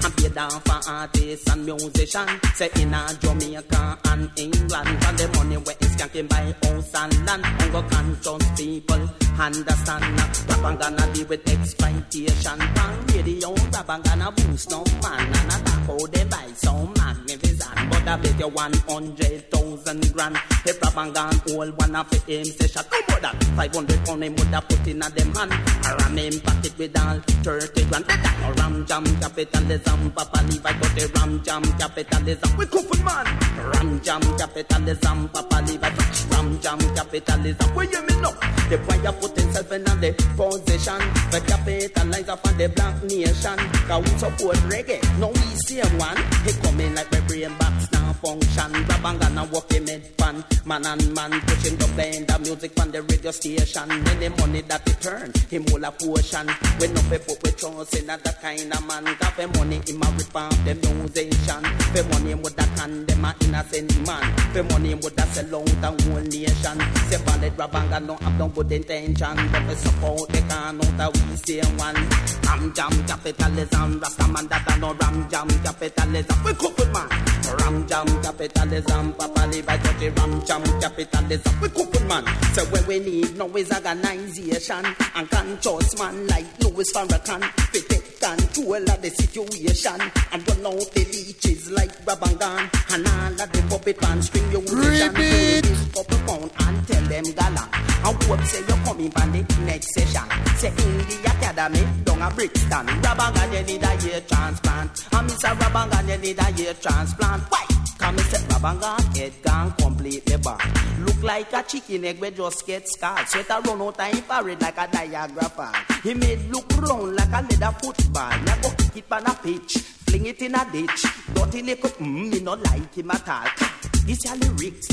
I'm 0.04 0.12
paid 0.12 0.34
down 0.34 0.50
for 0.50 0.90
artists 0.90 1.50
and 1.50 1.64
musicians. 1.64 2.30
Say 2.54 2.70
in 2.80 2.94
a 2.94 3.06
Jamaica 3.20 3.98
and 4.06 4.30
England. 4.36 5.04
And 5.06 5.18
the 5.18 5.30
money 5.36 5.56
where 5.56 5.76
is 5.80 5.96
skanking 5.96 6.28
by 6.28 6.54
house 6.62 6.94
and 6.94 7.26
land. 7.26 7.44
Hunger 7.44 7.88
conscious 7.88 8.50
people 8.56 9.08
understand. 9.38 10.18
Propaganda 10.48 11.12
deal 11.12 11.26
with 11.26 11.48
exploitation. 11.48 12.58
Pan 12.58 13.06
radio, 13.08 13.54
propaganda 13.54 14.32
boost 14.36 14.70
no 14.70 14.84
man. 15.02 15.26
And 15.26 15.52
I 15.52 15.58
talk 15.64 15.82
how 15.86 16.06
they 16.06 16.24
buy 16.24 16.46
so 16.54 16.72
magnificent. 16.96 17.45
But 17.90 18.08
I 18.08 18.16
bet 18.16 18.38
you 18.38 18.48
100,000 18.48 20.12
grand. 20.12 20.36
The 20.64 20.74
propaganda 20.74 21.36
all 21.54 21.70
one 21.78 21.96
of 21.96 22.10
the 22.10 22.20
aim 22.32 22.44
say 22.44 22.66
shot. 22.66 22.86
No 22.90 22.98
more 23.08 23.20
than 23.20 23.36
500 23.56 24.04
pound 24.04 24.24
him 24.24 24.34
would 24.36 24.46
have 24.48 24.68
put 24.68 24.86
in 24.86 25.02
a 25.02 25.10
them 25.10 25.34
hand. 25.34 25.52
Ram 25.52 26.16
him 26.16 26.40
packet 26.40 26.78
with 26.78 26.98
all 26.98 27.20
30 27.20 27.84
grand. 27.86 28.04
That 28.06 28.36
a 28.42 28.52
ram 28.60 28.86
jam 28.86 29.04
capitalism. 29.20 30.10
Papa 30.10 30.40
Levi 30.48 30.72
got 30.72 30.92
the 30.94 31.12
ram 31.14 31.42
jam 31.42 31.62
capitalism. 31.78 32.56
We 32.56 32.66
couple 32.66 33.04
man. 33.04 33.26
Ram 33.72 34.00
jam 34.02 34.22
capitalism. 34.38 35.28
Papa 35.28 35.62
Levi 35.66 35.90
ram 36.32 36.60
jam 36.60 36.78
capitalism. 36.94 37.68
Where 37.74 37.86
you 37.86 38.02
me 38.02 38.14
know? 38.20 38.34
The 38.68 38.78
boy 38.78 38.98
you 39.02 39.12
put 39.12 39.38
himself 39.38 39.72
in 39.72 39.84
the 39.84 40.10
position. 40.36 41.00
But 41.30 41.46
capitalize 41.46 42.28
upon 42.28 42.58
the 42.58 42.68
black 42.68 43.02
nation. 43.02 43.58
Cause 43.86 44.02
we 44.02 44.18
support 44.18 44.56
reggae. 44.70 45.00
No 45.18 45.28
we 45.28 45.54
see 45.66 45.80
one. 45.98 46.18
He 46.44 46.52
coming 46.60 46.94
like 46.94 47.10
my 47.12 47.20
brain 47.20 47.54
box 47.76 47.92
now 47.92 48.12
function. 48.14 48.72
Rabangana 48.84 49.50
walk 49.52 49.72
him 49.72 49.86
head 49.86 50.02
fan. 50.18 50.44
Man 50.64 50.86
and 50.86 51.14
man 51.14 51.40
pushing 51.42 51.76
the 51.76 51.86
blend 51.94 52.26
the 52.26 52.38
music 52.40 52.72
from 52.74 52.90
the 52.90 53.02
radio 53.02 53.30
station. 53.30 53.90
Any 53.90 54.28
money 54.40 54.62
that 54.62 54.82
he 54.88 54.94
turn, 54.94 55.32
him 55.50 55.64
all 55.72 55.84
a 55.84 55.90
portion. 55.92 56.48
We 56.80 56.88
no 56.88 57.00
pay 57.08 57.18
put 57.18 57.42
we 57.42 57.50
trust 57.52 57.96
in 57.96 58.06
that 58.06 58.24
kind 58.40 58.72
of 58.72 58.86
man. 58.86 59.04
Got 59.20 59.36
the 59.36 59.46
money 59.58 59.80
in 59.86 59.98
my 59.98 60.10
rip 60.16 60.36
off 60.36 60.64
the 60.64 60.74
musician. 60.74 61.62
The 61.94 62.06
money 62.10 62.30
him 62.32 62.42
would 62.42 62.58
have 62.58 62.74
condemn 62.76 63.24
a 63.24 63.34
innocent 63.40 64.06
man. 64.06 64.24
The 64.52 64.62
money 64.64 64.90
him 64.90 65.00
would 65.00 65.18
have 65.18 65.28
sell 65.32 65.56
out 65.56 65.66
the 65.66 65.90
whole 66.02 66.22
nation. 66.22 66.78
Say 67.08 67.20
valid 67.24 67.56
Rabanga 67.56 68.04
no 68.04 68.16
have 68.16 68.38
no 68.38 68.48
good 68.48 68.72
intention. 68.72 69.36
But 69.52 69.66
we 69.68 69.74
support 69.74 70.28
the 70.30 70.40
can 70.48 70.80
out 70.80 70.96
the 70.98 71.06
we 71.28 71.36
say 71.36 71.60
one. 71.76 72.00
Ram 72.46 72.72
jam 72.74 72.92
capitalism. 73.06 74.00
Rasta 74.00 74.26
man 74.28 74.46
that 74.48 74.66
a 74.66 74.78
no 74.78 74.94
ram 74.94 75.28
jam 75.30 75.48
capitalism. 75.62 76.36
We 76.44 76.52
couple 76.54 76.86
man. 76.86 77.08
Ram 77.46 77.65
jam 77.88 78.06
capitalism. 78.22 79.12
Papa 79.14 79.46
Levi 79.50 79.76
touch 79.78 79.98
the 79.98 80.08
ram 80.10 80.44
jam 80.46 80.62
capitalism. 80.80 81.60
We 81.60 81.68
couple 81.68 82.04
man. 82.06 82.24
So 82.54 82.64
when 82.66 82.86
we 82.86 82.98
need 83.00 83.36
no 83.36 83.46
is 83.56 83.72
organization 83.72 84.84
and 85.14 85.30
conscious 85.30 85.98
man 85.98 86.26
like 86.28 86.46
Louis 86.60 86.92
Farrakhan. 86.92 87.42
We 87.72 87.80
take 87.82 88.20
control 88.20 88.76
of 88.76 89.02
the 89.02 89.10
situation 89.10 90.00
and 90.32 90.48
run 90.48 90.66
out 90.66 90.90
the 90.94 91.04
leeches 91.04 91.70
like 91.70 91.92
Rabangan 92.04 92.70
and 92.94 93.06
all 93.06 93.42
of 93.42 93.52
the 93.52 93.62
puppet 93.68 94.02
and 94.04 94.24
string 94.24 94.48
musician. 94.48 95.12
Repeat. 95.14 95.65
Couple 95.96 96.18
pound 96.26 96.50
and 96.60 96.86
tell 96.86 97.02
them 97.04 97.24
gala. 97.32 97.68
I 97.72 98.12
hope 98.12 98.40
say 98.44 98.60
you're 98.68 98.84
coming 98.84 99.10
for 99.10 99.26
the 99.32 99.62
next 99.64 99.94
session. 99.94 100.28
Say 100.56 100.68
in 100.68 100.98
the 101.08 101.16
academy, 101.24 101.80
down 102.04 102.20
a 102.20 102.28
Brixton. 102.34 102.86
Rabangan 103.00 103.52
you 103.54 103.62
need 103.64 103.82
a 103.82 103.92
ear 104.04 104.20
transplant. 104.28 104.90
And 105.14 105.30
Mr. 105.30 105.56
Rabangan 105.56 106.08
you 106.10 106.18
need 106.18 106.38
a 106.38 106.62
ear 106.62 106.74
transplant. 106.74 107.44
Why? 107.48 107.64
Come 107.96 108.18
and 108.18 108.26
say 108.26 108.44
Rabangan 108.44 109.16
head 109.16 109.32
gone 109.40 109.72
completely 109.72 110.36
back. 110.36 110.98
Look 110.98 111.22
like 111.22 111.52
a 111.54 111.62
chicken 111.62 112.04
egg 112.04 112.20
we 112.20 112.30
just 112.30 112.66
get 112.66 112.86
scarred. 112.86 113.26
Sweat 113.28 113.48
a 113.48 113.60
run 113.62 113.80
out 113.80 113.98
and 113.98 114.28
parade 114.28 114.60
like 114.60 114.76
a 114.76 114.86
diagrapher. 114.88 116.02
He 116.02 116.12
made 116.12 116.50
look 116.50 116.70
round 116.76 117.16
like 117.16 117.32
a 117.32 117.40
leather 117.40 117.74
football. 117.80 118.38
Now 118.44 118.60
go 118.60 118.68
kick 118.76 118.96
it 118.98 119.12
on 119.12 119.24
a 119.24 119.34
pitch. 119.34 119.78
Fling 120.04 120.26
it 120.26 120.42
in 120.42 120.56
a 120.56 120.70
ditch. 120.70 121.06
Dirty 121.32 121.62
little, 121.62 121.88
mm, 121.88 122.32
me 122.32 122.40
not 122.40 122.62
like 122.64 122.94
him 122.94 123.10
at 123.12 123.26
all. 123.26 123.95
This 124.06 124.24
your 124.24 124.36
lyrics. 124.36 124.88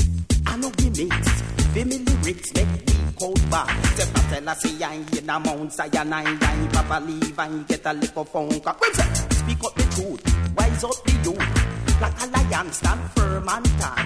I 0.46 0.56
know 0.56 0.70
gimmicks. 0.70 1.42
Femi 1.72 1.98
lyrics 2.04 2.52
make 2.54 2.68
me 2.86 2.94
cold 3.16 3.40
back. 3.48 3.70
Say 3.94 4.06
Patel 4.12 4.48
I 4.48 4.54
say 4.54 4.84
I 4.84 4.94
ain't 4.94 5.16
in 5.18 5.30
a 5.30 5.38
mount 5.38 5.72
cyanide. 5.72 6.42
I 6.42 6.68
Papa 6.72 7.00
leave 7.06 7.38
and 7.38 7.64
get 7.68 7.86
a 7.86 7.92
little 7.92 8.24
phone 8.24 8.58
call. 8.60 8.74
Say, 8.92 9.04
Speak 9.30 9.62
up 9.64 9.74
the 9.76 9.82
truth. 9.94 10.20
Wise 10.56 10.82
up 10.84 11.04
the 11.04 11.12
youth. 11.22 12.00
Like 12.00 12.20
a 12.22 12.26
lion 12.26 12.72
stand 12.72 13.00
firm 13.12 13.48
and 13.48 13.66
talk. 13.78 13.98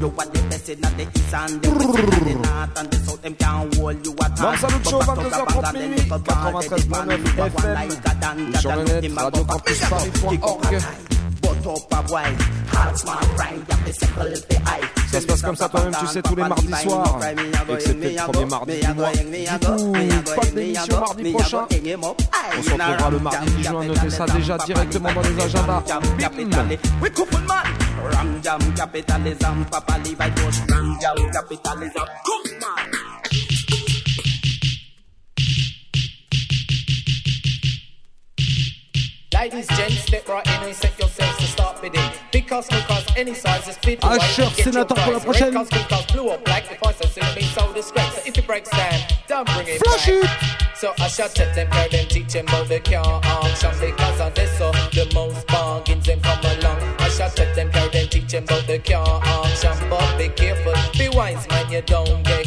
You 0.00 0.08
want 0.08 0.32
the 0.32 0.40
best 0.48 0.68
in 0.70 0.80
the 0.80 1.02
east 1.02 1.34
and 1.34 1.60
the 1.62 1.70
west 1.70 1.98
and 1.98 2.26
the 2.26 2.34
north 2.34 2.78
and 2.78 2.90
the 2.90 2.96
south. 2.96 3.20
Them 3.22 3.34
can't 3.34 3.74
hold 3.74 4.06
you 4.06 4.12
at 4.12 4.40
all. 4.40 4.52
Bam 4.52 4.56
Salut 4.56 4.86
Show, 4.88 5.00
22h30 5.00 5.72
minutes, 5.74 6.08
93.9 6.08 7.36
FM, 7.36 8.48
ou 8.48 8.56
sur 8.56 8.74
le 8.76 8.84
net, 8.84 9.12
radiocampusparis.org. 9.16 11.15
Ça 15.10 15.20
se 15.20 15.26
passe 15.26 15.42
comme 15.42 15.56
ça 15.56 15.68
toi-même, 15.68 15.94
tu 15.98 16.06
sais, 16.06 16.22
tous 16.22 16.36
les 16.36 16.42
mardis 16.42 16.72
soirs, 16.82 17.20
excepté 17.70 18.10
le 18.10 18.22
premier 18.24 18.44
mardi 18.46 18.80
du 18.80 18.94
mois. 18.94 19.12
Du 19.12 19.66
coup, 19.66 19.92
pas 20.34 20.46
d'émission 20.46 21.00
mardi 21.00 21.32
prochain. 21.32 21.66
On 22.58 22.62
se 22.62 22.70
retrouvera 22.70 23.10
le 23.10 23.18
mardi 23.18 23.50
10 23.58 23.64
juin, 23.64 23.84
notez 23.84 24.10
ça 24.10 24.26
déjà 24.26 24.58
directement 24.58 25.12
dans 25.12 25.22
les 25.22 25.40
agendas. 25.42 25.82
Bim 26.18 26.78
We 27.00 27.10
couple 27.10 27.38
man. 27.46 27.64
Ram 28.12 28.40
jam 28.42 28.60
capitalism. 28.76 29.64
Papa 29.70 29.98
Levi 29.98 30.14
Bush. 30.16 30.60
Ram 30.68 30.98
jam 31.00 31.30
capitalism. 31.32 32.04
Come 32.24 32.50
man. 32.60 33.16
Ladies, 39.32 39.66
gents, 39.68 40.02
step 40.02 40.28
right 40.28 40.46
in 40.46 40.62
and 40.64 40.74
set 40.74 40.98
yourselves 40.98 41.35
to. 41.82 42.12
Because, 42.32 42.66
because 42.68 43.04
any 43.16 43.34
size 43.34 43.68
is 43.68 43.76
fit. 43.78 44.02
Usher, 44.04 44.44
sénateur 44.62 44.96
pour 44.96 45.12
la 45.14 45.20
prochaine. 45.20 45.50
Because, 45.50 45.68
because 45.70 46.06
blue 46.06 46.28
or 46.30 46.38
black, 46.38 46.68
the 46.68 46.74
price 46.76 46.98
has 47.00 47.12
soon 47.12 47.34
been 47.34 47.44
so 47.44 47.72
disgrace. 47.72 48.14
So 48.14 48.22
if 48.26 48.38
it 48.38 48.46
breaks 48.46 48.70
down, 48.70 49.00
don't 49.28 49.46
bring 49.54 49.68
it 49.68 49.82
Flush 49.82 50.06
back. 50.06 50.24
it. 50.24 50.76
So 50.76 50.92
I 50.98 51.08
shall 51.08 51.28
tell 51.28 51.52
them, 51.54 51.70
girl, 51.70 51.88
them 51.88 52.06
teach 52.08 52.32
them 52.34 52.46
about 52.48 52.68
the 52.68 52.80
car 52.80 53.20
auction 53.24 53.70
because 53.80 54.20
of 54.20 54.34
this, 54.34 54.58
so 54.58 54.70
the 54.92 55.10
most 55.14 55.46
bargains 55.46 56.04
them 56.04 56.20
come 56.20 56.38
along. 56.44 56.78
I 56.98 57.08
shall 57.08 57.30
tell 57.30 57.54
them, 57.54 57.70
girl, 57.70 57.88
them 57.88 58.08
teach 58.08 58.30
them 58.30 58.44
about 58.44 58.66
the 58.66 58.78
car 58.78 59.20
auction, 59.24 59.72
but 59.88 60.18
be 60.18 60.28
careful, 60.28 60.74
be 60.98 61.08
wise, 61.16 61.48
man, 61.48 61.72
you 61.72 61.80
don't 61.80 62.22
get 62.24 62.45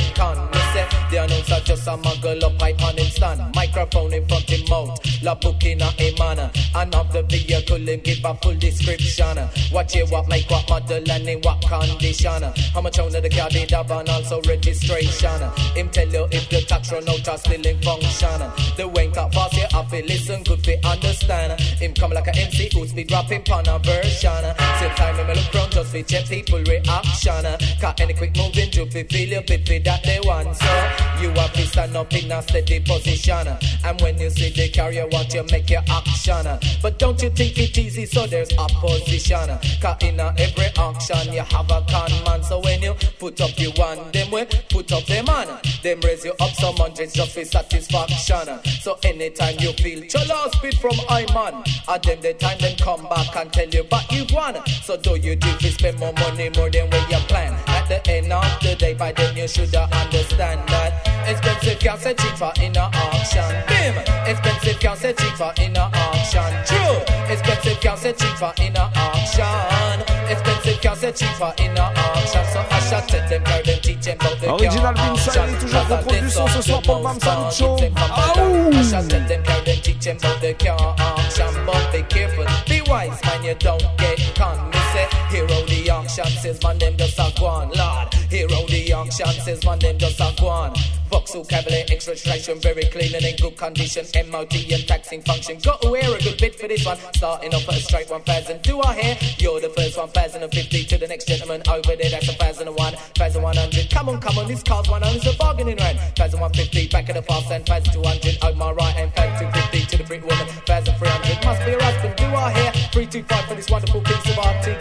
announcer 1.19 1.59
just 1.63 1.87
a 1.87 1.91
muggle 1.91 2.43
up 2.43 2.57
pipe 2.57 2.81
on 2.81 2.97
him 2.97 3.05
stand, 3.05 3.55
microphone 3.55 4.13
in 4.13 4.27
front 4.27 4.49
him 4.49 4.67
mouth, 4.69 4.99
la 5.21 5.35
book 5.35 5.63
in 5.63 5.81
a 5.81 5.85
him 5.91 6.15
manner, 6.17 6.51
and 6.75 6.95
of 6.95 7.11
the 7.13 7.23
vehicle 7.23 7.77
him 7.77 7.99
give 8.01 8.23
a 8.23 8.35
full 8.35 8.55
description. 8.55 9.37
What 9.71 9.93
you 9.95 10.05
what 10.07 10.27
make 10.27 10.49
what 10.49 10.67
model 10.69 11.11
and 11.11 11.27
in 11.27 11.39
what 11.41 11.61
condition. 11.61 12.43
How 12.73 12.81
much 12.81 12.99
owner 12.99 13.21
the 13.21 13.29
car 13.29 13.49
did 13.49 13.71
have 13.71 13.91
and 13.91 14.09
also 14.09 14.41
registration. 14.47 15.41
Him 15.75 15.89
tell 15.89 16.07
you 16.07 16.27
if 16.31 16.49
the 16.49 16.61
tax 16.61 16.91
run 16.91 17.07
out 17.09 17.27
or 17.27 17.37
still 17.37 17.65
in 17.65 17.81
function. 17.81 18.39
The 18.77 18.87
wank 18.87 19.17
up 19.17 19.33
fast, 19.33 19.53
you 19.55 19.67
have 19.71 19.89
to 19.89 20.03
listen, 20.03 20.43
good 20.43 20.63
to 20.63 20.87
understand. 20.87 21.59
Him 21.59 21.93
come 21.93 22.11
like 22.11 22.27
a 22.27 22.35
MC 22.35 22.69
who 22.73 22.87
speed 22.87 23.11
rapping 23.11 23.43
on 23.51 23.67
a 23.67 23.79
version. 23.79 24.43
Same 24.79 24.95
time 24.95 25.15
him 25.15 25.27
look 25.27 25.53
round 25.53 25.71
just 25.71 25.91
to 25.91 26.03
check 26.03 26.25
people 26.25 26.59
reaction. 26.63 27.45
Cause 27.81 27.95
any 27.99 28.13
quick 28.13 28.35
moving 28.35 28.71
to 28.71 28.85
feel 28.85 29.29
your 29.29 29.41
pit 29.41 29.67
for 29.67 29.79
that 29.79 30.03
they 30.03 30.19
want. 30.23 30.55
So 30.55 31.18
you 31.21 31.29
have 31.31 31.53
to 31.53 31.65
stand 31.67 31.95
up 31.95 32.13
in 32.13 32.31
a 32.31 32.41
steady 32.41 32.79
position. 32.79 33.47
And 33.83 34.01
when 34.01 34.19
you 34.19 34.29
see 34.29 34.49
the 34.49 34.69
car 34.69 34.91
you 34.91 35.07
want 35.11 35.33
you 35.33 35.43
make 35.51 35.69
your 35.69 35.81
action. 35.89 36.45
But 36.81 36.99
don't 36.99 37.21
you 37.21 37.29
think 37.29 37.57
it 37.57 37.77
easy 37.77 38.05
so 38.05 38.27
there's 38.27 38.51
opposition. 38.57 39.57
Cause 39.81 39.97
in 40.01 40.19
every 40.19 40.69
action 40.77 41.33
you 41.33 41.41
have 41.41 41.71
a 41.71 41.85
con 41.89 42.11
man. 42.25 42.43
So 42.43 42.59
when 42.59 42.81
you 42.81 42.93
put 43.19 43.39
up 43.41 43.57
you 43.59 43.71
one, 43.71 44.11
them 44.11 44.31
way, 44.31 44.47
put 44.69 44.91
up 44.91 45.05
them 45.05 45.25
man. 45.25 45.47
Them 45.83 45.99
raise 46.01 46.25
you 46.25 46.33
up 46.39 46.51
some 46.51 46.75
hundreds 46.77 47.13
just 47.13 47.33
for 47.33 47.45
satisfaction. 47.45 48.59
So 48.81 48.97
anytime 49.03 49.55
you 49.59 49.73
feel 49.73 50.01
cholo 50.07 50.49
speed 50.51 50.79
from 50.79 50.95
I 51.09 51.25
man, 51.33 51.63
at 51.87 52.03
them 52.03 52.21
the 52.21 52.33
time 52.33 52.57
then 52.59 52.77
come 52.77 53.07
back 53.09 53.35
and 53.35 53.51
tell 53.51 53.67
you 53.69 53.83
but 53.83 54.11
you 54.11 54.25
want. 54.33 54.67
So 54.83 54.97
do 54.97 55.15
you 55.15 55.35
do 55.35 55.49
spend 55.69 55.99
more 55.99 56.13
money 56.13 56.49
more 56.55 56.69
than 56.69 56.89
when 56.89 57.09
you 57.09 57.17
plan? 57.27 57.68
The 57.89 58.07
end 58.07 58.31
of 58.31 58.45
the 58.61 58.75
day. 58.75 58.93
By 58.93 59.11
then 59.13 59.35
you 59.35 59.47
should 59.47 59.73
understand 59.73 60.61
that 60.69 60.93
expensive 61.25 61.79
cheaper 61.81 62.53
in 62.61 62.77
a 62.77 62.85
auction. 62.85 63.49
Bim! 63.65 63.97
Expensive 64.29 64.77
cheaper 64.77 65.51
in 65.57 65.75
a 65.75 65.89
auction. 65.89 66.53
True! 66.69 67.01
Expensive 67.33 67.81
cheaper 67.81 68.53
in 68.61 68.77
a 68.77 68.91
auction. 68.93 70.05
Expensive 70.29 71.17
cheaper 71.17 71.53
in 71.57 71.77
a 71.77 71.81
auction. 71.81 72.45
So 72.53 72.61
I 72.69 72.79
shall 72.85 73.01
them, 73.01 73.43
tell 73.43 73.63
them, 73.63 73.79
teach 73.81 74.05
them 74.05 74.17
about 74.21 74.39
the 74.39 74.53
Original 74.53 74.93
est 74.93 75.59
toujours 75.59 75.81
en 75.81 75.97
production 75.97 76.47
ce 76.47 76.61
soir 76.61 76.81
pour 76.83 76.97
le 76.97 77.03
Bam 77.03 77.19
Salut 77.19 77.51
Show. 77.51 77.77
I 77.77 78.83
shall 78.83 79.07
tell 79.07 79.27
them, 79.27 79.41
tell 79.43 79.63
them, 79.63 79.81
teach 79.81 80.05
them 80.05 80.17
about 80.17 80.41
the 80.41 80.53
car 80.53 80.95
auction. 80.99 81.65
But 81.65 81.91
be 81.91 82.03
careful, 82.03 82.45
be 82.67 82.81
wise, 82.87 83.19
man, 83.25 83.43
you 83.43 83.55
don't 83.55 83.81
get 83.97 84.35
caught. 84.35 84.68
Say, 84.99 85.07
hero 85.29 85.65
the 85.65 85.89
auction 85.89 86.25
says, 86.25 86.61
man, 86.63 86.77
them 86.77 86.97
just 86.97 87.19
a 87.19 87.31
go 87.39 87.45
on, 87.45 87.69
Lord. 87.69 88.13
Hero 88.29 88.65
the 88.67 88.93
auction 88.93 89.27
says, 89.43 89.63
man, 89.63 89.79
them 89.79 89.97
just 89.97 90.19
a 90.19 90.33
go 90.37 90.47
on. 90.47 90.73
Vauxhall 91.09 91.43
Cavalier 91.45 91.85
extraction, 91.89 92.59
very 92.59 92.83
clean 92.83 93.15
and 93.15 93.25
in 93.25 93.35
good 93.37 93.57
condition. 93.57 94.05
MOT 94.29 94.53
and 94.71 94.87
taxing 94.87 95.21
function. 95.23 95.57
Got 95.57 95.81
to 95.81 95.89
wear 95.89 96.03
a 96.03 96.21
good 96.21 96.37
bit 96.37 96.59
for 96.59 96.67
this 96.67 96.85
one. 96.85 96.97
Starting 97.15 97.53
off 97.53 97.67
at 97.67 97.77
a 97.77 97.81
straight 97.81 98.09
1000. 98.09 98.61
Do 98.61 98.79
I 98.81 98.93
hear? 98.93 99.17
You're 99.39 99.59
the 99.59 99.69
first 99.69 99.97
1050 99.97 100.83
to 100.85 100.97
the 100.97 101.07
next 101.07 101.27
gentleman 101.27 101.63
over 101.67 101.95
there. 101.95 102.11
That's 102.11 102.29
a 102.29 102.33
1001, 102.37 102.75
1100. 102.77 103.89
Come 103.89 104.09
on, 104.09 104.21
come 104.21 104.37
on, 104.37 104.47
this 104.47 104.61
car's 104.61 104.87
one 104.87 105.03
is 105.03 105.25
a 105.25 105.35
bargaining 105.37 105.77
rent. 105.77 105.97
1150 106.19 106.87
back 106.89 107.09
at 107.09 107.15
the 107.15 107.23
fast 107.23 107.49
end. 107.49 107.67
1200 107.67 108.43
over 108.43 108.55
my 108.55 108.71
right 108.71 108.93
hand. 108.93 109.11
1250 109.17 109.85
to 109.89 109.97
the 109.97 110.03
Brit 110.03 110.21
woman. 110.21 110.45
1300 110.69 111.45
must 111.45 111.65
be 111.65 111.71
a 111.73 111.83
husband. 111.83 112.15
Do 112.17 112.25
I 112.25 112.53
hear? 112.53 112.71
325 112.93 113.45
for 113.45 113.55
this 113.55 113.69
wonderful 113.69 114.01
piece 114.01 114.29
of 114.29 114.37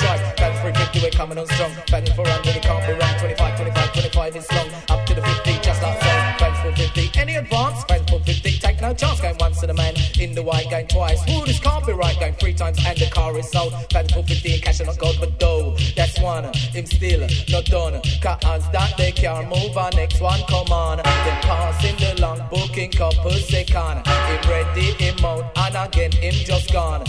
RT 0.09 0.39
drive. 0.39 0.39
1350 0.41 1.01
we're 1.03 1.11
coming 1.11 1.39
on 1.39 1.47
strong. 1.47 1.73
1400 1.93 2.57
it 2.57 2.63
can't 2.63 2.87
be 2.87 2.93
wrong. 2.93 3.15
25, 3.19 3.57
25, 3.57 3.93
25 3.93 4.37
is 4.37 4.53
long. 4.53 4.69
Up 4.89 5.07
to 5.07 5.15
the 5.15 5.23
50 5.23 5.53
just 5.61 5.83
like 5.83 6.01
so. 6.01 6.13
Friends 6.39 6.59
for 6.61 6.73
50. 6.73 7.21
Any 7.21 7.35
advance? 7.37 7.85
Friends 7.85 8.11
for 8.11 8.21
50. 8.21 8.59
Take 8.59 8.81
no 8.81 8.95
chance. 8.95 9.21
Going 9.21 9.37
once 9.39 9.61
to 9.61 9.67
the 9.67 9.75
man. 9.75 9.95
In 10.21 10.35
the 10.35 10.43
white, 10.43 10.71
going 10.71 10.89
twice. 10.89 11.21
Ooh, 11.31 11.45
this 11.45 11.61
can't 11.61 11.87
be 11.87 11.93
right. 11.93 12.19
Going 12.19 12.35
three 12.35 12.55
times 12.55 12.79
and 12.85 12.99
the 12.99 13.11
car 13.11 13.37
is 13.39 13.51
sold. 13.51 13.73
Friends 13.91 14.13
for 14.13 14.23
50 14.23 14.55
and 14.55 14.63
cash 14.63 14.81
and 14.81 14.89
not 14.89 14.99
gold 14.99 15.17
but 15.21 15.39
dough. 15.39 15.77
That's 15.97 16.08
one. 16.29 16.45
Him 16.77 16.87
still 16.87 17.21
not 17.49 17.65
done. 17.65 18.01
Cause 18.23 18.65
that 18.73 18.93
they 18.99 19.13
can't 19.13 19.49
move 19.49 19.77
on. 19.77 19.91
Next 19.95 20.21
one, 20.21 20.41
come 20.49 20.71
on. 20.71 20.97
Then 20.99 21.39
passing 21.49 21.97
the 21.97 22.21
long 22.21 22.41
booking 22.51 22.91
couples 22.91 23.49
they 23.49 23.65
can. 23.65 23.97
Him 24.29 24.41
ready, 24.51 24.89
him 25.03 25.25
out. 25.25 25.45
And 25.57 25.77
again, 25.77 26.13
him 26.13 26.35
just 26.35 26.73
gone. 26.73 27.05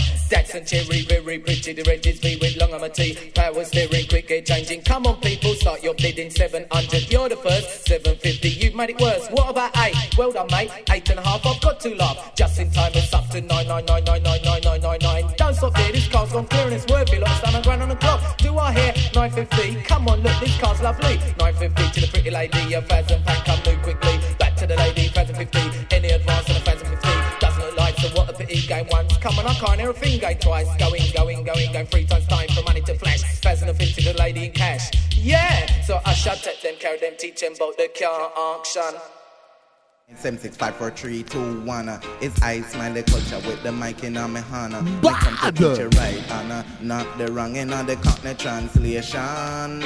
And 0.51 0.65
cherry, 0.65 1.01
very 1.01 1.37
pretty. 1.37 1.73
The 1.73 1.83
red 1.83 2.05
is 2.07 2.19
V 2.19 2.37
with 2.41 2.57
long 2.57 2.73
on 2.73 2.81
my 2.81 2.89
tea. 2.89 3.15
Power 3.35 3.63
steering, 3.63 4.07
quick 4.07 4.27
get 4.27 4.47
changing. 4.47 4.81
Come 4.81 5.05
on, 5.05 5.21
people, 5.21 5.53
start 5.53 5.83
your 5.83 5.93
bidding. 5.93 6.31
700. 6.31 7.11
You're 7.11 7.29
the 7.29 7.35
first. 7.35 7.85
750. 7.87 8.49
You've 8.49 8.73
made 8.73 8.89
it 8.89 8.99
worse. 8.99 9.27
What 9.29 9.49
about 9.49 9.77
eight? 9.85 9.95
Well 10.17 10.31
done, 10.31 10.47
mate. 10.49 10.71
Eight 10.89 11.07
and 11.09 11.19
a 11.19 11.21
half. 11.21 11.45
I've 11.45 11.61
got 11.61 11.79
to 11.81 11.95
laugh. 11.95 12.33
Just 12.35 12.57
in 12.57 12.71
time, 12.71 12.91
it's 12.95 13.13
up 13.13 13.29
to 13.29 13.41
nine, 13.41 13.67
nine, 13.67 13.85
nine, 13.85 14.03
nine, 14.05 14.23
nine, 14.23 14.41
nine, 14.43 14.61
nine, 14.63 14.81
nine, 14.81 14.99
nine. 15.01 15.25
Don't 15.37 15.53
stop 15.53 15.75
there. 15.75 15.91
This 15.91 16.07
car's 16.07 16.31
gone 16.31 16.47
clear 16.47 16.65
and 16.65 16.73
it's 16.73 16.87
worth 16.87 17.13
it. 17.13 17.21
Lots 17.21 17.41
done 17.41 17.55
a 17.55 17.61
grand 17.61 17.83
on 17.83 17.89
the 17.89 17.95
clock. 17.95 18.38
Do 18.49 18.57
I 18.57 18.73
hear 18.73 18.93
950? 19.13 19.83
Come 19.83 20.07
on, 20.07 20.21
look, 20.21 20.33
this 20.39 20.59
car's 20.59 20.81
lovely. 20.81 21.17
950 21.37 21.91
to 21.93 22.01
the 22.01 22.07
pretty 22.07 22.31
lady. 22.31 22.73
A 22.73 22.81
thousand 22.81 23.23
pound, 23.23 23.45
come 23.45 23.59
move 23.63 23.83
quickly. 23.83 24.19
Back 24.39 24.55
to 24.55 24.65
the 24.65 24.75
lady. 24.75 25.05
1050. 25.13 25.95
Any 25.95 26.07
advance 26.09 26.49
on 26.49 26.55
a 26.55 26.65
1050? 26.65 27.45
Doesn't 27.45 27.63
look 27.63 27.77
like 27.77 27.95
so. 27.99 28.07
What 28.17 28.27
a 28.27 28.33
pity. 28.33 28.65
Going 28.65 28.87
once. 28.89 29.15
Come 29.17 29.37
on, 29.37 29.45
I 29.45 29.53
can't 29.53 29.79
hear 29.79 29.91
a 29.91 29.93
thing. 29.93 30.19
Going 30.19 30.39
twice. 30.39 30.65
Going, 30.77 31.03
going, 31.13 31.43
going, 31.43 31.71
going 31.71 31.85
three 31.85 32.05
times 32.07 32.25
time 32.25 32.49
for 32.49 32.63
money 32.63 32.81
to 32.81 32.95
flash. 32.95 33.21
1050 33.21 34.01
to 34.01 34.13
the 34.13 34.17
lady 34.17 34.45
in 34.45 34.51
cash. 34.51 34.89
Yeah. 35.13 35.83
So 35.83 36.01
I 36.03 36.13
shall 36.13 36.35
take 36.35 36.63
them, 36.63 36.73
carry 36.79 36.97
them, 36.97 37.13
teach 37.19 37.41
them 37.41 37.53
about 37.53 37.77
the 37.77 37.87
car 37.93 38.31
auction. 38.35 38.97
Seven, 40.15 40.39
six, 40.39 40.57
five, 40.57 40.75
four, 40.75 40.91
three, 40.91 41.23
two, 41.23 41.61
one. 41.61 41.87
It's 42.19 42.41
Ice 42.41 42.73
Man, 42.75 43.01
culture 43.03 43.37
with 43.47 43.61
the 43.63 43.71
mic 43.71 44.03
in 44.03 44.13
my 44.13 44.39
hand. 44.39 44.73
Uh, 44.75 44.81
we 45.01 45.09
come 45.13 45.37
to 45.37 45.51
teach 45.51 45.79
you 45.79 45.87
right, 45.99 46.31
Anna. 46.31 46.65
not 46.81 47.17
the 47.17 47.31
wrong 47.31 47.55
in 47.55 47.71
on 47.71 47.85
the 47.85 47.95
continent 47.95 48.39
translation. 48.39 49.81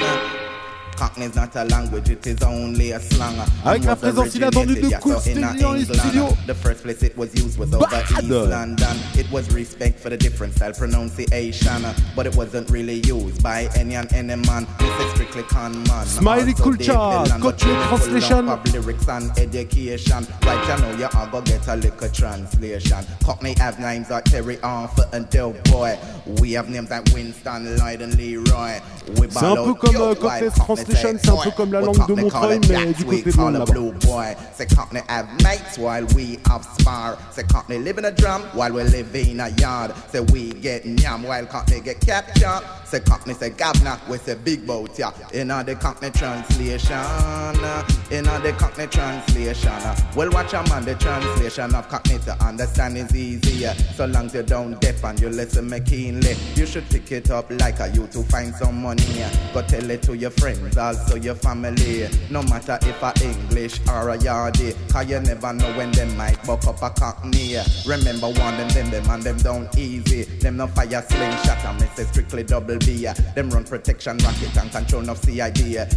Cockney's 0.96 1.34
not 1.34 1.54
a 1.56 1.64
language, 1.64 2.10
it 2.10 2.26
is 2.26 2.42
only 2.42 2.92
a 2.92 3.00
slang. 3.00 3.36
Avec 3.64 3.84
la 3.84 3.96
présence 3.96 4.34
inattendue 4.34 4.80
de 4.80 4.90
Cool 5.00 5.14
dans 5.60 5.72
les 5.72 5.84
studios. 5.84 6.36
The 6.46 6.54
first 6.54 6.82
place 6.82 7.02
it 7.02 7.16
was 7.16 7.34
used 7.34 7.58
was 7.58 7.72
over 7.74 7.86
East 8.10 8.30
London. 8.30 8.96
It 9.16 9.30
was 9.30 9.50
respect 9.52 9.98
for 10.00 10.10
the 10.10 10.16
different 10.16 10.54
style 10.54 10.72
pronunciation, 10.72 11.84
but 12.14 12.26
it 12.26 12.34
wasn't 12.36 12.70
really 12.70 13.02
used 13.06 13.42
by 13.42 13.68
any 13.76 13.96
and 13.96 14.12
any 14.12 14.36
man. 14.46 14.66
This 14.78 15.00
is 15.00 15.10
strictly 15.12 15.42
con 15.44 15.82
man. 15.84 16.06
Smiley 16.06 16.54
Culture, 16.54 16.94
full 16.94 17.52
translation. 17.52 18.48
of 18.48 18.72
lyrics 18.72 19.08
and 19.08 19.30
education. 19.38 20.26
Right, 20.44 20.68
you 20.68 20.82
know 20.82 20.96
you 20.96 21.04
are 21.04 21.26
gonna 21.30 21.44
get 21.44 21.66
a 21.68 21.76
little 21.76 22.08
translation. 22.08 23.04
Cockney 23.24 23.54
have 23.58 23.78
names 23.78 24.10
like 24.10 24.24
Terry 24.24 24.58
Arthur 24.62 25.08
and 25.12 25.28
Del 25.30 25.52
Boy. 25.64 25.98
We 26.40 26.52
have 26.52 26.68
names 26.68 26.90
like 26.90 27.04
Winston, 27.12 27.76
Lloyd 27.78 28.02
and 28.02 28.16
Leroy. 28.16 28.80
We 29.18 29.28
C'est 29.30 29.44
un 29.44 29.56
peu 29.56 29.74
comme 29.74 29.96
euh, 29.96 30.14
Cockney 30.14 30.83
Translation, 30.84 31.18
c'est 31.22 31.30
un 31.30 31.36
peu 31.36 31.50
comme 31.56 31.72
la 31.72 31.80
langue 31.80 32.06
de 32.06 32.14
Montreuil, 32.14 32.60
mais 32.68 32.92
du 32.92 33.04
côté 33.04 33.30
de 33.30 33.36
Londres 33.36 33.58
là-bas. 33.58 33.72
blue 33.72 33.92
boy. 33.92 34.36
Say 34.56 34.66
have 35.08 35.26
mates 35.42 35.78
while 35.78 36.04
we 36.14 36.38
have 36.48 36.64
spar. 36.78 37.16
Say 37.32 37.42
Cockney 37.44 37.78
live 37.78 37.98
in 37.98 38.04
a 38.04 38.10
drum 38.10 38.42
while 38.54 38.72
we 38.72 38.82
live 38.84 39.14
in 39.14 39.40
a 39.40 39.48
yard. 39.60 39.92
Say 40.12 40.20
we 40.20 40.52
get 40.52 40.84
yam 40.84 41.22
while 41.24 41.46
Cockney 41.46 41.80
get 41.80 42.00
captured. 42.00 42.62
Say 42.84 43.00
Cockney 43.00 43.34
say 43.34 43.50
governor 43.50 43.98
we 44.08 44.18
say 44.18 44.34
big 44.34 44.66
boat 44.66 44.98
yeah. 44.98 45.10
In 45.32 45.50
a 45.50 45.64
the 45.64 45.74
Cockney 45.74 46.10
translation, 46.10 46.92
uh, 46.92 47.86
in 48.10 48.26
a 48.26 48.38
the 48.40 48.52
Cockney 48.52 48.86
translation. 48.86 49.70
uh, 49.72 49.96
Well 50.16 50.30
watch 50.30 50.52
a 50.52 50.62
man 50.68 50.84
the 50.84 50.94
translation 50.94 51.74
of 51.74 51.88
Cockney 51.88 52.18
to 52.20 52.32
understand 52.44 52.96
is 52.98 53.14
easier. 53.14 53.74
So 53.96 54.06
long 54.06 54.26
as 54.26 54.34
you 54.34 54.42
don't 54.42 54.80
deaf 54.80 55.02
and 55.04 55.18
you 55.20 55.28
listen 55.28 55.68
me 55.68 55.80
keenly, 55.80 56.34
you 56.54 56.66
should 56.66 56.88
pick 56.90 57.10
it 57.12 57.30
up 57.30 57.50
like 57.60 57.80
a 57.80 57.88
you 57.90 58.06
to 58.08 58.22
find 58.24 58.54
some 58.54 58.82
money. 58.82 59.04
Go 59.52 59.62
tell 59.62 59.90
it 59.90 60.02
to 60.02 60.14
your 60.16 60.30
friends, 60.74 60.98
also 61.00 61.16
your 61.16 61.34
family. 61.34 62.08
No 62.30 62.42
matter 62.42 62.78
if 62.82 63.02
a 63.02 63.12
English 63.24 63.80
or 63.88 64.10
a 64.10 64.18
yardie, 64.18 64.74
cause 64.90 65.08
you 65.08 65.20
never 65.20 65.52
know 65.52 65.72
when 65.76 65.90
them 65.92 66.16
might 66.16 66.42
buck 66.44 66.66
up 66.66 66.82
a 66.82 66.90
cockney. 66.90 67.56
Remember 67.86 68.28
warning 68.28 68.68
them, 68.68 68.90
them 68.90 69.08
and 69.10 69.22
them 69.22 69.36
down 69.38 69.68
easy. 69.76 70.24
Them 70.24 70.56
no 70.56 70.66
fire 70.66 71.02
slingshot 71.02 71.64
and 71.64 71.80
me 71.80 71.86
say 71.94 72.04
strictly 72.04 72.42
double 72.42 72.78
B. 72.78 73.06
Them 73.34 73.50
run 73.50 73.64
protection 73.64 74.18
racket 74.18 74.56
and 74.56 74.70
control 74.70 75.08
of 75.10 75.18
CID. 75.18 75.56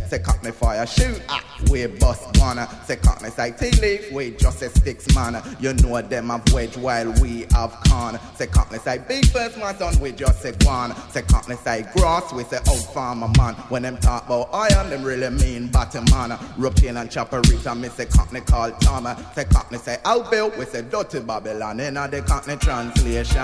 Say 0.09 0.19
cockney 0.19 0.51
fire 0.51 0.85
shoot, 0.85 1.21
ah, 1.29 1.43
we 1.71 1.85
bust 1.87 2.37
one. 2.39 2.57
Say 2.85 2.97
cockney 2.97 3.29
say 3.29 3.51
tea 3.51 3.71
leaf, 3.81 4.11
we 4.11 4.31
just 4.31 4.61
a 4.61 4.69
sticks 4.69 5.13
man. 5.15 5.41
You 5.59 5.73
know 5.73 6.01
them 6.01 6.29
have 6.29 6.43
wedge 6.53 6.77
while 6.77 7.11
we 7.21 7.45
have 7.51 7.71
con. 7.87 8.19
Say 8.35 8.47
cockney 8.47 8.79
say 8.79 8.99
big 9.07 9.25
first 9.27 9.57
my 9.57 9.73
son, 9.73 9.99
we 9.99 10.11
just 10.11 10.41
say 10.41 10.53
one. 10.63 10.95
Say 11.11 11.23
cockney 11.23 11.55
say 11.55 11.85
grass, 11.95 12.31
we 12.33 12.43
say 12.43 12.59
old 12.69 12.85
farmer 12.93 13.29
man. 13.37 13.55
When 13.69 13.83
them 13.83 13.97
talk 13.97 14.25
about 14.25 14.49
iron, 14.71 14.89
them 14.89 15.03
really 15.03 15.29
mean 15.29 15.67
bottom 15.67 16.05
man. 16.11 16.37
Routine 16.57 16.97
and 16.97 17.09
chopper 17.09 17.41
rita, 17.41 17.75
me 17.75 17.89
say 17.89 18.05
cockney 18.05 18.41
call 18.41 18.71
Tom. 18.71 19.07
Say 19.35 19.45
cockney 19.45 19.77
say 19.77 19.97
out 20.05 20.31
we 20.57 20.65
say 20.65 20.81
dirty 20.81 21.19
Babylon. 21.19 21.79
In 21.79 21.95
the 21.95 22.23
cockney 22.25 22.55
translation, 22.57 23.41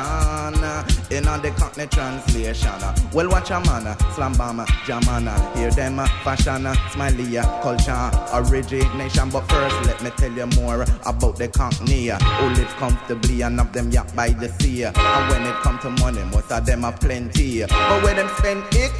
in 1.11 1.23
the 1.23 1.53
cockney 1.57 1.87
translation. 1.87 2.71
Well 3.13 3.29
watch 3.29 3.51
a 3.51 3.59
man, 3.61 3.97
slam 4.13 4.33
bomber, 4.33 4.65
jamana. 4.85 5.55
Hear 5.55 5.71
them 5.71 5.97
fashion, 6.23 6.67
smiley 6.91 7.37
culture, 7.61 8.11
origination. 8.33 9.29
But 9.29 9.49
first, 9.49 9.85
let 9.85 10.01
me 10.03 10.09
tell 10.11 10.31
you 10.31 10.47
more 10.57 10.83
about 11.05 11.37
the 11.37 11.47
cockney 11.47 12.07
who 12.09 12.49
live 12.49 12.73
comfortably 12.77 13.41
and 13.41 13.59
of 13.59 13.71
them 13.73 13.91
yacht 13.91 14.15
by 14.15 14.29
the 14.29 14.49
sea. 14.59 14.83
And 14.83 15.29
when 15.29 15.43
it 15.45 15.55
come 15.61 15.79
to 15.79 15.89
money, 16.01 16.23
most 16.25 16.51
of 16.51 16.65
them 16.65 16.85
are 16.85 16.93
plenty. 16.97 17.61
But 17.65 18.03
when 18.03 18.15
them 18.15 18.29
spend 18.37 18.63
it 18.71 18.91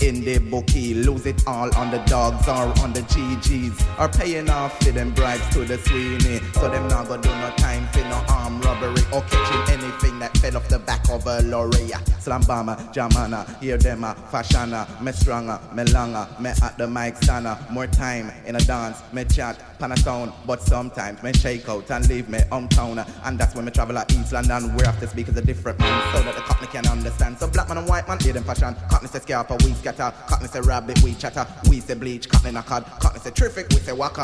in 0.00 0.24
the 0.24 0.38
bookie, 0.38 0.94
lose 0.94 1.26
it 1.26 1.46
all 1.46 1.74
on 1.76 1.90
the 1.90 1.98
dogs 2.06 2.48
or 2.48 2.72
on 2.82 2.92
the 2.92 3.02
GGs, 3.02 4.00
or 4.00 4.08
paying 4.08 4.50
off 4.50 4.78
for 4.82 4.92
them 4.92 5.12
bribes 5.12 5.48
to 5.50 5.64
the 5.64 5.78
Sweeney. 5.78 6.40
So 6.54 6.68
them 6.68 6.88
not 6.88 7.08
gonna 7.08 7.22
do 7.22 7.28
no 7.28 7.50
time 7.56 7.86
for 7.88 8.00
no 8.00 8.22
arm 8.28 8.60
robbery 8.60 9.02
or 9.12 9.22
catching 9.22 9.80
anything 9.80 10.18
that 10.20 10.36
fell 10.38 10.56
off 10.56 10.68
the 10.68 10.78
back 10.78 11.08
of 11.10 11.26
a 11.26 11.42
lorry. 11.42 11.90
Slam 12.18 12.42
bomber, 12.42 12.76
jamana, 12.92 13.60
hear 13.60 13.76
them 13.76 14.04
a 14.04 14.14
fashiona, 14.30 14.86
me 15.02 15.12
stronger, 15.12 15.58
me 15.74 15.84
longer, 15.84 16.26
me 16.40 16.50
at 16.62 16.78
the 16.78 16.86
mic 16.86 17.14
stanna. 17.16 17.58
More 17.70 17.88
time 17.88 18.30
in 18.46 18.56
a 18.56 18.60
dance, 18.60 19.02
me 19.12 19.24
chat, 19.24 19.58
pan 19.78 19.92
a 19.92 19.96
sound, 19.96 20.32
but 20.46 20.62
sometimes 20.62 21.22
me 21.22 21.32
shake 21.32 21.68
out 21.68 21.90
and 21.90 22.08
leave 22.08 22.28
me 22.28 22.38
hometown. 22.50 23.04
And 23.24 23.38
that's 23.38 23.54
when 23.54 23.64
me 23.64 23.72
travel 23.72 23.98
at 23.98 24.12
East 24.12 24.32
London, 24.32 24.74
where 24.74 24.86
have 24.86 25.00
to 25.00 25.08
speak 25.08 25.28
as 25.28 25.36
a 25.36 25.42
different 25.42 25.78
man, 25.80 26.14
so 26.14 26.22
that 26.22 26.36
the 26.36 26.42
cockney 26.42 26.68
can 26.68 26.86
understand. 26.86 27.38
So 27.38 27.48
black 27.48 27.68
man 27.68 27.78
and 27.78 27.88
white 27.88 28.06
man, 28.06 28.20
hear 28.20 28.32
them 28.32 28.44
fashion. 28.44 28.76
Cockney 28.88 29.34
up 29.34 29.50
a 29.50 29.56
we 29.64 29.72
scatter. 29.82 30.14
Cockney 30.28 30.48
say 30.48 30.60
rabbit, 30.60 31.02
we 31.02 31.14
chatter. 31.14 31.46
We 31.68 31.80
say 31.80 31.94
bleach, 31.94 32.28
cockney 32.28 32.52
knock 32.52 32.66
cod. 32.66 32.84
Cockney 33.00 33.20
say 33.20 33.30
terrific, 33.30 33.68
we 33.70 33.76
say 33.76 33.92
waka. 33.92 34.22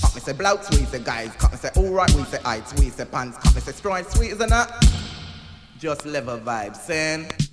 Cockney 0.00 0.20
say 0.20 0.32
blouts, 0.32 0.70
we 0.70 0.84
say 0.86 1.00
guys. 1.00 1.32
Cockney 1.36 1.58
say 1.58 1.70
alright, 1.76 2.10
we 2.12 2.22
say 2.24 2.40
heights, 2.42 2.72
we 2.74 2.90
say 2.90 3.04
pants. 3.04 3.36
Cockney 3.38 3.60
say 3.60 3.72
stride, 3.72 4.06
sweet 4.06 4.32
as 4.32 4.40
a 4.40 4.46
nut. 4.46 4.72
Just 5.78 6.06
level 6.06 6.38
vibes, 6.38 6.76
saying. 6.76 7.49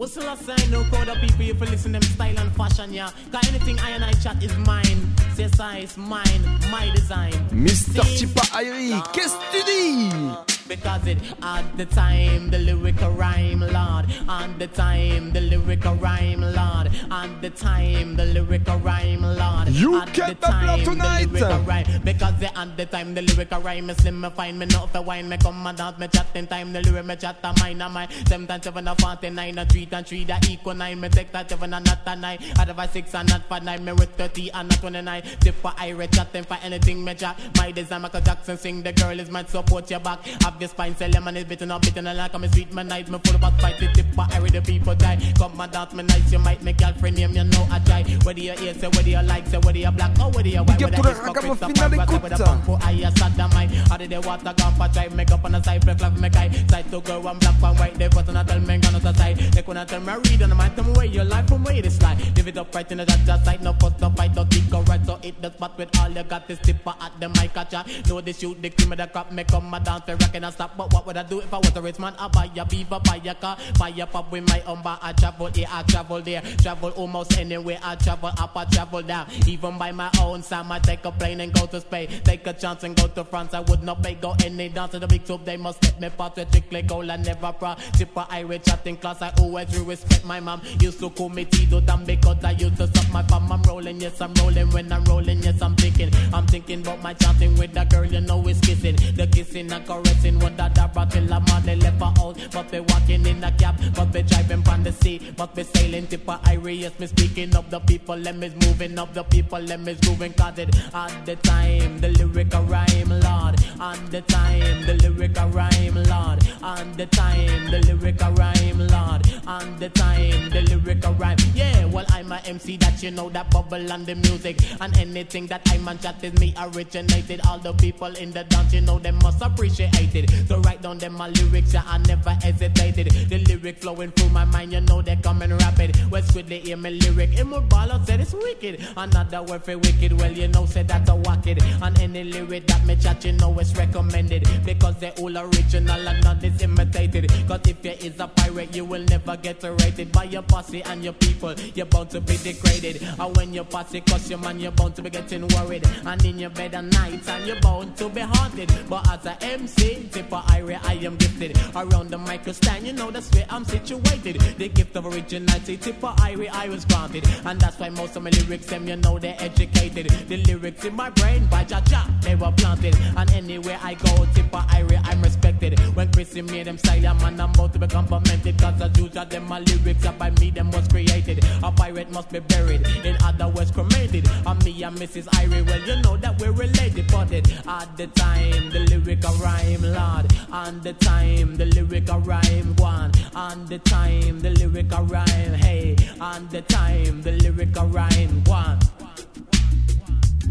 Well, 0.00 0.08
still 0.08 0.30
I 0.30 0.34
say 0.34 0.56
no 0.70 0.82
crowd 0.84 1.10
of 1.10 1.18
people 1.18 1.44
you 1.44 1.52
listen 1.52 1.92
them 1.92 2.00
style 2.00 2.38
and 2.38 2.50
fashion, 2.56 2.90
yeah. 2.90 3.10
Cause 3.30 3.46
anything 3.50 3.78
I 3.80 3.90
and 3.90 4.02
I 4.02 4.12
chat 4.12 4.42
is 4.42 4.56
mine. 4.56 4.98
Say 5.34 5.48
size, 5.48 5.98
mine, 5.98 6.42
my 6.70 6.90
design. 6.94 7.34
Mr. 7.52 8.00
Tippa 8.16 8.40
Irie, 8.62 8.98
qu'est-ce 9.12 9.36
que 9.36 9.58
tu 9.58 9.62
dis? 9.66 10.59
Because 10.70 11.04
it 11.08 11.18
at 11.42 11.76
the 11.76 11.84
time 11.84 12.48
the 12.48 12.58
lyrical 12.58 13.10
rhyme 13.10 13.60
lord. 13.60 14.06
On 14.28 14.56
the 14.58 14.68
time 14.68 15.32
the 15.32 15.40
lyrical 15.40 15.96
rhyme 15.96 16.42
lord. 16.42 16.86
On 17.10 17.40
the 17.40 17.50
time 17.50 18.14
the 18.14 18.24
lyrical 18.26 18.78
rhyme 18.78 19.22
lord. 19.22 19.68
You 19.68 20.00
at 20.00 20.14
the 20.14 20.36
time 20.40 20.84
the 20.84 21.26
lyrical 21.26 21.58
rhyme. 21.62 21.86
Because 22.04 22.38
the 22.38 22.56
at 22.56 22.76
the 22.76 22.86
time 22.86 23.14
the 23.14 23.22
lyrical 23.22 23.60
rhyme 23.60 23.90
is 23.90 23.96
slim 23.96 24.20
me 24.20 24.30
find 24.30 24.60
me 24.60 24.66
not 24.66 24.90
for 24.90 25.02
wine 25.02 25.28
me 25.28 25.36
come 25.38 25.66
and 25.66 25.76
dance 25.76 25.98
me 25.98 26.06
chat 26.06 26.26
in 26.34 26.46
time. 26.46 26.72
The 26.72 26.80
lyric 26.82 27.04
me 27.04 27.16
chat 27.16 27.38
a 27.42 27.52
mine 27.58 27.82
and 27.82 27.92
my 27.92 28.06
seven 28.28 28.46
times 28.46 28.62
seven 28.62 28.86
a 28.86 28.94
forty 28.94 29.30
nine 29.30 29.58
a 29.58 29.66
three 29.66 29.88
and 29.90 30.06
three 30.06 30.24
that 30.24 30.48
equal 30.48 30.74
nine 30.74 31.00
me 31.00 31.08
take 31.08 31.32
that 31.32 31.50
seven 31.50 31.74
and 31.74 31.84
not 31.84 31.98
a 32.06 32.14
nine. 32.14 32.38
Otherwise 32.60 32.92
six 32.92 33.12
and 33.16 33.28
not 33.28 33.42
for 33.48 33.58
nine 33.58 33.84
me 33.84 33.92
with 33.92 34.14
thirty 34.14 34.52
and 34.52 34.68
not 34.68 34.78
twenty 34.78 35.02
nine 35.02 35.22
tip 35.40 35.56
for 35.56 35.72
Irish 35.78 36.10
chatting 36.12 36.44
for 36.44 36.58
anything 36.62 37.04
me 37.04 37.14
chat. 37.14 37.36
My 37.56 37.72
design 37.72 38.02
Michael 38.02 38.20
Jackson 38.20 38.56
sing 38.56 38.82
the 38.82 38.92
girl 38.92 39.18
is 39.18 39.32
mad 39.32 39.48
support 39.48 39.90
your 39.90 39.98
back. 39.98 40.24
Have 40.42 40.59
the 40.60 40.68
spine 40.68 40.94
say 40.94 41.08
lemon 41.08 41.36
is 41.38 41.44
bitter 41.44 41.64
not 41.64 41.80
bitter 41.80 42.02
like 42.02 42.34
I'm 42.34 42.44
a 42.44 42.48
sweet 42.52 42.70
man 42.72 42.88
night 42.88 43.08
me 43.08 43.18
full 43.24 43.34
of 43.34 43.60
fight 43.60 43.78
the 43.80 43.88
tip 43.94 44.06
but 44.14 44.32
I 44.34 44.38
read 44.40 44.52
the 44.52 44.60
people 44.60 44.94
die. 44.94 45.18
Come 45.38 45.56
my 45.56 45.66
dance 45.66 45.94
me 45.94 46.02
nice 46.02 46.30
you 46.30 46.38
might 46.38 46.62
make 46.62 46.76
girlfriend 46.76 47.16
name 47.16 47.32
you 47.32 47.44
know 47.44 47.66
I 47.70 47.78
try 47.78 48.02
whether 48.24 48.40
you 48.40 48.52
hear 48.52 48.74
say 48.74 48.88
whether 48.88 49.08
you 49.08 49.22
like 49.22 49.46
say 49.46 49.58
whether 49.58 49.78
you 49.78 49.90
black 49.90 50.18
or 50.20 50.30
whether 50.30 50.48
you 50.48 50.62
white 50.62 50.82
whether 50.82 51.10
it's 51.10 51.20
for 51.20 51.32
Christopher 51.32 51.88
whether 52.20 52.44
pump 52.44 52.64
for 52.64 52.78
I 52.82 52.92
a 52.92 53.10
sodomite. 53.16 53.70
How 53.88 53.96
did 53.96 54.10
they 54.10 54.18
water 54.18 54.52
gone 54.52 54.74
for 54.74 54.88
drive 54.88 55.14
make 55.14 55.30
up 55.30 55.44
on 55.44 55.52
the 55.52 55.62
side 55.62 55.82
flex 55.82 56.02
love 56.02 56.20
me 56.20 56.28
guy 56.28 56.50
side 56.68 56.90
to 56.90 57.00
girl 57.00 57.22
one 57.22 57.38
black 57.38 57.62
one 57.62 57.76
white 57.76 57.94
they 57.94 58.08
put 58.10 58.28
on 58.28 58.36
a 58.36 58.44
tell 58.44 58.60
me 58.60 58.78
gonna 58.78 59.00
to 59.00 59.14
side. 59.14 59.38
They 59.38 59.62
couldn't 59.62 59.86
tell 59.88 60.00
me 60.00 60.12
read 60.12 60.42
on 60.42 60.50
the 60.50 60.54
mind 60.54 60.76
tell 60.76 60.84
me 60.84 60.92
where 60.92 61.06
your 61.06 61.24
life 61.24 61.48
from 61.48 61.64
where 61.64 61.74
it 61.74 61.90
slide 61.90 62.18
live 62.36 62.48
it 62.48 62.58
up 62.58 62.74
right 62.74 62.92
in 62.92 62.98
the 62.98 63.06
judge 63.06 63.44
side 63.44 63.62
no 63.62 63.72
fuss 63.74 63.94
no 64.00 64.10
fight 64.10 64.34
no 64.34 64.44
kick 64.44 64.74
or 64.74 64.82
right 64.82 65.04
so 65.06 65.18
it 65.22 65.40
the 65.40 65.50
spot 65.52 65.78
with 65.78 65.98
all 66.00 66.10
you 66.10 66.22
got 66.24 66.46
this 66.46 66.58
tipper 66.58 66.94
at 67.00 67.12
the 67.18 67.28
mic 67.30 67.54
catcher 67.54 67.82
know 68.08 68.20
they 68.20 68.32
shoot 68.32 68.60
the 68.60 68.68
cream 68.68 68.92
of 68.92 68.98
the 68.98 69.06
crap 69.06 69.32
make 69.32 69.48
come 69.48 69.70
my 69.70 69.78
dance 69.78 70.04
for 70.04 70.16
rockin' 70.16 70.49
and 70.50 70.54
stop 70.54 70.76
but 70.76 70.92
what 70.92 71.06
would 71.06 71.16
I 71.16 71.22
do 71.22 71.40
if 71.40 71.52
I 71.52 71.58
was 71.58 71.74
a 71.76 71.82
rich 71.82 71.98
man? 71.98 72.14
I 72.18 72.28
buy 72.28 72.50
a 72.56 72.64
beaver, 72.64 73.00
buy 73.04 73.20
a 73.24 73.34
car, 73.34 73.56
buy 73.78 73.90
a 73.90 74.06
pub 74.06 74.30
with 74.30 74.48
my 74.48 74.60
umber. 74.66 74.98
I 75.00 75.12
travel 75.12 75.46
here, 75.46 75.68
I 75.70 75.82
travel 75.84 76.20
there, 76.20 76.42
travel 76.58 76.90
almost 76.90 77.38
anywhere. 77.38 77.78
I 77.82 77.94
travel 77.96 78.30
up, 78.36 78.56
I 78.56 78.64
travel 78.64 79.02
down. 79.02 79.26
Even 79.46 79.78
by 79.78 79.92
my 79.92 80.10
own 80.20 80.42
time, 80.42 80.72
I 80.72 80.78
take 80.78 81.04
a 81.04 81.12
plane 81.12 81.40
and 81.40 81.52
go 81.52 81.66
to 81.66 81.80
Spain. 81.80 82.08
Take 82.24 82.46
a 82.46 82.52
chance 82.52 82.82
and 82.82 82.96
go 82.96 83.06
to 83.06 83.24
France. 83.24 83.54
I 83.54 83.60
would 83.60 83.82
not 83.82 84.02
pay 84.02 84.14
go 84.14 84.34
any 84.44 84.68
dance 84.68 84.92
to 84.92 84.98
the 84.98 85.06
big 85.06 85.24
tube. 85.24 85.44
They 85.44 85.56
must 85.56 85.82
let 85.84 86.00
me 86.00 86.10
pass 86.10 86.36
a 86.38 86.44
trick 86.44 86.86
goal. 86.86 87.10
I 87.10 87.16
never 87.16 87.52
pro. 87.52 87.74
Tipper 87.92 88.26
Irish 88.30 88.62
chatting 88.64 88.96
class. 88.96 89.22
I 89.22 89.32
always 89.38 89.78
respect 89.78 90.24
my 90.24 90.40
mom. 90.40 90.60
Used 90.80 90.98
to 91.00 91.10
call 91.10 91.28
me 91.28 91.44
Tito 91.44 91.80
Dam 91.80 92.04
because 92.04 92.42
I 92.44 92.52
used 92.52 92.76
to 92.78 92.86
suck 92.86 93.12
my 93.12 93.22
palm. 93.22 93.50
I'm 93.52 93.62
rolling, 93.62 94.00
yes, 94.00 94.20
I'm 94.20 94.34
rolling. 94.34 94.70
When 94.70 94.92
I'm 94.92 95.04
rolling, 95.04 95.42
yes, 95.42 95.62
I'm 95.62 95.76
thinking. 95.76 96.10
I'm 96.32 96.46
thinking 96.46 96.80
about 96.80 97.02
my 97.02 97.14
chatting 97.14 97.56
with 97.56 97.72
that 97.74 97.90
girl, 97.90 98.04
you 98.04 98.20
know, 98.20 98.46
it's 98.48 98.60
kissing. 98.60 98.96
The 99.14 99.26
kissing 99.26 99.70
and 99.72 99.86
caressing, 99.86 100.38
what 100.40 100.56
that, 100.56 100.74
that, 100.74 101.10
till 101.10 101.32
a 101.32 101.40
man 101.40 101.62
they 101.64 101.76
left 101.76 102.02
out. 102.02 102.36
But 102.52 102.70
be 102.70 102.80
walking 102.80 103.26
in 103.26 103.42
a 103.44 103.52
cab, 103.52 103.76
but 103.94 104.12
be 104.12 104.22
driving 104.22 104.62
from 104.62 104.82
the 104.82 104.92
sea, 104.92 105.20
but 105.36 105.54
be 105.54 105.62
sailing 105.62 106.06
tip 106.06 106.28
of 106.28 106.40
Yes, 106.70 106.98
Me 106.98 107.06
speaking 107.06 107.54
of 107.56 107.68
the 107.70 107.80
people, 107.80 108.16
let 108.16 108.36
me 108.36 108.50
moving 108.64 108.98
of 108.98 109.12
the 109.12 109.24
people, 109.24 109.58
let 109.60 109.80
me 109.80 109.96
moving 110.06 110.32
cause 110.34 110.58
it 110.58 110.74
at 110.94 111.26
the 111.26 111.36
time 111.36 111.98
the 112.00 112.08
lyric 112.10 112.54
a 112.54 112.60
rhyme, 112.62 113.08
Lord. 113.08 113.56
On 113.80 114.10
the 114.10 114.20
time 114.22 114.86
the 114.86 114.94
lyric 115.02 115.36
a 115.36 115.46
rhyme, 115.48 115.94
Lord. 115.94 116.38
On 116.62 116.92
the 116.96 117.06
time 117.06 117.70
the 117.70 117.80
lyric 117.86 118.20
a 118.20 118.30
rhyme, 118.32 118.78
Lord. 118.78 119.22
On 119.46 119.78
the 119.78 119.88
time 119.90 120.50
the 120.50 120.62
lyric 120.62 121.04
a 121.04 121.12
rhyme. 121.12 121.36
Yeah, 121.54 121.84
well 121.86 122.06
I'm 122.10 122.32
a 122.32 122.38
MC 122.38 122.76
that 122.78 123.02
you 123.02 123.10
know 123.10 123.28
that 123.30 123.50
bubble 123.50 123.92
and 123.92 124.06
the 124.06 124.14
music 124.14 124.58
and 124.80 124.96
anything 124.96 125.46
that 125.48 125.62
I'm 125.66 125.88
on 125.88 125.98
chat 125.98 126.22
is 126.22 126.32
me 126.40 126.54
originated. 126.58 127.40
All 127.46 127.58
the 127.58 127.72
people 127.74 128.14
in 128.16 128.30
the 128.32 128.44
dance, 128.44 128.72
you 128.72 128.80
know 128.80 128.98
them 128.98 129.18
must 129.22 129.42
appreciate 129.42 130.14
it. 130.14 130.19
So 130.48 130.58
write 130.60 130.82
down 130.82 130.98
them 130.98 131.14
my 131.14 131.28
lyrics, 131.28 131.72
yeah, 131.72 131.82
I 131.86 131.98
never 131.98 132.30
hesitated. 132.30 133.10
The 133.28 133.38
lyric 133.48 133.78
flowing 133.78 134.10
through 134.12 134.30
my 134.30 134.44
mind, 134.44 134.72
you 134.72 134.80
know 134.80 135.02
they 135.02 135.16
coming 135.16 135.56
rapid. 135.56 135.96
West 136.10 136.34
with 136.34 136.48
hear 136.48 136.76
lyric, 136.76 137.44
my 137.46 137.60
ball 137.60 137.92
out 137.92 138.06
said 138.06 138.20
it's 138.20 138.32
wicked. 138.32 138.84
Another 138.96 139.42
word 139.42 139.64
for 139.64 139.78
wicked, 139.78 140.12
well 140.20 140.32
you 140.32 140.48
know 140.48 140.66
said 140.66 140.88
that's 140.88 141.08
a 141.08 141.14
wacked. 141.14 141.46
And 141.82 141.98
any 142.00 142.24
lyric 142.24 142.66
that 142.66 142.84
me 142.84 142.96
chat, 142.96 143.24
you 143.24 143.32
know 143.32 143.58
it's 143.58 143.74
recommended 143.76 144.48
because 144.64 144.96
they 144.96 145.10
all 145.12 145.36
original 145.36 146.08
and 146.08 146.24
none 146.24 146.44
is 146.44 146.60
imitated. 146.62 147.30
Cause 147.46 147.60
if 147.66 147.84
you 147.84 147.90
is 147.92 148.20
a 148.20 148.28
pirate, 148.28 148.74
you 148.74 148.84
will 148.84 149.04
never 149.04 149.36
get 149.36 149.62
rated 149.62 150.12
by 150.12 150.24
your 150.24 150.42
posse 150.42 150.82
and 150.82 151.04
your 151.04 151.12
people. 151.14 151.54
You're 151.74 151.86
bound 151.86 152.10
to 152.10 152.20
be 152.20 152.36
degraded. 152.36 153.02
And 153.18 153.36
when 153.36 153.52
your 153.52 153.64
posse 153.64 154.00
cost 154.00 154.30
your 154.30 154.38
man, 154.38 154.58
you're 154.60 154.72
bound 154.72 154.96
to 154.96 155.02
be 155.02 155.10
getting 155.10 155.46
worried. 155.48 155.86
And 156.04 156.24
in 156.24 156.38
your 156.38 156.50
bed 156.50 156.74
at 156.74 156.84
night, 156.84 157.28
and 157.28 157.46
you're 157.46 157.60
bound 157.60 157.96
to 157.98 158.08
be 158.08 158.20
haunted. 158.20 158.72
But 158.88 159.08
as 159.10 159.26
a 159.26 159.42
MC, 159.44 160.08
Tippa 160.10 160.42
Irie, 160.46 160.78
I 160.82 160.94
am 161.04 161.16
gifted. 161.16 161.56
Around 161.74 162.10
the 162.10 162.18
micro 162.18 162.52
stand, 162.52 162.86
you 162.86 162.92
know 162.92 163.10
that's 163.10 163.30
where 163.32 163.46
I'm 163.48 163.64
situated. 163.64 164.40
The 164.58 164.68
gift 164.68 164.96
of 164.96 165.06
originality, 165.06 165.78
Tippa 165.78 166.16
Irie, 166.16 166.50
I 166.50 166.68
was 166.68 166.84
granted. 166.84 167.26
And 167.44 167.60
that's 167.60 167.78
why 167.78 167.90
most 167.90 168.16
of 168.16 168.22
my 168.22 168.30
lyrics, 168.30 168.66
them, 168.66 168.88
you 168.88 168.96
know, 168.96 169.18
they're 169.18 169.36
educated. 169.38 170.08
The 170.28 170.38
lyrics 170.38 170.84
in 170.84 170.96
my 170.96 171.10
brain, 171.10 171.46
by 171.46 171.64
Jah, 171.64 171.82
they 172.22 172.34
were 172.34 172.52
planted. 172.52 172.96
And 173.16 173.30
anywhere 173.32 173.78
I 173.82 173.94
go, 173.94 174.10
Tippa 174.34 174.66
Irie, 174.68 175.00
I'm 175.04 175.22
respected. 175.22 175.78
When 175.94 176.10
Chrissy 176.12 176.42
made 176.42 176.66
them 176.66 176.78
silent, 176.78 177.20
man, 177.22 177.40
I'm 177.40 177.50
about 177.50 177.72
to 177.74 177.78
be 177.78 177.86
complimented. 177.86 178.58
Cause 178.58 178.80
as 178.80 178.96
usual, 178.98 179.24
them 179.24 179.46
my 179.46 179.60
lyrics 179.60 180.04
are 180.06 180.12
by 180.12 180.30
me, 180.30 180.50
them 180.50 180.70
was 180.72 180.88
created. 180.88 181.44
A 181.62 181.70
pirate 181.70 182.10
must 182.10 182.30
be 182.30 182.40
buried, 182.40 182.86
in 183.04 183.16
other 183.22 183.48
words, 183.48 183.70
cremated. 183.70 184.28
And 184.46 184.64
me 184.64 184.82
and 184.82 184.96
Mrs. 184.96 185.26
Irie, 185.38 185.66
well, 185.66 185.80
you 185.80 186.02
know 186.02 186.16
that 186.16 186.40
we're 186.40 186.52
related. 186.52 187.06
But 187.10 187.32
it, 187.32 187.50
at 187.66 187.96
the 187.96 188.06
time, 188.08 188.70
the 188.70 188.80
lyric 188.80 189.22
rhyme, 189.40 189.82
Lord. 190.00 190.26
On 190.52 190.80
the 190.80 190.92
time, 190.94 191.56
the 191.56 191.66
lyric 191.66 192.08
a 192.08 192.18
rhyme, 192.18 192.74
one. 192.76 193.12
On 193.34 193.66
the 193.66 193.78
time, 193.78 194.40
the 194.40 194.50
lyric 194.50 194.92
a 194.92 195.02
rhyme, 195.02 195.54
hey. 195.54 195.96
On 196.20 196.48
the 196.48 196.62
time, 196.62 197.22
the 197.22 197.32
lyric 197.32 197.76
a 197.76 197.84
rhyme, 197.84 198.42
one. 198.44 198.78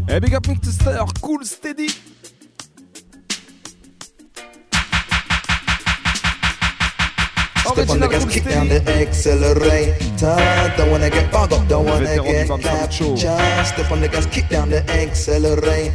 Hey, 0.08 0.18
big 0.18 0.34
up 0.34 0.42
Mr. 0.44 1.22
Cool 1.22 1.44
Steady. 1.44 1.88
Step 7.70 7.90
on 7.90 8.00
the 8.00 8.08
gas, 8.08 8.24
kick 8.24 8.44
down 8.44 8.68
the 8.68 8.82
accelerator. 8.88 10.36
Don't 10.76 10.90
wanna 10.90 11.08
get 11.08 11.30
bogged 11.30 11.52
up, 11.52 11.68
don't 11.68 11.86
wanna 11.86 12.16
get 12.16 12.48
captured. 12.60 13.18
Step 13.18 13.90
on 13.90 14.00
the 14.00 14.08
gas, 14.08 14.26
kick 14.26 14.48
down 14.48 14.70
the 14.70 14.82
accelerator. 14.90 15.92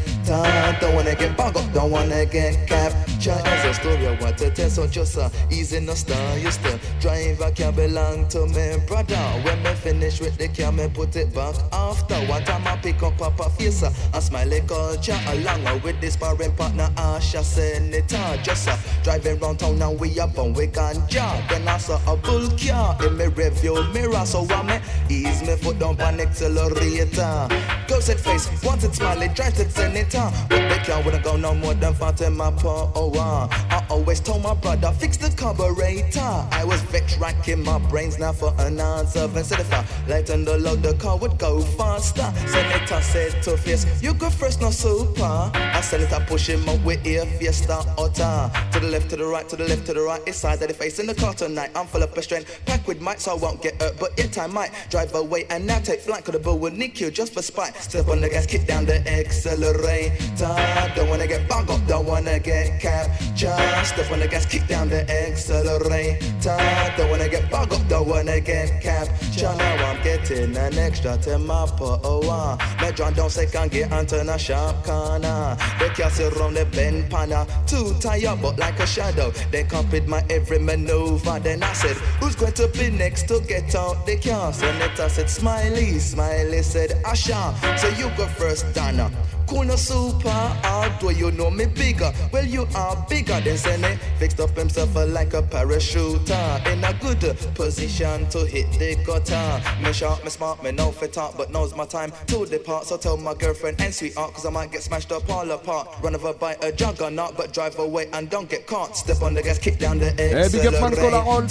Don't 0.80 0.96
wanna 0.96 1.16
get 1.16 1.36
bogged 1.36 1.58
up, 1.58 1.74
don't 1.74 1.92
wanna 1.92 2.26
get 2.26 2.68
captured. 2.68 3.42
As 3.46 3.66
a 3.66 3.74
story 3.74 4.08
I 4.08 4.22
want 4.22 4.38
to 4.38 4.50
tell, 4.52 4.70
so 4.70 4.88
just 4.88 5.18
uh, 5.18 5.30
easy 5.52 5.80
no 5.80 5.94
star. 5.96 6.38
Used 6.38 6.64
to 6.64 6.80
drive 7.00 7.42
a 7.42 7.52
car 7.52 7.72
belong 7.72 8.28
to 8.30 8.46
me 8.48 8.78
brother. 8.88 9.16
When 9.44 9.62
me 9.64 9.74
finish 9.74 10.22
with 10.22 10.38
the 10.38 10.48
car, 10.48 10.72
me 10.72 10.88
put 10.88 11.16
it 11.16 11.34
back 11.34 11.56
after. 11.72 12.16
One 12.28 12.44
time 12.44 12.68
I 12.68 12.78
pick 12.78 13.02
up 13.04 13.18
Papa 13.18 13.50
face 13.52 13.84
uh, 13.84 13.92
and 14.14 14.24
smiley 14.24 14.62
culture 14.68 15.20
along 15.28 15.82
with 15.82 16.00
this 16.02 16.14
sparring 16.14 16.56
partner 16.56 16.90
Asher 16.98 17.44
Senator. 17.44 18.40
Just 18.44 18.70
uh, 18.70 18.78
driving 19.04 19.40
round 19.40 19.60
town 19.60 19.82
and 19.82 20.00
we 20.00 20.20
up 20.20 20.38
on 20.38 20.54
we 20.54 20.68
ganja. 20.68 21.48
Then 21.50 21.65
I 21.68 21.78
saw 21.78 22.00
a 22.12 22.16
bull 22.18 22.48
car 22.58 22.98
in 23.06 23.18
me 23.18 23.28
review 23.28 23.84
mirror, 23.94 24.26
so 24.26 24.46
I 24.50 24.64
me 24.64 24.80
ease 25.10 25.42
me 25.42 25.56
foot 25.56 25.80
down 25.80 26.00
on 26.02 26.20
accelerator. 26.20 27.48
Go 27.88 28.00
set 28.00 28.20
face, 28.20 28.50
once 28.64 28.84
it's 28.84 28.98
smiley, 28.98 29.28
drive 29.30 29.54
to 29.56 29.70
Senator. 29.70 30.32
But 30.50 30.70
the 30.70 30.82
car 30.86 31.02
wouldn't 31.04 31.24
go 31.24 31.36
no 31.38 31.54
more 31.54 31.74
than 31.74 31.94
40 31.94 32.30
my 32.30 32.52
per 32.52 32.68
hour. 32.70 33.48
I 33.52 33.86
always 33.90 34.20
told 34.20 34.44
my 34.44 34.54
brother, 34.54 34.92
fix 34.92 35.18
the 35.18 35.30
carburetor. 35.30 36.20
I 36.20 36.64
was 36.66 36.82
vexed, 36.82 37.20
racking 37.20 37.64
my 37.64 37.80
brains 37.90 38.18
now 38.18 38.34
for 38.34 38.54
an 38.60 38.80
answer. 38.80 39.30
Instead 39.36 39.60
if 39.60 39.74
I 39.74 39.86
lighten 40.08 40.46
the 40.46 40.58
load, 40.58 40.82
the 40.82 40.94
car 40.96 41.18
would 41.18 41.38
go 41.38 41.62
faster. 41.62 42.32
Senator 42.48 43.02
said 43.02 43.44
to 43.44 43.58
face, 43.58 43.86
you 44.02 44.14
go 44.14 44.30
first, 44.30 44.62
no 44.62 44.72
super. 44.72 45.24
I 45.24 45.82
said, 45.82 46.02
it 46.02 46.10
Senator 46.10 46.26
pushing 46.28 46.66
my 46.66 46.76
way 46.78 46.98
here, 46.98 47.26
fiesta 47.26 47.86
otter. 47.98 48.52
To 48.72 48.80
the 48.80 48.88
left, 48.88 49.10
to 49.12 49.16
the 49.16 49.26
right, 49.26 49.48
to 49.50 49.56
the 49.56 49.66
left, 49.66 49.86
to 49.88 49.94
the 49.94 50.02
right. 50.02 50.22
It's 50.26 50.38
side 50.38 50.62
of 50.62 50.68
the 50.68 50.74
face 50.74 51.00
in 51.00 51.08
the 51.08 51.16
car 51.16 51.34
tonight. 51.48 51.72
I'm 51.76 51.86
full 51.86 52.02
of 52.02 52.24
strength, 52.24 52.66
packed 52.66 52.88
with 52.88 53.02
might, 53.02 53.20
so 53.22 53.32
I 53.32 53.36
won't 53.36 53.62
get 53.62 53.80
hurt. 53.82 54.00
But 54.00 54.18
yet 54.18 54.38
I 54.38 54.48
might 54.48 54.72
drive 54.90 55.14
away 55.14 55.46
and 55.50 55.66
now 55.66 55.80
take 55.80 56.02
flight. 56.02 56.26
Cause 56.26 56.34
the 56.34 56.40
bull 56.40 56.58
would 56.60 56.74
nick 56.74 57.00
you 57.00 57.12
just 57.12 57.34
for 57.34 57.42
spite. 57.42 57.76
Step 57.76 58.08
on 58.08 58.22
the 58.22 58.30
gas, 58.30 58.46
kick 58.46 58.66
down 58.66 58.86
the 58.86 59.00
accelerator. 59.08 60.56
Don't 60.96 61.10
wanna 61.10 61.28
get 61.28 61.48
bung 61.48 61.70
up, 61.70 61.86
don't 61.88 62.06
wanna 62.08 62.40
get 62.40 62.80
captured. 62.82 63.86
Step 63.86 64.12
on 64.12 64.20
the 64.20 64.28
gas, 64.28 64.46
kick 64.46 64.68
down 64.68 64.90
the 64.90 65.02
accelerator. 65.10 66.58
Don't 66.98 67.10
wanna 67.12 67.30
get 67.30 67.50
bug 67.52 67.72
up, 67.74 67.88
don't 67.88 68.08
wanna 68.08 68.40
get 68.40 68.82
captured. 68.82 69.58
Now 69.58 69.92
I'm 69.92 70.04
getting 70.04 70.56
an 70.58 70.78
extra 70.78 71.18
10 71.18 71.46
mile 71.46 71.68
per 71.68 72.00
hour. 72.04 72.58
Me 72.82 72.92
John 72.94 73.14
don't 73.14 73.30
say 73.32 73.46
can 73.46 73.68
get 73.68 73.92
onto 73.92 74.16
a 74.16 74.40
sharp 74.40 74.84
corner. 74.84 75.58
They 75.80 76.10
see 76.10 76.24
around 76.24 76.56
the 76.56 76.66
bend 76.66 77.12
panel. 77.12 77.46
Too 77.68 77.94
tired, 78.00 78.42
but 78.42 78.58
like 78.58 78.80
a 78.80 78.88
shadow. 78.88 79.32
They 79.52 79.64
copied 79.64 80.08
my 80.08 80.24
every 80.30 80.60
maneuver. 80.60 81.35
Then 81.40 81.64
I 81.64 81.74
said, 81.74 81.98
Who's 82.20 82.36
going 82.36 82.54
to 82.54 82.68
be 82.70 82.90
next 82.90 83.28
to 83.28 83.40
get 83.48 83.74
out 83.76 84.06
the 84.06 84.18
car? 84.18 84.54
So 84.54 84.72
Netta 84.78 85.10
said, 85.10 85.30
Smiley. 85.30 86.00
Smiley 86.00 86.62
said, 86.62 86.92
Asha. 87.04 87.54
So 87.78 87.88
you 87.90 88.10
go 88.18 88.28
first, 88.28 88.74
Donna. 88.74 89.12
Kuna 89.48 89.78
super, 89.78 90.30
although 90.64 91.10
you 91.10 91.32
know 91.32 91.50
me 91.52 91.66
bigger. 91.66 92.12
Well, 92.32 92.46
you 92.46 92.68
are 92.76 92.96
bigger 93.10 93.40
than 93.42 93.58
Sene. 93.58 93.98
Fixed 94.18 94.40
up 94.40 94.50
himself 94.58 94.96
uh, 94.98 95.06
like 95.08 95.34
a 95.34 95.42
parachuter. 95.44 96.66
In 96.72 96.84
a 96.84 96.94
good 96.94 97.38
position 97.56 98.28
to 98.30 98.46
hit 98.46 98.72
the 98.80 98.96
gutter. 99.06 99.62
Me 99.84 99.94
sharp, 99.94 100.24
me 100.24 100.30
smart, 100.30 100.64
me 100.64 100.72
know 100.72 100.92
fit 100.92 101.14
talk, 101.14 101.38
but 101.38 101.52
now's 101.52 101.76
my 101.76 101.86
time 101.86 102.12
to 102.28 102.46
depart. 102.46 102.86
So 102.86 102.98
tell 102.98 103.18
my 103.18 103.34
girlfriend 103.36 103.80
and 103.82 103.94
sweetheart, 103.94 104.34
cause 104.34 104.46
I 104.46 104.50
might 104.50 104.72
get 104.72 104.82
smashed 104.84 105.12
up 105.12 105.30
all 105.30 105.50
apart. 105.52 105.88
Run 106.02 106.16
over 106.16 106.34
by 106.34 106.56
a 106.62 106.72
juggernaut, 106.72 107.38
but 107.38 107.54
drive 107.54 107.78
away 107.78 108.10
and 108.14 108.30
don't 108.30 108.50
get 108.50 108.66
caught. 108.68 108.98
Step 108.98 109.22
on 109.22 109.34
the 109.36 109.44
gas, 109.44 109.60
kick 109.60 109.78
down 109.78 110.00
the 110.00 110.10
Eh, 110.20 110.50
big 110.50 110.66
up 110.66 110.74
Franco 110.76 111.10
Larol. 111.10 111.48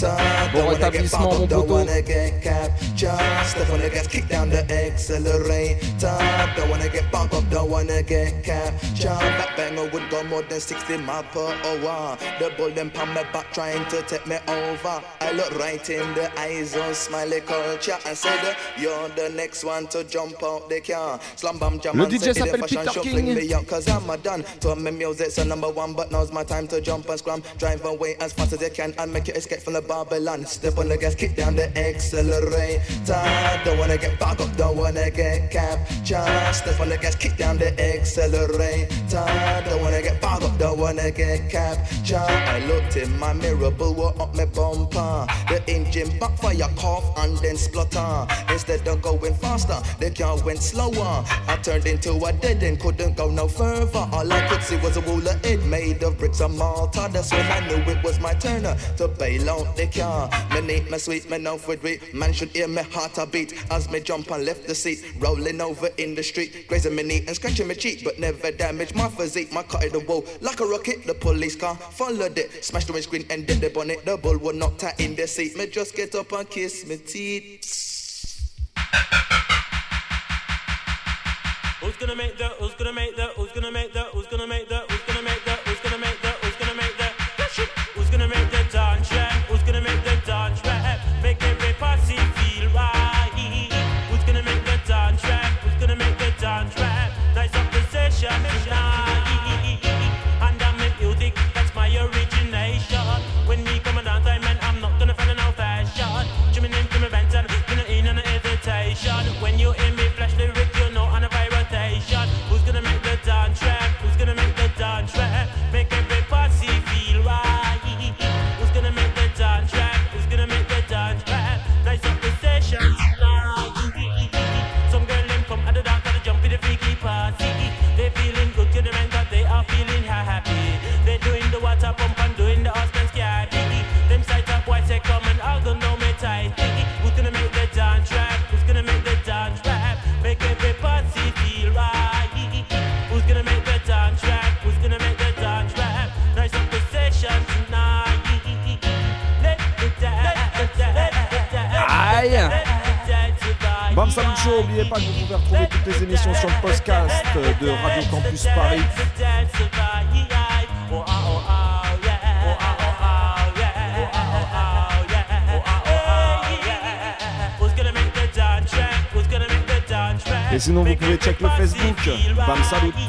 Bon 0.53 0.67
rétablissement, 0.73 1.21
mon 1.39 1.47
Don't 1.47 1.65
poteau. 1.67 1.71
wanna 1.71 2.01
get 2.01 2.41
captured. 2.41 3.45
Step 3.45 3.69
on 3.69 3.79
the 3.79 3.89
gas, 3.89 4.07
kick 4.07 4.27
down 4.27 4.49
the 4.49 4.61
accelerator. 4.71 6.17
Don't 6.57 6.69
wanna 6.69 6.89
get 6.89 7.09
bumped 7.11 7.33
up, 7.33 7.49
don't 7.49 7.69
wanna 7.69 7.84
get 8.03 8.43
captured. 8.43 9.09
That 9.39 9.53
banger 9.57 9.89
would 9.89 10.09
go 10.09 10.23
more 10.23 10.41
than 10.43 10.59
60 10.59 10.97
miles 10.97 11.25
per 11.31 11.53
hour. 11.65 12.17
The 12.39 12.53
bull 12.57 12.71
them 12.71 12.91
on 12.99 13.09
my 13.13 13.23
back 13.31 13.51
trying 13.53 13.85
to 13.89 14.01
take 14.03 14.25
me 14.27 14.37
over. 14.47 15.01
I 15.21 15.31
look 15.31 15.51
right 15.59 15.89
in 15.89 16.13
the 16.13 16.31
eyes 16.39 16.75
of 16.75 16.95
smiley 16.95 17.41
culture 17.41 17.97
and 18.05 18.17
said, 18.17 18.55
You're 18.77 19.09
the 19.09 19.29
next 19.29 19.63
one 19.63 19.87
to 19.87 20.03
jump 20.03 20.43
out 20.43 20.69
the 20.69 20.81
car. 20.81 21.19
Slam 21.35 21.57
bam 21.59 21.79
jam 21.79 21.97
Le 21.97 22.05
and 22.05 22.13
DJ 22.13 22.33
s'appelle 22.33 22.63
"If 22.63 22.69
Peter 22.69 22.99
King. 23.01 23.35
me 23.35 23.53
out 23.53 23.67
cause 23.67 23.87
I'm 23.87 24.09
a 24.09 24.17
done. 24.17 24.43
To 24.61 24.75
me 24.75 24.91
music's 24.91 25.37
a 25.37 25.45
number 25.45 25.69
one, 25.69 25.93
but 25.93 26.11
now's 26.11 26.31
my 26.31 26.43
time 26.43 26.67
to 26.67 26.81
jump 26.81 27.09
and 27.09 27.19
scram. 27.19 27.43
Drive 27.57 27.85
away 27.85 28.15
as 28.19 28.33
fast 28.33 28.53
as 28.53 28.61
you 28.61 28.69
can 28.69 28.93
and 28.97 29.11
make 29.11 29.27
you 29.27 29.33
escape 29.33 29.61
from 29.61 29.73
the 29.73 29.81
Babylon. 29.81 30.45
Step 30.45 30.77
on 30.77 30.89
the 30.89 30.97
gas, 30.97 31.15
kick 31.15 31.35
down 31.35 31.55
the 31.55 31.67
accelerator. 31.77 33.21
Don't 33.63 33.77
wanna 33.77 33.97
get 33.97 34.19
back 34.19 34.39
up, 34.39 34.55
don't 34.57 34.77
wanna 34.77 35.09
get 35.11 35.51
captured. 35.51 36.53
Step 36.53 36.79
on 36.79 36.89
the 36.89 36.97
gas, 36.97 37.15
kick 37.15 37.37
down 37.37 37.57
the 37.57 37.74
accelerator. 37.79 39.25
Don't 39.65 39.81
wanna 39.81 40.01
get 40.01 40.21
back 40.21 40.41
up, 40.41 40.57
don't 40.57 40.79
wanna 40.79 41.11
get 41.11 41.49
captured. 41.49 42.17
I 42.17 42.65
looked 42.67 42.97
in 42.97 43.17
my 43.19 43.33
mirror, 43.33 43.71
blew 43.71 44.03
up 44.03 44.35
my 44.35 44.45
bumper. 44.45 45.25
The 45.49 45.63
engine 45.67 46.17
backfire, 46.19 46.69
cough 46.75 47.17
and 47.17 47.37
then 47.37 47.57
splutter. 47.57 48.27
Instead 48.49 48.87
of 48.87 49.01
going 49.01 49.33
faster, 49.35 49.79
the 49.99 50.11
car 50.11 50.37
went 50.43 50.61
slower. 50.61 51.23
I 51.47 51.57
turned 51.61 51.85
into 51.85 52.13
a 52.23 52.33
dead 52.33 52.63
end, 52.63 52.79
couldn't 52.79 53.17
go 53.17 53.29
no 53.29 53.47
further. 53.47 54.07
All 54.11 54.31
I 54.31 54.47
could 54.47 54.63
see 54.63 54.77
was 54.77 54.97
a 54.97 55.01
wall 55.01 55.27
of 55.27 55.43
head 55.45 55.63
made 55.65 56.03
of 56.03 56.17
bricks 56.17 56.39
and 56.39 56.57
mortar. 56.57 57.07
That's 57.09 57.31
when 57.31 57.45
I 57.51 57.67
knew 57.67 57.81
it 57.91 58.03
was 58.03 58.19
my 58.19 58.33
turn 58.33 58.65
uh, 58.65 58.75
to 58.97 59.07
bail 59.07 59.49
out 59.49 59.75
the 59.75 59.87
car. 59.87 60.29
Me 60.53 60.61
neat, 60.61 60.89
my 60.89 60.97
sweet, 60.97 61.29
me 61.29 61.37
know 61.37 61.57
for 61.57 61.73
it. 61.73 62.13
Man 62.13 62.33
should 62.33 62.49
hear 62.49 62.67
me 62.67 62.83
heart 62.83 63.17
a 63.17 63.25
beat 63.25 63.53
as 63.71 63.89
me 63.89 63.99
jump 63.99 64.31
and 64.31 64.45
left 64.45 64.67
the 64.67 64.75
seat. 64.75 65.03
Rolling 65.19 65.61
over 65.61 65.89
in 65.97 66.15
the 66.15 66.23
street, 66.23 66.67
grazing 66.67 66.95
me 66.95 67.03
knee 67.03 67.23
and 67.27 67.35
scratching 67.35 67.64
me 67.65 67.75
cheek, 67.75 68.03
but 68.03 68.19
never 68.19 68.51
damaged 68.51 68.95
my 68.95 69.09
physique. 69.09 69.51
My 69.51 69.63
car 69.63 69.81
hit 69.81 69.93
the 69.93 69.99
wall 70.01 70.25
like 70.41 70.59
a 70.59 70.65
rocket. 70.65 71.05
The 71.05 71.13
police 71.13 71.55
car 71.55 71.75
followed 71.75 72.37
it, 72.37 72.63
smashed 72.63 72.87
the 72.87 72.93
windscreen 72.93 73.25
and 73.29 73.45
did 73.45 73.61
the 73.61 73.69
bonnet. 73.69 74.05
The 74.05 74.17
bull 74.17 74.37
was 74.37 74.55
knocked 74.55 74.83
out 74.83 74.99
in 74.99 75.15
the 75.15 75.27
seat. 75.27 75.57
Me 75.57 75.67
just 75.67 75.95
get 75.95 76.15
up 76.15 76.31
and 76.31 76.49
kiss 76.49 76.85
me 76.85 76.97
teeth. 76.97 77.91
Who's 81.81 81.95
gonna 81.97 82.15
make 82.15 82.37
the? 82.37 82.49
Who's 82.59 82.73
gonna 82.75 82.93
make 82.93 83.15
the? 83.15 83.27
Who's 83.35 83.51
gonna 83.51 83.71
make 83.71 83.93
the? 83.93 84.03
Who's 84.05 84.27
gonna 84.27 84.47
make 84.47 84.69
the? 84.69 84.79
Who's 84.89 85.04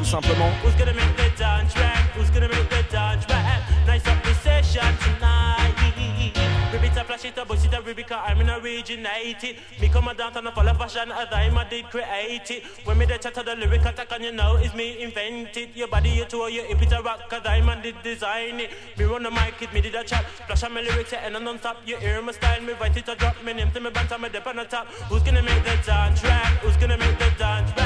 simplement. 0.07 0.55
Who's 0.63 0.75
gonna 0.75 0.95
make 0.95 1.17
the 1.17 1.31
dance 1.37 1.75
rap? 1.77 1.99
Who's 2.15 2.31
gonna 2.31 2.49
make 2.49 2.71
the 2.71 2.83
dance 2.91 3.27
rap? 3.29 3.63
Nice 3.87 4.07
up 4.07 4.23
the 4.23 4.35
session 4.35 4.97
tonight. 4.99 5.47
Flash 7.07 7.25
it 7.25 7.39
up, 7.39 7.49
I'm 7.49 8.41
in 8.41 8.49
a 8.49 8.59
originated. 8.59 9.57
Me 9.81 9.89
come 9.89 10.09
a 10.09 10.15
dance 10.15 10.35
and 10.37 10.49
a 10.49 10.53
follow 10.53 10.75
fashion 10.75 11.13
as 11.13 11.29
I'm 11.31 11.57
a 11.57 11.65
did 11.71 11.89
create 11.89 12.51
it. 12.51 12.65
When 12.85 12.99
me 12.99 13.07
the 13.07 13.17
chat 13.17 13.39
of 13.39 13.45
the 13.45 13.55
lyric 13.55 13.85
attack 13.85 14.11
and 14.11 14.25
you 14.25 14.33
know 14.33 14.57
it's 14.57 14.75
me 14.75 15.01
invented. 15.03 15.69
Your 15.77 15.87
body, 15.87 16.11
you 16.11 16.25
tour, 16.25 16.49
you 16.49 16.65
hip 16.65 16.83
it 16.83 16.93
a 16.93 17.01
rock, 17.03 17.31
cause 17.31 17.43
I'm 17.45 17.69
a 17.69 17.81
did 17.81 18.03
design 18.03 18.59
it. 18.59 18.71
Me 18.99 19.05
run 19.05 19.23
the 19.23 19.31
mic, 19.31 19.63
it 19.63 19.73
me 19.73 19.81
did 19.81 19.95
a 19.95 20.03
chat. 20.03 20.25
Flash 20.47 20.65
on 20.65 20.75
my 20.75 20.81
lyrics, 20.81 21.13
and 21.13 21.37
I 21.37 21.39
non-stop. 21.39 21.77
You 21.87 21.97
hear 21.99 22.21
my 22.23 22.33
style, 22.33 22.61
me 22.61 22.73
write 22.73 22.97
it 22.97 23.09
a 23.09 23.15
drop. 23.15 23.37
Me 23.45 23.53
name 23.53 23.71
to 23.71 23.81
me 23.81 23.91
band, 23.91 24.11
me 24.21 24.29
dip 24.29 24.47
on 24.47 24.57
the 24.57 24.65
top. 24.65 24.89
Who's 25.09 25.23
gonna 25.23 25.43
make 25.43 25.63
the 25.63 25.79
dance 25.87 26.25
rap? 26.25 26.59
Who's 26.61 26.77
gonna 26.77 26.99
make 26.99 27.19
the 27.19 27.31
dance 27.39 27.71
rap? 27.77 27.86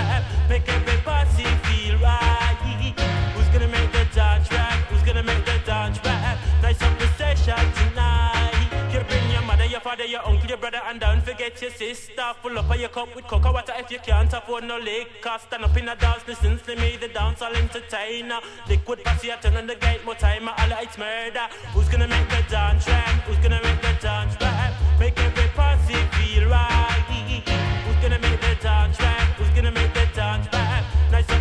And 10.91 10.99
don't 10.99 11.23
forget 11.23 11.63
your 11.63 11.71
sister. 11.71 12.27
Full 12.43 12.59
up 12.59 12.69
of 12.69 12.81
your 12.81 12.89
cup 12.89 13.15
with 13.15 13.25
cocoa 13.27 13.53
water 13.53 13.73
if 13.79 13.91
you 13.93 13.99
can't 14.01 14.33
afford 14.33 14.65
no 14.65 14.77
liquor. 14.77 15.37
Stand 15.39 15.65
up 15.65 15.77
in 15.77 15.89
a 15.89 15.95
dance, 15.95 16.23
listen 16.27 16.59
to 16.59 16.75
me, 16.77 16.97
the 17.01 17.07
dance 17.07 17.41
all 17.43 17.55
entertainer. 17.55 18.41
Liquid 18.69 19.05
passy, 19.05 19.33
I 19.33 19.37
turn 19.37 19.57
on 19.57 19.69
the 19.69 19.77
gate, 19.77 20.05
more 20.05 20.17
time, 20.17 20.49
all 20.49 20.73
it's 20.83 20.99
murder. 20.99 21.47
Who's 21.73 21.89
gonna 21.89 22.09
make 22.09 22.29
the 22.29 22.43
dance 22.51 22.89
rap? 22.89 23.23
Who's 23.27 23.39
gonna 23.39 23.63
make 23.63 23.81
the 23.81 23.95
dance 24.03 24.35
rap? 24.41 24.75
Make 24.99 25.19
every 25.21 25.49
party 25.51 25.95
feel 26.17 26.49
right. 26.49 27.05
Who's 27.85 28.03
gonna 28.03 28.19
make 28.19 28.41
the 28.41 28.57
dance 28.61 28.99
rap? 29.01 29.29
Who's 29.39 29.51
gonna 29.51 29.71
make 29.71 29.95
the 29.95 30.07
dance 30.13 30.49
rap? 30.53 30.85
Nice 31.13 31.40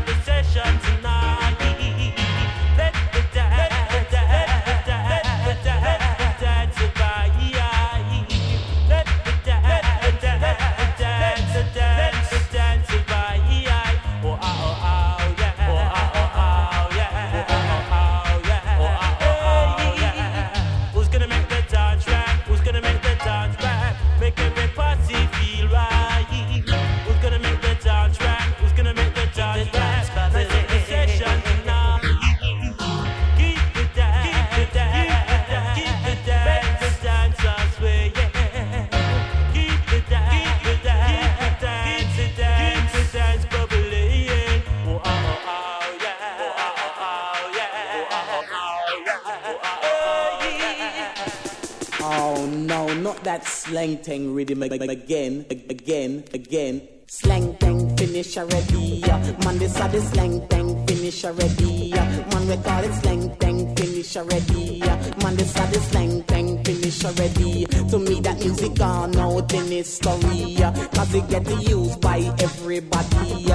Sleng 53.70 54.02
Teng 54.02 54.34
rhythm 54.34 54.64
ag- 54.64 54.82
ag- 54.82 54.90
again, 54.90 55.46
again, 55.52 56.24
again. 56.34 56.82
Sleng 57.08 57.54
Teng 57.60 57.98
finish 58.00 58.36
already. 58.38 59.02
Man, 59.46 59.58
this 59.60 59.78
are 59.80 59.90
the 59.90 60.00
Sleng 60.00 60.48
Teng 60.50 60.88
finish 60.88 61.24
already. 61.24 61.92
Man, 61.94 62.48
we 62.50 62.58
call 62.66 62.84
it 62.84 62.92
Sleng 63.02 63.38
Teng 63.38 63.78
finish 63.78 64.18
already. 64.18 64.80
Man, 65.22 65.36
this 65.38 65.56
are 65.56 65.68
the 65.68 65.80
Sleng 65.90 66.24
Teng 66.26 66.66
finish 66.66 67.06
already. 67.06 67.66
To 67.92 68.00
me, 68.00 68.20
that 68.22 68.40
music 68.40 68.74
gone 68.74 69.16
out 69.18 69.54
in 69.54 69.66
history. 69.68 70.58
Cause 70.96 71.14
it 71.14 71.30
get 71.30 71.48
used 71.70 72.02
by 72.02 72.20
everybody. 72.42 73.46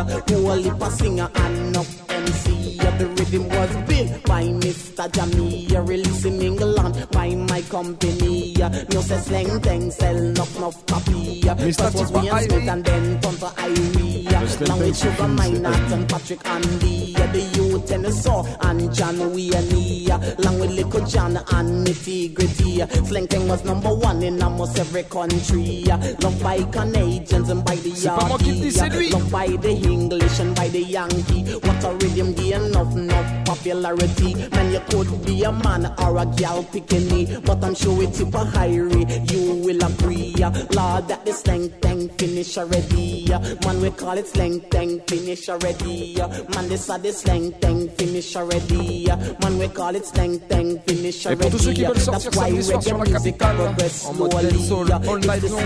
Heap 0.63 0.81
of 0.83 0.93
singer 0.95 1.29
and 1.35 1.73
no 1.73 1.85
MC. 2.09 2.64
The 2.99 3.07
rhythm 3.09 3.49
was 3.49 3.77
built 3.89 4.23
by 4.25 4.45
Mr. 4.45 5.11
Jammy, 5.11 5.67
released 5.85 6.25
in 6.27 6.41
England 6.41 7.09
by 7.11 7.35
my 7.35 7.61
company. 7.63 8.55
No 8.55 9.01
say 9.01 9.17
Sleng 9.17 9.61
Teng 9.61 9.93
sell 9.93 10.17
enough 10.17 10.57
enough 10.57 10.87
copy. 10.87 11.43
First 11.43 11.95
was 11.95 12.13
Wayne 12.13 12.31
Smith 12.49 12.69
and 12.69 12.85
then 12.85 13.21
turn 13.21 13.35
to 13.37 13.47
Irie. 13.47 14.29
Just 14.31 14.61
Along 14.61 14.79
let 14.79 14.89
with 14.89 15.01
them 15.01 15.17
Sugar. 15.17 15.29
Minott 15.43 15.93
and 15.93 16.09
Patrick 16.09 16.47
Andy. 16.47 17.15
The 17.15 17.41
youth 17.57 17.91
and 17.91 18.05
the 18.05 18.13
saw 18.13 18.45
and 18.61 18.95
John 18.95 19.19
Wayne. 19.35 20.11
Along 20.39 20.61
with 20.61 20.71
Little 20.71 21.05
John 21.07 21.37
and 21.37 21.87
Nitty 21.87 22.35
Gritty. 22.35 22.79
Sleng 23.09 23.27
Teng 23.27 23.49
was 23.49 23.65
number 23.65 23.93
one 23.93 24.23
in 24.23 24.41
almost 24.41 24.79
every 24.79 25.03
country. 25.05 25.85
Loved 25.85 26.43
by 26.43 26.63
Canadians 26.71 27.51
and 27.51 27.65
by 27.65 27.75
the 27.77 27.91
C'est 27.95 28.09
pas 28.09 28.27
moi 28.29 28.39
qui 28.39 28.53
le 28.53 28.61
dis, 28.61 28.71
c'est 28.71 28.89
lui. 28.89 29.11
Loved 29.11 29.31
by 29.31 29.47
the 29.57 29.71
English 29.71 30.39
and 30.41 30.55
by 30.55 30.69
the 30.69 30.83
Yankee. 30.83 31.43
What 31.63 31.85
a 31.85 31.93
rhythm, 31.95 32.35
the 32.35 32.55
enough, 32.93 32.97
enough 32.97 33.45
popularity. 33.47 34.35
Man, 34.51 34.73
you 34.73 34.81
could 34.91 35.25
be 35.25 35.43
a 35.45 35.53
man 35.53 35.93
or 35.99 36.19
a 36.19 36.27
gal 36.27 36.63
picking 36.65 37.07
me, 37.09 37.37
but 37.45 37.63
I'm 37.65 37.75
sure 37.75 38.03
it's 38.03 38.21
a 38.21 38.45
high 38.45 38.67
You 38.67 39.55
will 39.65 39.83
agree, 39.85 40.35
Lord, 40.37 41.09
that 41.09 41.25
the 41.25 41.33
Sleng 41.33 41.69
Teng 41.81 42.11
finish 42.19 42.57
already. 42.59 43.27
Man, 43.65 43.81
we 43.81 43.91
call 43.91 44.19
it 44.19 44.27
Sleng 44.27 44.61
Teng 44.71 45.09
finish 45.09 45.49
already. 45.49 46.17
Man, 46.55 46.69
this 46.69 46.89
are 46.91 46.99
the 46.99 47.09
Sleng 47.09 47.53
Teng 47.61 47.91
finish 47.99 48.37
already. 48.37 49.07
Man, 49.43 49.59
we 49.59 49.69
call 49.69 49.95
it 49.95 50.05
Sleng 50.05 50.39
Teng 50.49 50.81
finish 50.87 51.27
Et 51.27 51.29
already. 51.29 51.41
pour 51.43 51.51
tous 51.51 51.59
ceux 51.65 51.73
qui 51.73 51.85
veulent 51.85 51.95
That's 51.95 52.05
sortir 52.05 52.31
why 52.41 52.51
samedi 52.51 52.63
soir 52.65 52.83
sur 52.83 52.99
la 52.99 53.05
music 53.05 53.39
capitale 53.39 53.57
progress 53.57 54.07
en 54.07 54.13
mode 54.15 54.31
dancehall 54.31 54.93
all 54.93 55.19
It's 55.19 55.27
night 55.27 55.43
long, 55.43 55.59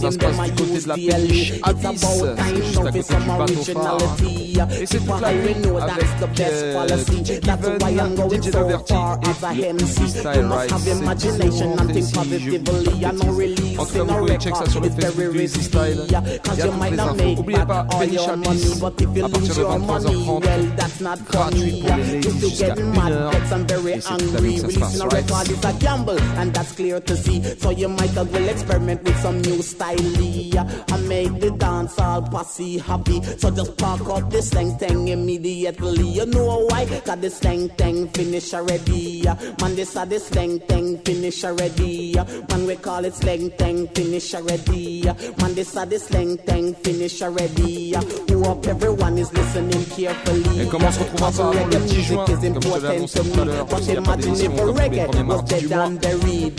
ça 0.00 0.10
se 0.10 0.18
passe 0.18 0.36
du 0.44 0.52
côté 0.62 0.80
de 0.80 0.88
la 0.88 0.94
péniche 0.94 1.50
It's 1.50 1.62
Abyss, 1.62 2.04
about 2.04 2.36
time 2.36 2.56
juste 2.56 2.76
à 2.78 2.82
côté 2.82 3.02
some 3.02 3.22
du 3.22 3.26
bateau 3.26 3.54
phare. 3.74 3.94
originality. 3.94 4.54
Et 4.80 4.86
c'est 4.86 4.96
If 4.96 5.06
toute 5.06 5.20
la 5.20 5.32
I 5.32 5.36
nuit 5.36 5.54
know 5.62 5.78
that's 5.80 5.92
avec 5.92 6.20
the 6.20 6.36
best 6.36 6.52
euh, 6.54 6.63
policy. 6.72 7.38
That's 7.40 7.66
why 7.82 7.90
I'm 7.90 8.14
going 8.14 8.42
so 8.42 8.78
far 8.80 9.18
as 9.24 9.42
a 9.42 9.48
MC. 9.48 10.02
You 10.38 10.42
must 10.42 10.70
have 10.70 10.86
imagination 10.86 11.78
and 11.78 11.92
think 11.92 12.06
si 12.06 12.14
positively. 12.14 13.04
I 13.04 13.10
know 13.12 13.32
release 13.32 13.78
En 13.78 13.84
tout 13.86 13.92
cas, 13.92 14.00
in 14.00 14.10
a 14.10 14.22
record 14.22 14.84
is 14.86 14.94
very 14.94 15.28
risky. 15.28 16.38
Cause 16.44 16.64
you 16.64 16.72
might 16.72 16.94
not 16.94 17.16
make 17.16 17.44
back 17.46 17.86
all 17.94 18.04
your 18.04 18.36
money, 18.36 18.70
but 18.80 19.00
if 19.00 19.16
you 19.16 19.26
lose 19.26 19.58
your 19.58 19.78
money, 19.78 20.16
well, 20.26 20.62
that's 20.76 21.00
not 21.00 21.18
funny. 21.18 21.82
pour 21.82 21.96
les 21.96 22.04
ladies 22.04 22.26
If 22.26 22.42
you 22.42 22.50
get 22.66 22.78
mad, 22.78 23.12
1h. 23.12 23.32
get 23.32 23.46
some 23.48 23.66
very 23.66 23.92
Et 23.92 24.00
c'est 24.00 24.16
toute 24.16 24.32
la 24.32 24.38
angry. 24.38 24.48
nuit 24.54 24.62
que 24.62 24.72
ça 24.72 24.88
se 24.88 25.02
Releasing 25.02 25.02
a 25.02 25.08
record 25.08 25.48
is 25.50 25.64
a 25.64 25.72
gamble, 25.84 26.20
and 26.38 26.52
that's 26.54 26.72
clear 26.72 27.00
to 27.00 27.16
see. 27.16 27.42
So 27.58 27.70
you 27.70 27.88
might 27.88 28.16
as 28.16 28.26
well 28.28 28.48
experiment 28.48 29.02
with 29.04 29.16
some 29.20 29.40
new 29.42 29.62
style 29.62 29.98
I 30.92 30.96
make 31.08 31.40
the 31.40 31.50
dance 31.52 31.98
all 31.98 32.22
posse 32.22 32.78
happy. 32.78 33.20
So 33.38 33.50
just 33.50 33.76
park 33.76 34.08
up 34.08 34.30
the 34.30 34.38
Sleng 34.38 34.78
Teng 34.78 35.08
immediately. 35.08 36.08
You 36.08 36.26
know 36.26 36.53
why? 36.68 36.86
Cause 36.86 37.20
the 37.20 37.28
Sleng 37.28 37.68
Teng 37.76 38.14
finish 38.16 38.54
already. 38.54 39.22
Man, 39.60 39.76
this 39.76 39.96
are 39.96 40.06
the 40.06 40.16
Sleng 40.16 40.58
Teng 40.66 41.04
finish 41.04 41.44
already. 41.44 42.14
Man, 42.48 42.66
we 42.66 42.76
call 42.76 43.04
it 43.04 43.14
Sleng 43.14 43.50
Teng 43.56 43.88
finish 43.94 44.34
already. 44.34 45.04
Man, 45.40 45.54
this 45.54 45.76
are 45.76 45.86
the 45.86 45.98
slang 45.98 46.36
thing 46.38 46.74
finish 46.74 47.22
already. 47.22 47.94
Hope 48.44 48.66
everyone 48.66 49.16
is 49.16 49.32
listening 49.32 49.84
carefully. 49.86 50.62
Et 50.62 50.66
comment 50.66 50.88
on 50.88 50.92
se 50.92 50.98
retrouvera 51.00 51.30
Cause 51.30 51.40
avant 51.40 51.52
le 51.52 51.78
10 51.78 51.78
music 51.78 52.02
juin, 52.04 52.24
is 52.28 52.52
comme 52.52 52.62
je 52.62 52.68
l'avais 52.68 52.88
important 52.88 52.88
annoncé 52.90 53.18
to 53.18 53.24
tout 53.24 53.40
à 53.40 53.44
me. 53.44 53.50
l'heure, 53.50 53.66
s'il 53.80 53.92
n'y 53.92 53.96
a 53.96 54.02
pas 54.02 54.16
d'émission 54.16 54.52
comme 54.56 54.74
tous 54.74 54.78
les 54.78 54.82
reggae 54.82 55.06
premiers 55.06 55.22
mardis 55.24 55.54
du 55.54 55.68
mois. 55.68 55.84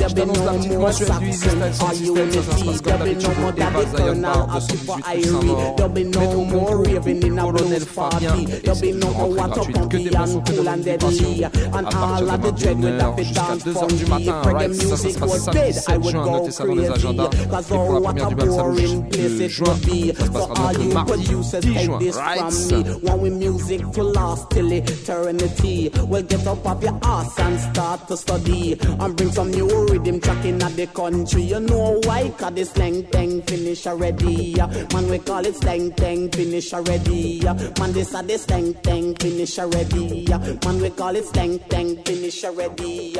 Je 0.07 0.13
be 0.13 0.15
t'annonce 0.15 0.37
la 0.37 0.51
no 0.51 0.57
petite 0.57 0.71
more 0.71 0.81
mensuelle 0.81 1.19
du 1.19 1.27
Easy 1.29 1.37
Style 1.37 1.51
Saxon 1.73 2.05
Sound 2.05 2.31
System, 2.31 2.35
ça, 2.35 2.41
ça 2.41 2.57
se 2.57 2.65
passe 2.65 2.81
comme 2.81 2.93
be 2.93 2.97
d'habitude 2.97 3.29
no 3.29 3.41
more 3.41 3.51
au 3.51 3.57
Eva 3.57 3.97
Zion 3.97 4.21
Bar, 4.21 4.55
or 4.55 4.61
Super 4.61 4.95
218 4.95 5.15
Irie. 5.15 5.25
Saint-Maur. 5.25 5.75
There 5.75 5.89
be 5.89 6.03
no 6.03 6.21
more 6.45 6.65
concours, 6.69 7.07
in 7.07 7.37
a 7.37 7.43
Colonel 7.43 7.85
Fabien, 7.85 8.35
et 8.35 8.45
There 8.45 8.75
c'est 8.75 8.81
be 8.81 8.89
une 8.89 8.99
no 8.99 9.07
more 9.11 9.35
rentrée 9.37 9.71
gratuite, 9.71 9.77
que 9.89 9.97
des 9.97 10.09
bons 10.09 10.35
and 10.35 10.41
que 10.43 10.51
de 10.51 10.59
and 10.65 11.85
À 11.85 11.91
partir 11.91 12.05
all 12.05 12.25
de 12.25 12.31
of 12.31 12.41
the 12.41 12.51
dread 12.59 12.77
with 12.77 12.93
21h 12.99 13.23
jusqu'à 13.23 13.41
dance 13.41 13.65
2h 13.65 13.95
du 13.97 14.05
matin, 14.05 14.41
right? 14.45 14.73
Ça, 14.75 14.97
ça 14.97 15.09
se 15.09 15.19
passe 15.19 15.43
samedi 15.43 15.59
I 15.69 15.73
7 15.73 15.97
would 15.97 16.11
juin, 16.11 16.25
notez 16.25 16.51
ça 16.51 16.65
dans 16.65 16.75
les 16.75 16.89
agendas. 16.89 17.29
Et 17.33 17.73
pour 17.73 17.93
la 17.93 17.99
première 18.01 18.27
du 18.29 18.35
Bal 18.35 18.51
Salouche 18.51 18.81
boring 18.81 19.09
place 19.09 19.21
de 19.37 19.43
it 19.43 19.49
juin, 19.49 19.65
be. 19.65 20.13
ça 20.15 20.25
se 20.25 20.25
So 20.25 20.31
passera 20.31 20.55
donc 20.55 20.77
le 20.77 20.83
you 20.83 20.93
mardi 20.93 21.11
producers 21.11 21.59
10 21.61 21.79
juin, 21.85 21.99
this 21.99 22.15
right? 22.15 22.39
from 22.39 22.67
me. 22.67 22.83
Want 23.03 23.21
we 23.21 23.29
music 23.29 23.91
to 23.93 24.03
last 24.03 24.49
till 24.51 24.71
eternity. 24.71 25.91
Well, 26.07 26.23
get 26.23 26.47
up 26.47 26.65
off 26.65 26.83
your 26.83 26.99
ass 27.03 27.39
and 27.39 27.59
start 27.59 28.07
to 28.07 28.17
study. 28.17 28.77
And 28.99 29.15
bring 29.15 29.31
some 29.31 29.51
new 29.51 29.67
rhythm 29.87 30.19
track 30.19 30.45
in 30.45 30.61
at 30.61 30.75
the 30.75 30.87
country. 30.87 31.43
You 31.43 31.59
know 31.59 31.99
why? 32.05 32.29
Cause 32.37 32.53
the 32.53 32.61
Sleng 32.61 33.03
Teng 33.09 33.47
finish 33.49 33.87
already. 33.87 34.55
Man, 34.93 35.09
we 35.09 35.19
call 35.19 35.45
it 35.45 35.55
Sleng 35.55 35.95
Teng 35.95 36.33
finish 36.33 36.73
already. 36.73 37.41
Man, 37.43 37.93
this 37.93 38.13
are 38.15 38.23
the 38.23 38.33
Sleng 38.33 38.73
Teng 38.81 39.19
finish 39.21 39.59
already. 39.59 39.74
Man, 39.75 40.79
we 40.79 40.89
call 40.91 41.13
it 41.17 41.25
slang 41.25 41.59
thing 41.59 42.01
finish 42.05 42.45
already. 42.45 43.13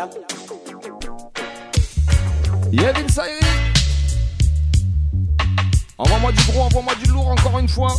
Yevin 2.72 3.10
Saïri 3.10 3.44
Envoie-moi 5.98 6.32
du 6.32 6.52
gros, 6.52 6.62
envoie-moi 6.62 6.94
du 7.04 7.12
lourd 7.12 7.28
encore 7.28 7.60
une 7.60 7.68
fois. 7.68 7.94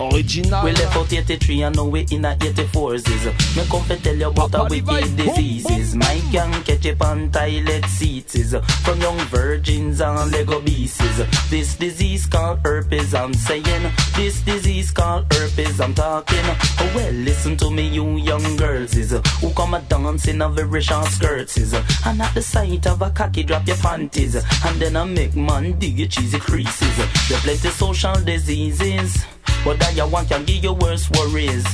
Original. 0.00 0.64
We 0.64 0.72
left 0.72 0.96
out 0.96 1.12
83 1.12 1.62
and 1.62 1.76
now 1.76 1.84
we 1.84 2.06
in 2.10 2.24
a 2.24 2.36
84s. 2.36 3.08
is. 3.08 3.56
Me 3.56 3.64
come 3.70 3.84
to 3.88 3.96
tell 3.96 4.14
you 4.14 4.28
about 4.28 4.54
a 4.54 4.64
wicked 4.64 5.16
diseases. 5.16 5.94
My 5.94 6.20
gang 6.30 6.52
catch 6.64 6.86
up 6.86 7.02
on 7.02 7.30
toilet 7.30 7.84
seats. 7.86 8.34
is. 8.34 8.54
From 8.84 9.00
young 9.00 9.18
virgins 9.28 10.00
and 10.00 10.30
Lego 10.30 10.60
pieces. 10.60 11.48
This 11.48 11.76
disease 11.76 12.26
called 12.26 12.60
herpes, 12.64 13.14
I'm 13.14 13.32
saying. 13.32 13.92
This 14.16 14.40
disease 14.42 14.90
called 14.90 15.32
herpes, 15.32 15.80
I'm 15.80 15.94
talking. 15.94 16.44
Oh 16.44 16.92
well, 16.94 17.12
listen 17.12 17.56
to 17.58 17.70
me, 17.70 17.88
you 17.88 18.16
young 18.16 18.56
girls. 18.56 18.96
Is. 18.96 19.12
Who 19.40 19.50
come 19.54 19.74
a 19.74 19.80
dance 19.80 20.28
in 20.28 20.42
a 20.42 20.48
very 20.48 20.82
short 20.82 21.06
skirts. 21.08 21.56
Is. 21.56 21.72
And 22.04 22.20
at 22.20 22.34
the 22.34 22.42
sight 22.42 22.86
of 22.86 23.00
a 23.00 23.10
cocky, 23.10 23.44
drop 23.44 23.66
your 23.66 23.76
panties. 23.76 24.34
And 24.34 24.80
then 24.80 24.96
I 24.96 25.04
make 25.04 25.34
man 25.34 25.78
dig 25.78 25.98
your 25.98 26.08
cheesy 26.08 26.38
creases. 26.38 26.96
There 27.28 27.38
plenty 27.40 27.68
social 27.70 28.14
diseases. 28.14 29.24
But 29.64 29.78
that 29.80 29.96
you 29.96 30.06
want 30.06 30.28
can 30.28 30.44
give 30.44 30.62
you 30.62 30.72
worse 30.74 31.10
worries. 31.10 31.64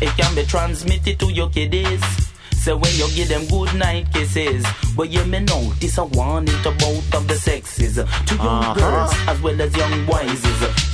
It 0.00 0.10
can 0.16 0.34
be 0.34 0.44
transmitted 0.44 1.18
to 1.20 1.32
your 1.32 1.48
kiddies. 1.50 2.02
So 2.62 2.76
when 2.76 2.94
you 2.94 3.08
give 3.16 3.28
them 3.28 3.44
good 3.48 3.74
night 3.74 4.06
kisses, 4.12 4.64
but 4.96 5.10
you 5.10 5.24
may 5.24 5.40
know 5.40 5.72
this 5.80 5.98
a 5.98 6.04
warning 6.04 6.54
to 6.62 6.70
both 6.78 7.12
of 7.12 7.26
the 7.26 7.34
sexes, 7.34 7.96
to 7.96 8.34
young 8.36 8.46
Uh-huh. 8.46 8.74
girls 8.74 9.12
as 9.26 9.40
well 9.40 9.60
as 9.60 9.76
young 9.76 10.06
boys. 10.06 10.40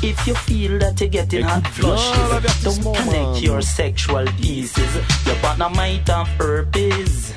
If 0.03 0.27
you 0.27 0.35
feel 0.35 0.79
that 0.79 0.99
you're 0.99 1.11
getting 1.11 1.45
hot 1.45 1.67
flushes, 1.67 2.65
don't 2.65 2.97
connect 2.97 3.43
your 3.43 3.61
sexual 3.61 4.25
pieces. 4.41 4.95
Your 5.27 5.37
partner 5.37 5.69
might 5.69 6.09
have 6.09 6.29
herpes, 6.39 7.35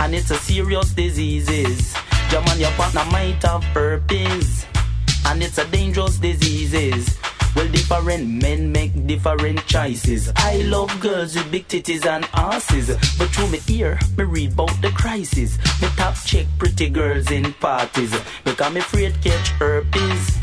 and 0.00 0.12
it's 0.12 0.32
a 0.32 0.38
serious 0.38 0.90
disease. 0.90 1.94
Your 2.32 2.42
man, 2.42 2.58
your 2.58 2.72
partner 2.72 3.04
might 3.12 3.40
have 3.44 3.62
herpes, 3.74 4.66
and 5.26 5.40
it's 5.40 5.58
a 5.58 5.64
dangerous 5.66 6.16
disease. 6.18 7.16
Well, 7.58 7.66
different 7.72 8.40
men 8.40 8.70
make 8.70 8.92
different 9.08 9.66
choices. 9.66 10.30
I 10.36 10.58
love 10.66 11.00
girls 11.00 11.34
with 11.34 11.50
big 11.50 11.66
titties 11.66 12.06
and 12.06 12.24
asses, 12.32 12.86
but 13.18 13.30
through 13.30 13.48
me 13.48 13.58
ear, 13.66 13.98
me 14.16 14.22
read 14.22 14.52
about 14.52 14.80
the 14.80 14.90
crisis. 14.90 15.58
Me 15.82 15.88
top 15.96 16.14
check 16.24 16.46
pretty 16.56 16.88
girls 16.88 17.32
in 17.32 17.52
parties, 17.54 18.14
because 18.44 18.72
me 18.72 18.78
afraid 18.78 19.20
catch 19.24 19.48
herpes. 19.58 20.38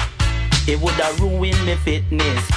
It 0.68 0.82
would 0.82 0.96
have 0.96 1.18
ruined 1.22 1.66
me 1.66 1.76
fitness. 1.76 2.52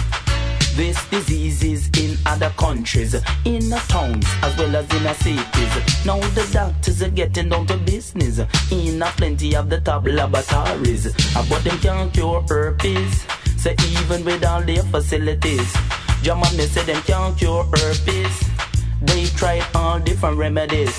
This 0.75 1.09
disease 1.09 1.63
is 1.63 1.91
in 1.97 2.19
other 2.27 2.51
countries, 2.57 3.15
in 3.45 3.69
the 3.71 3.81
towns 3.87 4.27
as 4.43 4.57
well 4.59 4.75
as 4.75 4.93
in 4.93 5.05
the 5.05 5.15
cities. 5.15 6.05
Now 6.05 6.19
the 6.19 6.49
doctors 6.53 7.01
are 7.01 7.11
getting 7.11 7.51
down 7.51 7.69
to 7.69 7.77
business 7.77 8.41
in 8.73 9.01
a 9.03 9.07
plenty 9.07 9.55
of 9.55 9.71
the 9.71 9.81
top 9.81 10.05
laboratories. 10.05 11.13
But 11.49 11.63
them 11.63 11.79
can't 11.79 12.13
cure 12.13 12.45
herpes. 12.49 13.25
So 13.59 13.71
even 13.89 14.25
with 14.25 14.45
all 14.47 14.63
their 14.63 14.85
facilities, 14.85 15.76
German 16.22 16.57
me 16.57 16.67
say 16.67 16.85
them 16.85 17.03
can't 17.03 17.37
cure 17.37 17.64
herpes. 17.64 18.49
They 19.03 19.26
tried 19.26 19.67
all 19.75 19.99
different 19.99 20.39
remedies. 20.39 20.95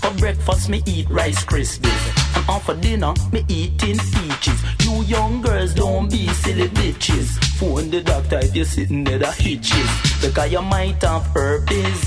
For 0.00 0.10
breakfast, 0.18 0.68
me 0.68 0.82
eat 0.86 1.08
Rice 1.08 1.44
Krispies. 1.44 2.48
And 2.48 2.62
for 2.62 2.74
dinner, 2.74 3.14
me 3.32 3.44
eating 3.48 3.98
peaches. 3.98 4.60
You 4.84 5.02
young 5.04 5.40
girls, 5.40 5.74
don't 5.74 6.10
be 6.10 6.26
silly 6.28 6.68
bitches. 6.68 7.42
Phone 7.58 7.90
the 7.90 8.02
doctor 8.02 8.38
if 8.38 8.54
you're 8.54 8.64
sitting 8.64 9.04
there 9.04 9.18
that 9.18 9.34
hitches. 9.36 9.90
Because 10.20 10.52
you 10.52 10.60
might 10.62 11.02
have 11.02 11.24
herpes. 11.28 12.04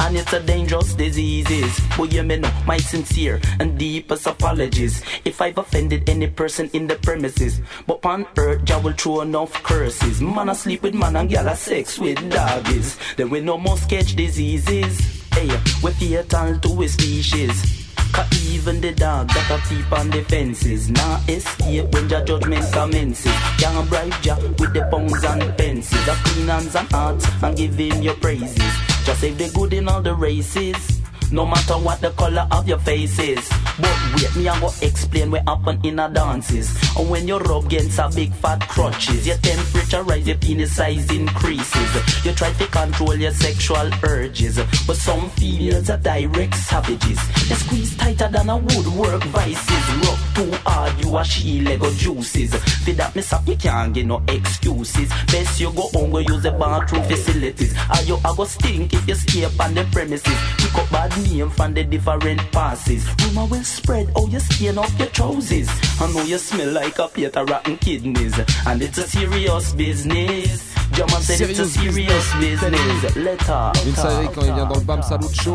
And 0.00 0.16
it's 0.16 0.32
a 0.32 0.40
dangerous 0.40 0.94
disease. 0.94 1.80
But 1.96 2.12
you 2.12 2.22
may 2.22 2.38
know 2.38 2.52
my 2.66 2.76
sincere 2.76 3.40
and 3.60 3.78
deepest 3.78 4.26
apologies 4.26 5.02
if 5.24 5.40
I've 5.40 5.58
offended 5.58 6.08
any 6.08 6.28
person 6.28 6.70
in 6.72 6.86
the 6.86 6.96
premises. 6.96 7.60
But 7.86 8.04
on 8.04 8.26
earth, 8.36 8.64
Jah 8.64 8.80
will 8.80 8.92
throw 8.92 9.20
enough 9.22 9.52
curses. 9.62 10.20
Man, 10.20 10.48
I 10.48 10.54
sleep 10.54 10.82
with 10.82 10.94
man 10.94 11.16
and 11.16 11.28
gal 11.28 11.48
I 11.48 11.54
sex 11.54 11.98
with 11.98 12.18
doggies. 12.30 12.98
Then 13.16 13.30
we 13.30 13.40
no 13.40 13.58
more 13.58 13.76
sketch 13.76 14.16
diseases. 14.16 15.24
Hey, 15.32 15.48
we're 15.82 15.92
fatal 15.92 16.58
to 16.58 16.82
a 16.82 16.88
species. 16.88 17.84
Cause 18.14 18.54
even 18.54 18.80
the 18.80 18.92
dog 18.92 19.26
that 19.28 19.50
a 19.50 19.58
peep 19.68 19.90
on 19.90 20.08
the 20.08 20.22
fences 20.22 20.88
Now 20.88 21.20
escape 21.26 21.92
when 21.92 22.08
your 22.08 22.24
judgment 22.24 22.64
commences 22.72 23.34
Can't 23.58 23.88
bribe 23.90 24.14
ya 24.22 24.36
with 24.36 24.72
the 24.72 24.86
pounds 24.88 25.24
and 25.24 25.58
pences 25.58 26.06
A 26.06 26.14
clean 26.22 26.46
hands 26.46 26.76
and 26.76 26.88
hearts 26.92 27.26
and 27.42 27.56
give 27.56 27.74
him 27.74 28.02
your 28.02 28.14
praises 28.14 28.93
Just 29.04 29.20
save 29.20 29.38
the 29.38 29.50
good 29.54 29.72
in 29.72 29.88
all 29.88 30.02
the 30.02 30.14
races 30.14 30.94
no 31.34 31.44
matter 31.44 31.74
what 31.74 32.00
the 32.00 32.10
color 32.10 32.46
of 32.52 32.68
your 32.68 32.78
face 32.78 33.18
is. 33.18 33.48
But 33.80 33.96
wait, 34.14 34.36
me 34.36 34.48
I'm 34.48 34.60
gonna 34.60 34.72
explain 34.82 35.30
what 35.32 35.42
happen 35.48 35.80
in 35.82 35.98
a 35.98 36.08
dances. 36.08 36.70
And 36.96 37.10
when 37.10 37.26
you 37.26 37.38
rub 37.38 37.64
against 37.66 37.98
a 37.98 38.08
big 38.14 38.32
fat 38.34 38.60
crutches, 38.68 39.26
your 39.26 39.36
temperature 39.38 40.02
rise, 40.02 40.26
your 40.26 40.36
penis 40.36 40.76
size 40.76 41.10
increases. 41.10 42.24
You 42.24 42.32
try 42.32 42.52
to 42.52 42.66
control 42.66 43.16
your 43.16 43.32
sexual 43.32 43.90
urges, 44.04 44.60
but 44.86 44.96
some 44.96 45.28
females 45.30 45.90
are 45.90 45.98
direct 45.98 46.54
savages. 46.54 47.18
They 47.48 47.54
squeeze 47.56 47.96
tighter 47.96 48.28
than 48.28 48.48
a 48.48 48.56
woodwork 48.56 49.24
vices. 49.24 49.94
Rub 50.06 50.33
too 50.34 50.50
hard, 50.66 50.92
you 51.02 51.16
a 51.16 51.24
she 51.24 51.60
Lego 51.60 51.90
juices. 51.92 52.54
For 52.54 52.92
that, 52.92 53.14
me 53.14 53.22
up, 53.32 53.46
you 53.46 53.56
can't 53.56 53.94
get 53.94 54.06
no 54.06 54.22
excuses. 54.28 55.08
Best 55.30 55.60
you 55.60 55.70
go 55.72 55.88
home, 55.92 56.10
go 56.10 56.18
use 56.18 56.42
the 56.42 56.50
bathroom 56.52 57.02
facilities. 57.04 57.74
Or 57.90 58.02
you 58.04 58.16
a 58.16 58.34
go 58.34 58.44
stink 58.44 58.92
if 58.92 59.06
you 59.06 59.14
escape 59.14 59.60
on 59.60 59.74
the 59.74 59.84
premises. 59.92 60.38
Pick 60.58 60.74
up 60.74 60.90
bad 60.90 61.16
name 61.22 61.50
from 61.50 61.74
the 61.74 61.84
different 61.84 62.40
passes. 62.52 63.06
Rumor 63.22 63.46
will 63.46 63.64
spread 63.64 64.10
how 64.16 64.26
you 64.26 64.40
skin 64.40 64.78
off 64.78 64.98
your 64.98 65.08
trousers. 65.08 65.68
I 66.00 66.12
know 66.12 66.22
you 66.22 66.38
smell 66.38 66.72
like 66.72 66.98
a 66.98 67.08
plate 67.08 67.36
of 67.36 67.48
rotten 67.48 67.76
kidneys. 67.76 68.38
And 68.66 68.82
it's 68.82 68.98
a 68.98 69.06
serious 69.06 69.72
business. 69.72 70.74
Jaman 70.92 71.22
said 71.22 71.48
it's 71.48 71.58
a 71.60 71.66
serious 71.66 72.34
business. 72.34 73.16
Letter. 73.16 73.72
Vous 73.84 73.94
savez, 73.94 74.28
quand 74.34 74.42
il 74.42 74.52
vient 74.52 74.66
dans 74.66 74.78
le 74.78 74.84
BAM 74.84 75.02
Salut 75.02 75.32
Show, 75.32 75.54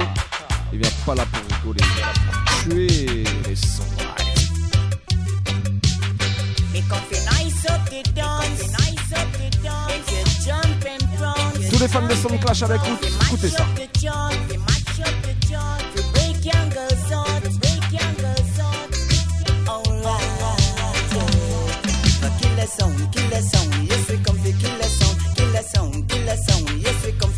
il 0.72 0.80
vient 0.80 0.90
pas 1.06 1.16
là 1.16 1.26
pour 1.26 1.58
rigoler, 1.58 1.82
il 1.82 1.96
vient 1.96 2.06
là 2.06 2.14
pour 2.44 2.76
tuer 2.76 3.24
les 3.48 3.56
sons. 3.56 3.99
Les 11.80 11.88
fans 11.88 12.06
de 12.06 12.14
Sound 12.14 12.40
Clash 12.42 12.62
avec 12.64 12.82
vous, 12.82 12.98
écoutez 13.26 13.50
ça. 13.50 13.66
sound, 22.70 23.12
kill 23.12 23.30
the 23.30 23.42
sound. 23.42 23.90
Yes, 23.90 24.10
we 24.10 24.18
come 24.18 24.38
to 24.38 24.52
kill 24.52 24.78
the 24.78 24.84
sound, 24.84 25.36
kill 25.36 25.52
the 25.52 25.64
sound, 25.64 26.10
kill 26.10 26.26
the 26.26 26.36
sound. 26.36 26.70
Yes, 26.82 27.06
we 27.06 27.12
come 27.14 27.29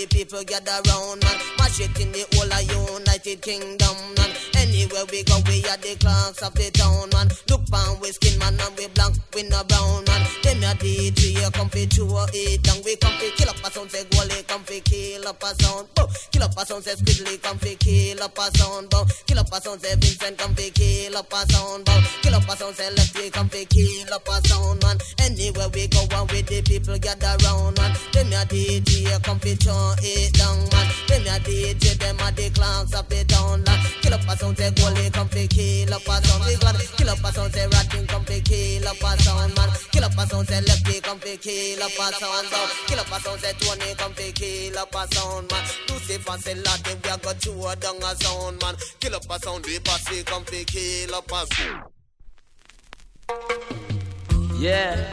the 0.00 0.06
people 0.06 0.42
gather 0.44 0.80
round 0.88 1.22
man. 1.22 1.38
Mash 1.58 1.80
it 1.80 2.00
in 2.00 2.12
the 2.12 2.24
whole 2.32 2.52
of 2.52 3.00
United 3.00 3.42
Kingdom 3.42 3.96
man. 4.16 4.59
Anywhere 4.80 5.04
we 5.12 5.22
go, 5.24 5.36
we 5.44 5.60
are 5.68 5.76
the 5.76 5.94
clocks 6.00 6.40
of 6.40 6.54
the 6.54 6.70
town 6.72 7.10
man. 7.12 7.28
Look 7.50 7.68
pan 7.68 8.00
we 8.00 8.08
skin 8.12 8.38
man 8.38 8.56
and 8.56 8.76
we 8.78 8.88
black, 8.96 9.12
we 9.34 9.42
no 9.42 9.60
brown 9.64 10.04
man. 10.08 10.24
Them 10.42 10.62
ya 10.62 10.72
DJ 10.72 11.52
come 11.52 11.68
fi 11.68 11.84
chew 11.84 12.08
it 12.32 12.62
down. 12.62 12.80
We 12.82 12.96
come 12.96 13.12
fi 13.20 13.28
kill 13.36 13.50
up 13.50 13.60
a 13.60 13.70
sound 13.70 13.90
say 13.90 14.04
goalie 14.08 14.40
come 14.48 14.64
fi 14.64 14.80
kill 14.80 15.28
up 15.28 15.42
a 15.42 15.52
sound. 15.60 15.92
Bow. 15.94 16.08
Kill 16.32 16.42
up 16.44 16.56
a 16.56 16.64
sound 16.64 16.84
say 16.84 16.94
Squiddly 16.96 17.42
come 17.42 17.58
fi 17.58 17.74
kill 17.76 18.22
up 18.22 18.38
a 18.38 18.56
sound. 18.56 18.88
Bow. 18.88 19.04
Kill 19.26 19.38
up 19.38 19.52
a 19.52 19.60
sound 19.60 19.80
say 19.82 19.94
Vincent 20.00 20.38
come 20.38 20.54
fi 20.54 20.70
kill 20.70 21.16
up 21.18 21.32
a 21.32 21.52
sound. 21.52 21.84
Bow. 21.84 22.00
Kill 22.22 22.34
up 22.34 22.48
a 22.48 22.56
sound 22.56 22.74
say 22.74 22.90
Lefty 22.90 23.30
come 23.30 23.48
fi 23.50 23.64
kill 23.66 24.14
up 24.14 24.28
a 24.28 24.48
sound 24.48 24.82
man. 24.82 24.96
Anywhere 25.20 25.68
we 25.74 25.88
go, 25.88 26.08
uh, 26.08 26.24
with 26.32 26.46
the 26.46 26.62
people 26.62 26.96
gather 26.98 27.36
round 27.44 27.76
man. 27.76 27.92
Them 28.12 28.32
ya 28.32 28.44
DJ 28.48 29.22
come 29.22 29.38
fi 29.40 29.54
chew 29.56 29.92
it 30.00 30.32
down 30.32 30.56
man. 30.72 30.88
Them 31.06 31.24
ya 31.28 31.36
DJ 31.44 31.98
them 32.00 32.16
a 32.24 32.32
the 32.32 32.48
clocks 32.48 32.94
of 32.94 33.06
the 33.10 33.24
town 33.24 33.62
man. 33.64 33.78
Kill 34.00 34.14
up 34.14 34.24
a 34.24 34.36
sound 34.36 34.56
say 34.56 34.69
goalie 34.70 35.12
come 35.12 35.28
fi 35.28 35.46
kill 35.46 35.94
up 35.94 36.02
a 36.02 36.26
sound. 36.26 36.44
We 36.46 36.56
glad 36.56 36.76
kill 36.96 37.10
up 37.10 37.24
a 37.24 37.32
sound 37.32 37.52
say 37.52 37.66
Ratting 37.66 38.06
come 38.06 38.24
fi 38.24 38.40
kill 38.40 38.88
up 38.88 39.02
a 39.02 39.22
sound 39.22 39.54
man. 39.56 39.68
Kill 39.92 40.04
up 40.04 40.12
a 40.12 40.26
sound 40.26 40.48
say 40.48 40.60
Lefty 40.60 41.00
come 41.00 41.18
fi 41.18 41.36
kill 41.36 41.82
up 41.82 41.90
a 41.90 42.12
sound. 42.14 42.50
Bow. 42.50 42.66
Kill 42.86 43.00
up 43.00 43.06
a 43.06 43.20
sound 43.20 43.40
say 43.40 43.52
Tony 43.58 43.94
come 43.96 44.12
fi 44.12 44.32
kill 44.32 44.78
up 44.78 44.94
a 44.94 45.14
sound 45.14 45.50
man. 45.50 45.64
Lucifer 45.88 46.38
say 46.38 46.54
Latin 46.54 46.98
we 47.02 47.10
a 47.10 47.18
go 47.18 47.32
chew 47.34 47.80
down 47.80 47.96
a 47.96 48.14
sound 48.16 48.60
man. 48.62 48.74
Kill 49.00 49.14
up 49.14 49.30
a 49.30 49.38
sound 49.38 49.64
the 49.64 49.78
posse 49.84 50.22
come 50.24 50.44
fi 50.44 50.64
kill 50.64 51.14
up 51.14 51.30
a 51.30 51.46
sound. 51.54 51.84
Yeah. 54.58 55.10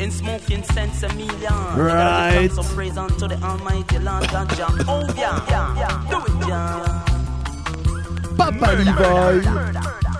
In 0.00 0.10
smoking 0.10 0.62
sense 0.64 1.02
a 1.04 1.08
million. 1.14 1.52
Right. 1.76 2.50
So 2.52 2.62
praise 2.74 2.98
unto 2.98 3.28
the 3.28 3.36
Almighty 3.42 3.98
Lord 3.98 4.32
and 4.32 4.50
Jah. 4.50 4.68
Oh 4.88 5.06
yeah, 5.16 5.44
yeah, 5.48 5.76
yeah. 5.78 6.06
Do 6.10 6.18
it, 6.24 6.48
yeah. 6.48 7.21
Papa 8.42 8.72
Levi. 8.74 10.11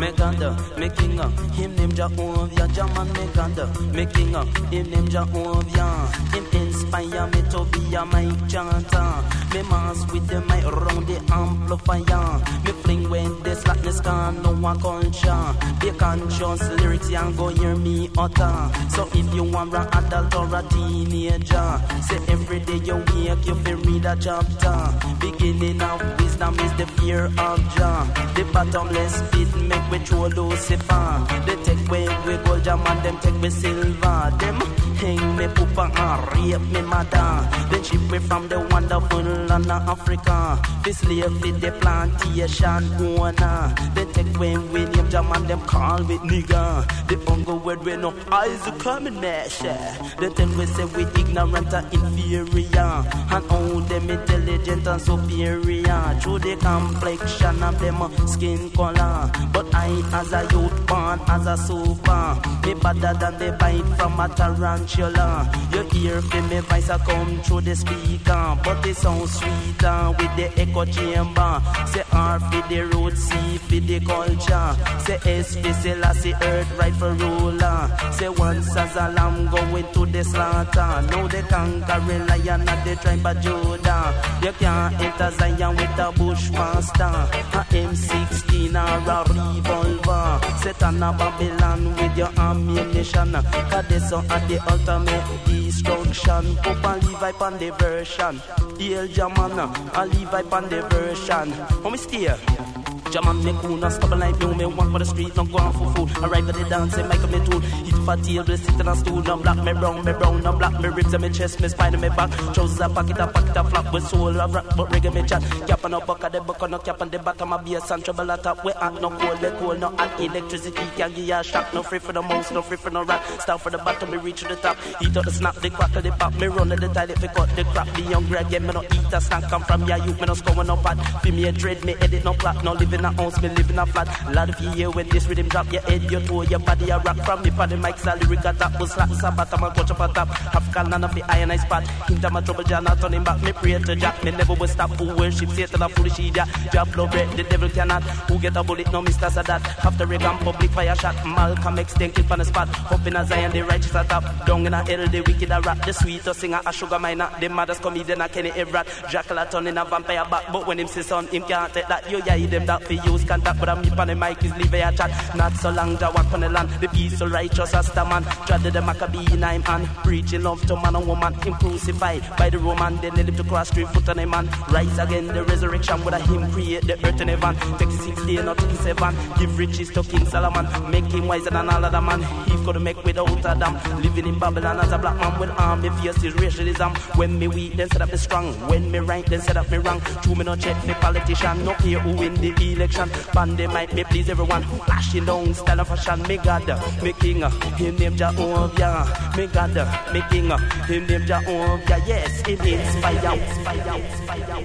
Meganda, 0.00 0.56
making 0.78 1.20
up, 1.20 1.30
him 1.52 1.76
name 1.76 1.92
Jehovah, 1.92 2.68
Jaman 2.68 3.08
Meganda, 3.08 3.92
making 3.92 4.34
up, 4.34 4.48
him 4.72 4.90
name 4.90 5.08
Jehovah, 5.08 6.06
him 6.32 6.46
inspire 6.52 7.26
me 7.26 7.42
to 7.50 7.64
be 7.66 7.94
a 7.94 8.06
mic 8.06 8.48
chanter, 8.48 9.12
me 9.52 9.62
mass 9.68 10.10
with 10.10 10.26
the 10.26 10.40
mic 10.40 10.64
round 10.64 11.06
the 11.06 11.20
amplifier, 11.34 12.38
me 12.64 12.72
fling 12.80 13.10
when 13.10 13.42
the 13.42 13.54
slackness 13.54 14.00
can 14.00 14.42
know 14.42 14.54
a 14.66 14.74
culture, 14.78 15.54
be 15.80 15.90
conscious 15.98 16.62
lyrics 16.80 17.12
and 17.12 17.36
go 17.36 17.48
hear 17.48 17.76
me 17.76 18.08
utter, 18.16 18.70
so 18.88 19.06
if 19.12 19.34
you 19.34 19.44
want 19.44 19.74
an 19.74 19.86
adult 19.92 20.34
or 20.34 20.56
a 20.56 20.62
teenager, 20.70 21.80
say 22.08 22.16
every 22.28 22.60
day 22.60 22.78
you 22.78 22.96
wake 22.96 23.46
you 23.46 23.54
feel 23.54 23.76
read 23.76 24.06
a 24.06 24.16
chapter, 24.16 24.78
beginning 25.20 25.82
of 25.82 26.00
wisdom 26.20 26.58
is 26.60 26.72
the 26.78 26.86
fear 26.96 27.26
of 27.36 27.60
Jah, 27.76 28.08
the 28.34 28.44
bottomless 28.50 29.22
pit 29.30 29.54
make 29.56 29.89
we 29.90 29.98
throw 29.98 30.26
Lucifer. 30.26 31.26
They 31.46 31.56
take 31.64 31.88
away 31.88 32.08
we 32.26 32.36
gold 32.44 32.64
jam 32.64 32.80
and 32.86 33.02
them 33.04 33.18
take 33.20 33.40
we 33.42 33.50
silver. 33.50 34.32
Them 34.38 34.58
hang 35.00 35.36
me 35.36 35.46
poopa 35.56 35.84
and 35.88 35.98
uh, 35.98 36.16
rape 36.34 36.66
me 36.72 36.80
mother. 36.82 37.30
Then 37.70 37.82
ship 37.82 38.02
me 38.10 38.18
from 38.18 38.48
the 38.48 38.60
wonderful 38.70 39.22
land 39.22 39.70
of 39.70 39.88
Africa. 39.88 40.60
This 40.84 40.98
slave 40.98 41.40
with 41.42 41.60
the 41.60 41.72
plantation 41.72 42.84
owner. 43.00 43.74
They 43.94 44.04
take 44.12 44.38
when 44.38 44.72
we 44.72 44.84
name 44.84 45.08
jam 45.10 45.32
and 45.32 45.46
them 45.48 45.60
call 45.62 46.02
we 46.04 46.18
nigga. 46.18 46.66
The 47.08 47.16
hunger 47.26 47.54
word 47.54 47.84
we 47.84 47.96
no 47.96 48.10
eyes 48.30 48.60
ah, 48.64 48.70
are 48.70 48.78
coming 48.78 49.20
measure. 49.20 49.78
They 50.20 50.30
tell 50.30 50.52
we 50.58 50.66
say 50.66 50.84
we 50.84 51.04
ignorant 51.20 51.72
and 51.72 51.86
inferior. 51.92 52.92
And 53.34 53.44
all 53.50 53.80
them 53.90 54.10
intelligent 54.10 54.86
and 54.86 55.02
superior. 55.02 56.18
Through 56.20 56.40
the 56.40 56.56
complexion 56.56 57.62
of 57.62 57.78
them 57.80 58.02
uh, 58.02 58.26
skin 58.26 58.70
color. 58.70 59.30
But 59.52 59.74
I 59.74 59.90
as 60.12 60.32
a 60.32 60.42
youth 60.52 60.86
born 60.86 61.20
as 61.28 61.46
a 61.46 61.56
super 61.56 62.20
Me 62.64 62.74
better 62.74 63.14
than 63.14 63.38
the 63.38 63.56
bite 63.58 63.88
from 63.96 64.20
a 64.20 64.28
tarantula 64.28 64.89
You 64.98 65.88
hear 65.92 66.20
from 66.20 66.48
me 66.48 66.58
voice 66.60 66.88
a 66.88 66.98
come 66.98 67.40
through 67.42 67.60
the 67.60 67.76
speaker 67.76 68.58
But 68.64 68.84
it 68.84 68.96
sounds 68.96 69.32
sweeter 69.38 69.86
uh, 69.86 70.10
with 70.10 70.36
the 70.36 70.60
echo 70.60 70.84
chamber. 70.84 71.62
Say 71.86 72.02
R 72.12 72.40
for 72.40 72.68
the 72.68 72.80
road, 72.92 73.16
C 73.16 73.58
for 73.58 73.80
the 73.80 74.00
culture. 74.00 74.76
Say 75.04 75.18
S 75.24 75.56
for 75.56 75.72
Selassie 75.72 76.34
earth 76.42 76.78
right 76.78 76.94
for 76.94 77.12
ruler. 77.12 77.90
Say 78.12 78.28
once 78.28 78.76
as 78.76 78.96
a 78.96 79.08
lamb 79.10 79.48
going 79.48 79.92
to 79.92 80.06
the 80.06 80.24
slaughter. 80.24 81.02
Now 81.10 81.26
the 81.28 81.42
conquering 81.48 82.26
lion 82.26 82.68
of 82.68 82.84
the 82.84 82.96
tribe 82.96 83.26
of 83.26 83.40
Judah. 83.40 84.40
You 84.42 84.52
can't 84.52 85.00
enter 85.00 85.30
Zion 85.30 85.76
with 85.76 85.98
a 85.98 86.12
bushmaster. 86.12 87.04
A 87.04 87.62
M16 87.70 88.74
or 88.74 89.10
a 89.10 89.54
revolver. 89.54 90.56
Set 90.58 90.82
on 90.82 91.02
a 91.02 91.12
Babylon 91.12 91.96
with 91.96 92.16
your 92.18 92.32
ammunition. 92.38 93.32
Cause 93.32 93.86
this 93.88 94.12
are 94.12 94.22
the 94.48 94.58
ultimate 94.88 95.44
destruction. 95.46 96.56
Papa 96.56 96.98
Levi 97.06 97.32
on 97.40 97.58
the 97.58 97.70
version. 97.72 98.40
Hail 98.78 99.06
Jamana, 99.08 99.66
I 99.94 100.04
Levi 100.06 100.42
on 100.50 100.68
the 100.68 100.82
version. 100.88 101.50
How 101.82 101.90
me 101.90 101.98
stay? 101.98 102.79
Jaman 103.10 103.44
me 103.44 103.52
cool, 103.60 103.76
not 103.76 103.92
stubborn 103.92 104.20
like 104.20 104.40
you. 104.40 104.54
Me 104.54 104.66
walk 104.66 104.92
for 104.92 104.98
the 105.00 105.04
street, 105.04 105.34
not 105.34 105.50
go 105.50 105.58
on 105.58 105.72
for 105.72 105.90
food. 105.94 106.16
Arrive 106.22 106.48
at 106.48 106.54
the 106.54 106.64
dance, 106.64 106.96
and 106.96 107.08
make 107.08 107.22
me 107.30 107.44
tool. 107.44 107.60
Hit 107.60 107.94
for 108.04 108.16
tail, 108.16 108.44
we 108.44 108.56
sit 108.56 108.80
on 108.80 108.88
a 108.88 108.94
stool. 108.96 109.22
No 109.22 109.36
black, 109.36 109.56
me 109.64 109.72
brown, 109.72 110.04
me 110.04 110.12
brown, 110.12 110.42
no 110.42 110.52
black. 110.52 110.80
Me 110.80 110.88
ribs 110.88 111.12
and 111.12 111.22
me 111.22 111.30
chest, 111.30 111.60
me 111.60 111.68
spine 111.68 111.92
and 111.94 112.02
me 112.02 112.08
back. 112.10 112.30
Trousers 112.54 112.80
a 112.80 112.88
pocket, 112.88 113.18
a 113.18 113.26
pocket 113.26 113.56
a 113.56 113.64
flap. 113.64 113.92
With 113.92 114.06
soul 114.06 114.38
a 114.38 114.46
rock, 114.46 114.64
but 114.76 114.90
reggae 114.90 115.12
me 115.12 115.26
chat. 115.26 115.42
Cap 115.66 115.84
on 115.84 115.94
a 115.94 116.00
buck 116.00 116.20
the 116.30 116.40
buck 116.40 116.62
on 116.62 116.74
a 116.74 116.78
cap 116.78 117.02
on 117.02 117.10
the 117.10 117.18
bottom 117.18 117.52
of 117.52 117.64
bass 117.64 117.90
and 117.90 118.04
trouble 118.04 118.30
at 118.30 118.42
top. 118.44 118.64
We 118.64 118.72
hot, 118.72 119.00
no 119.00 119.10
cold, 119.10 119.42
we 119.42 119.48
cold, 119.58 119.80
no 119.80 119.88
hot. 119.88 120.20
Electricity 120.20 120.82
can 120.96 121.10
give 121.12 121.26
you 121.26 121.34
a 121.34 121.42
shock. 121.42 121.74
No 121.74 121.82
free 121.82 121.98
for 121.98 122.12
the 122.12 122.22
mouse, 122.22 122.52
no 122.52 122.62
free 122.62 122.76
for 122.76 122.90
no 122.90 123.02
rat. 123.02 123.24
Start 123.40 123.60
for 123.60 123.70
the 123.70 123.78
bottom, 123.78 124.10
me 124.10 124.18
reach 124.18 124.40
to 124.42 124.48
the 124.48 124.56
top. 124.56 124.76
Eat 125.02 125.16
up 125.16 125.24
the 125.24 125.32
snap, 125.32 125.56
the 125.56 125.70
crack 125.70 125.96
of 125.96 126.04
the 126.04 126.12
pop. 126.12 126.32
Me 126.34 126.46
run 126.46 126.70
at 126.70 126.80
the 126.80 126.88
toilet, 126.88 127.18
fi 127.18 127.26
cut 127.26 127.56
the 127.56 127.64
crap. 127.64 127.88
The 127.96 128.02
young 128.02 128.24
grab, 128.26 128.50
yeah, 128.50 128.60
me 128.60 128.72
no 128.72 128.82
eat 128.84 129.12
a 129.12 129.20
snack. 129.20 129.50
Come 129.50 129.62
from 129.64 129.88
ya 129.88 129.96
youth, 129.96 130.20
me 130.20 130.26
no 130.26 130.34
score 130.34 130.62
no 130.62 130.76
pot. 130.76 130.96
Fi 131.22 131.30
me 131.32 131.48
a 131.48 131.52
dread, 131.52 131.84
me 131.84 131.94
edit 132.00 132.24
no 132.24 132.34
plot. 132.34 132.62
No 132.62 132.72
live 132.72 132.99
in 133.00 133.06
a 133.06 133.12
house, 133.12 133.40
me 133.40 133.48
live 133.48 133.70
in 133.70 133.78
a 133.78 133.86
flat. 133.86 134.08
Lot 134.34 134.50
of 134.50 134.60
you 134.60 134.70
hear 134.70 134.90
when 134.90 135.08
this 135.08 135.26
rhythm 135.26 135.48
drop, 135.48 135.72
your 135.72 135.82
head, 135.82 136.02
your 136.10 136.20
toe, 136.20 136.42
your 136.42 136.58
body 136.58 136.90
a 136.90 136.98
rock. 136.98 137.16
From 137.24 137.42
me 137.42 137.50
for 137.50 137.66
the 137.66 137.76
mic, 137.76 137.96
so 137.98 138.14
lyric 138.20 138.44
a 138.44 138.52
top. 138.52 138.78
Was 138.78 138.92
slap, 138.92 139.10
I'm 139.10 139.64
a 139.64 139.74
touch 139.74 139.90
up 139.90 140.00
a 140.00 140.08
top. 140.12 140.28
African 140.54 140.90
land 140.90 141.04
of 141.04 141.14
the 141.14 141.22
iron 141.32 141.50
I 141.50 141.56
spot. 141.56 141.88
Hint 142.08 142.30
my 142.30 142.40
trouble, 142.42 142.64
John, 142.64 142.84
not 142.84 143.00
turning 143.00 143.24
back. 143.24 143.42
Me 143.42 143.52
pray 143.52 143.78
to 143.78 143.96
Jack, 143.96 144.22
me 144.22 144.30
never 144.32 144.54
will 144.54 144.68
stop. 144.68 144.90
Who 144.90 145.16
worship 145.16 145.50
Satan, 145.50 145.82
a 145.82 145.88
foolish 145.88 146.18
idiot. 146.18 146.48
Drop 146.72 146.94
low 146.96 147.06
bread, 147.06 147.28
the 147.36 147.42
devil 147.44 147.70
cannot. 147.70 148.02
Who 148.28 148.38
get 148.38 148.56
a 148.56 148.62
bullet, 148.62 148.92
no 148.92 149.02
Mr. 149.02 149.30
Sadat. 149.30 149.64
After 149.84 150.06
Reagan, 150.06 150.36
public 150.38 150.70
fire 150.70 150.94
shot. 150.96 151.16
Malcolm 151.24 151.78
X, 151.78 151.94
then 151.94 152.12
kill 152.12 152.30
on 152.30 152.38
the 152.38 152.44
spot. 152.44 152.68
Up 152.92 153.06
in 153.06 153.16
a 153.16 153.24
Zion, 153.24 153.50
the 153.52 153.62
righteous 153.62 153.94
a 153.94 154.04
top. 154.04 154.24
Down 154.46 154.66
in 154.66 154.74
a 154.74 154.84
hell, 154.84 155.06
the 155.08 155.20
wicked 155.22 155.50
a 155.50 155.60
rap. 155.62 155.84
The 155.86 155.92
sweetest 155.92 156.40
singer, 156.40 156.60
a 156.66 156.72
Sugar 156.72 156.98
Minott. 156.98 157.40
The 157.40 157.48
maddest 157.48 157.80
comedian, 157.80 158.20
a 158.20 158.28
Kenny 158.28 158.50
Everett. 158.50 158.86
Jackal 159.10 159.38
a 159.38 159.46
turn 159.46 159.66
in 159.66 159.78
a 159.78 159.84
vampire 159.86 160.24
back. 160.26 160.52
But 160.52 160.66
when 160.66 160.78
him 160.78 160.88
see 160.88 161.02
son, 161.02 161.26
him 161.28 161.42
can't 161.44 161.72
take 161.72 161.88
that. 161.88 162.10
You 162.10 162.20
yeah, 162.26 162.36
he 162.36 162.46
them 162.46 162.66
that. 162.66 162.89
Fi 162.90 163.10
use 163.10 163.24
contact, 163.24 163.60
but 163.60 163.68
I'm 163.68 163.98
on 163.98 164.08
the 164.08 164.14
mic 164.14 164.42
is 164.44 164.56
leave 164.56 164.74
a 164.74 164.92
chat. 164.92 165.10
Not 165.36 165.52
so 165.54 165.70
long, 165.70 165.96
to 165.98 166.10
walk 166.14 166.32
on 166.32 166.40
the 166.40 166.48
land. 166.48 166.68
The 166.80 166.88
peace 166.88 167.10
peaceful 167.10 167.28
righteous 167.28 167.74
as 167.74 167.90
the 167.92 168.04
man. 168.04 168.22
Dread 168.46 168.62
the 168.62 168.82
Maccabee 168.82 169.32
in 169.32 169.44
I'm 169.44 169.62
hand. 169.62 169.86
Preaching 170.04 170.42
love 170.42 170.60
to 170.66 170.74
man 170.76 170.96
and 170.96 171.06
woman. 171.06 171.34
Him 171.34 171.54
crucified 171.54 172.22
by 172.36 172.50
the 172.50 172.58
Roman. 172.58 172.96
Then 172.96 173.14
they 173.14 173.22
live 173.22 173.36
to 173.36 173.44
cross 173.44 173.70
three 173.70 173.84
foot 173.84 174.08
on 174.08 174.18
a 174.18 174.26
man. 174.26 174.48
Rise 174.70 174.98
again, 174.98 175.26
the 175.28 175.44
resurrection. 175.44 176.04
With 176.04 176.14
a 176.14 176.18
him 176.18 176.50
create 176.52 176.86
the 176.86 176.94
earth 177.06 177.20
and 177.20 177.30
heaven. 177.30 177.54
36 177.78 178.26
day, 178.26 178.36
not 178.42 178.58
take 178.58 178.76
seven. 178.78 179.14
Give 179.38 179.58
riches 179.58 179.90
to 179.90 180.02
King 180.02 180.26
Solomon. 180.26 180.66
Make 180.90 181.12
him 181.12 181.28
wiser 181.28 181.50
than 181.50 181.68
all 181.68 181.84
other 181.84 182.00
man. 182.00 182.22
He 182.46 182.56
could 182.64 182.80
make 182.80 183.02
without 183.04 183.38
a 183.38 183.58
damn. 183.58 184.02
Living 184.02 184.26
in 184.26 184.38
Babylon 184.38 184.80
as 184.80 184.92
a 184.92 184.98
black 184.98 185.16
man 185.16 185.38
with 185.38 185.50
arm. 185.50 185.82
The 185.82 185.90
fierce 185.92 186.22
is 186.24 186.34
racialism. 186.34 186.94
When 187.16 187.38
me 187.38 187.48
weak, 187.48 187.76
then 187.76 187.88
set 187.90 188.02
up 188.02 188.10
me 188.10 188.18
strong. 188.18 188.52
When 188.68 188.90
me 188.90 188.98
right, 188.98 189.26
then 189.26 189.40
set 189.40 189.56
up 189.56 189.70
me 189.70 189.78
wrong. 189.78 190.00
Two 190.22 190.34
me 190.34 190.44
no 190.44 190.56
check 190.56 190.76
me 190.86 190.94
politician. 190.94 191.64
No 191.64 191.74
care 191.74 192.00
who 192.00 192.16
win 192.16 192.34
the 192.34 192.50
election. 192.80 193.08
Pandemic, 193.32 193.92
me 193.92 194.04
please 194.04 194.28
everyone. 194.30 194.62
Flashing 194.86 195.24
down, 195.26 195.52
style 195.54 195.80
and 195.80 195.88
fashion. 195.88 196.22
Me 196.22 196.36
God, 196.38 196.66
me 197.02 197.12
King. 197.12 197.42
Him 197.76 197.96
name 197.96 198.16
Jehovah. 198.16 199.04
Me 199.36 199.46
God, 199.46 199.76
me 200.12 200.22
King. 200.30 200.50
Him 200.88 201.06
name 201.06 201.26
Jehovah. 201.26 202.02
Yes, 202.06 202.40
it 202.48 202.64
is 202.64 202.96
fire. 203.00 203.36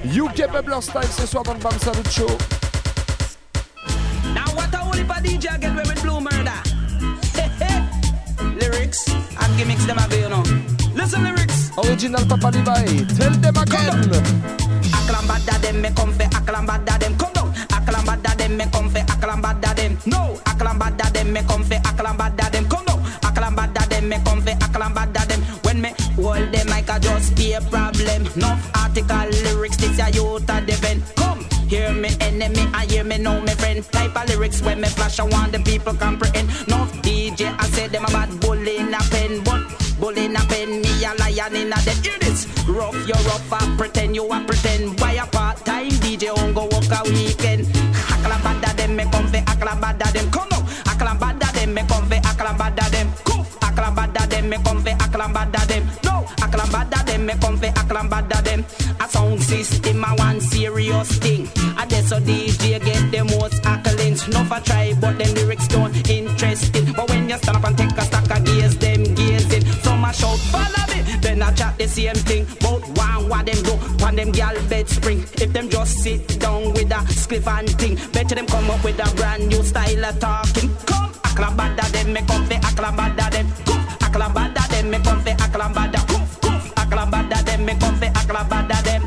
UK 0.08 0.50
Bubbler 0.52 0.82
Style 0.82 1.08
ce 1.08 1.26
soir 1.28 1.44
dans 1.44 1.54
le 1.54 1.60
Bam 1.60 1.78
Salut 1.80 2.10
Show. 2.10 2.28
Now 4.34 4.48
what 4.56 4.74
a 4.74 4.78
holy 4.78 5.04
for 5.04 5.20
DJ 5.22 5.60
get 5.60 5.76
with 5.76 6.02
Blue 6.02 6.22
Murder. 6.22 6.62
lyrics 8.60 9.10
and 9.12 9.58
gimmicks 9.58 9.86
them 9.86 9.98
have 9.98 10.14
you 10.14 10.30
know. 10.30 10.44
Listen 10.96 11.24
lyrics. 11.24 11.72
Original 11.78 12.26
Papa 12.28 12.48
Levi. 12.56 13.04
Tell 13.18 13.32
them 13.32 13.58
again. 13.58 14.56
Aklambada 14.96 15.62
dem 15.62 15.82
me 15.82 15.90
come 15.96 16.14
fe 16.14 16.26
aklambada 16.32 16.98
dem 17.00 17.12
come 17.12 17.15
me 18.58 18.66
come 18.72 18.90
fe 18.90 19.02
aklambada 19.02 19.76
dem. 19.76 19.98
No, 20.06 20.40
aklambada 20.46 21.12
dem 21.14 21.32
me 21.34 21.42
come 21.44 21.64
fe 21.64 21.78
aklambada 21.78 22.52
dem 22.52 22.68
come 22.68 22.86
down. 22.86 23.00
Aklambada 23.22 23.88
dem 23.90 24.10
me 24.10 24.18
come 24.24 24.42
fe 24.42 24.54
aklambada 24.54 25.28
dem. 25.28 25.42
When 25.64 25.82
me 25.82 25.94
hold 26.16 26.52
them 26.52 26.68
like 26.68 26.90
a 26.90 27.00
just 27.00 27.36
be 27.36 27.54
a 27.54 27.62
problem. 27.62 28.28
No 28.36 28.58
article 28.76 29.30
lyrics 29.44 29.78
this 29.78 30.00
a 30.00 30.12
youth 30.12 30.50
a 30.50 30.62
defend. 30.62 31.04
Come. 31.16 31.46
Hear 31.68 31.92
me 31.94 32.10
enemy, 32.22 32.70
I 32.74 32.86
hear 32.86 33.04
me 33.04 33.18
know 33.18 33.42
me 33.42 33.54
friend. 33.54 33.84
Type 33.92 34.16
of 34.16 34.30
lyrics 34.30 34.62
when 34.62 34.82
me 34.82 34.88
flash, 34.88 35.20
I 35.20 35.24
want 35.24 35.52
the 35.52 35.60
people 35.60 35.96
comprehend. 35.96 36.48
No 36.68 36.86
DJ, 37.02 37.56
I 37.60 37.66
say 37.70 37.88
them 37.88 38.06
a 38.06 38.08
bad 38.08 38.40
bull 38.40 38.54
in 38.54 38.94
a 38.94 39.00
pen, 39.10 39.44
but 39.44 39.64
bull 40.00 40.16
in 40.16 40.36
a 40.36 40.40
pen, 40.42 40.82
me 40.82 41.04
a 41.04 41.14
lion 41.16 41.56
in 41.56 41.74
a 41.74 41.82
den. 41.84 41.98
Hear 42.04 42.20
this, 42.20 42.46
rough 42.68 42.96
you 43.08 43.16
rough, 43.16 43.52
I 43.52 43.76
pretend 43.78 44.16
you 44.16 44.28
a 44.32 44.40
pretend. 44.46 45.00
Why 45.00 45.14
a 45.14 45.26
part 45.26 45.66
time 45.66 45.90
DJ 45.90 46.30
on 46.38 46.54
go 46.54 46.66
work 46.66 46.92
a 46.92 47.02
weekend? 47.10 47.75
Aklabada 49.56 50.12
them 50.12 50.26
me 50.26 50.32
come 50.32 50.50
fe 50.50 50.68
aklabada 50.90 51.52
them 51.52 51.70
come 51.70 51.70
now. 51.70 51.70
Aklabada 51.70 51.74
them 51.74 51.74
me 51.74 51.82
come 51.84 52.10
fe 52.10 52.20
aklabada 52.20 52.90
them. 52.90 54.50
Me 54.50 54.58
come 54.58 54.82
fe 54.82 54.92
aklabada 54.94 55.68
them. 55.68 55.84
No, 56.04 56.24
aklabada 56.44 57.06
them 57.06 57.26
me 57.26 57.34
come 57.40 57.58
fe 57.58 57.70
aklabada 57.70 58.44
them. 58.44 58.66
A 59.00 59.08
sound 59.08 59.42
system 59.42 60.04
a 60.04 60.16
one 60.16 60.42
serious 60.42 61.18
thing. 61.20 61.48
A 61.78 61.86
that's 61.88 62.10
so 62.10 62.20
DJ 62.20 62.84
get 62.84 63.12
the 63.12 63.24
most 63.24 63.64
accolades. 63.64 64.28
No 64.32 64.44
for 64.44 64.60
try, 64.64 64.94
but 65.00 65.18
them 65.18 65.34
lyrics 65.36 65.68
don't 65.68 66.10
interesting. 66.10 66.94
But 66.94 67.10
when 67.10 67.30
you 67.30 67.38
stand 67.38 67.58
up 67.58 67.64
and 67.64 67.78
take 67.78 67.98
a 67.98 68.02
stack 68.02 68.38
of 68.38 68.44
gaze, 68.46 68.78
them 68.78 69.04
gazing. 69.16 69.66
Some 69.84 70.04
a 70.04 70.14
shout, 70.14 70.38
follow 70.38 70.86
me. 70.94 71.02
Then 71.22 71.42
I 71.42 71.52
chat 71.54 71.78
the 71.78 71.88
same 71.88 72.16
thing. 72.16 72.46
But 72.60 72.82
one 72.98 73.30
what 73.30 73.46
them 73.46 73.64
do, 73.64 74.06
on 74.06 74.16
them 74.16 74.32
gal 74.32 74.56
bed 74.70 74.88
spring. 74.90 75.26
If 75.34 75.54
just 75.86 76.04
sit 76.04 76.40
down 76.40 76.74
with 76.74 76.92
a 76.92 77.02
spliff 77.14 77.48
and 77.48 77.70
thing, 77.78 77.96
better 78.12 78.36
them 78.36 78.48
come 78.48 78.70
up 78.72 78.84
with 78.84 79.00
a 79.00 79.16
brand 79.16 79.48
new 79.48 79.62
style 79.64 80.06
of 80.06 80.20
talking. 80.20 80.70
Come, 80.86 81.14
aklabada 81.30 81.86
them 81.92 82.14
me 82.14 82.22
come 82.22 82.46
fe 82.46 82.56
aklabada 82.56 83.30
them. 83.30 83.48
Koof, 83.66 83.84
aklabada 84.00 84.68
them 84.70 84.90
me 84.90 84.98
come 85.00 85.22
fe 85.22 85.34
aklabada. 85.34 86.00
Koof, 86.10 86.40
koof, 86.42 86.74
aklabada 86.82 87.46
them 87.46 87.66
me 87.66 87.74
come 87.76 87.96
fe 87.98 88.08
aklabada 88.08 88.84
them. 88.84 89.02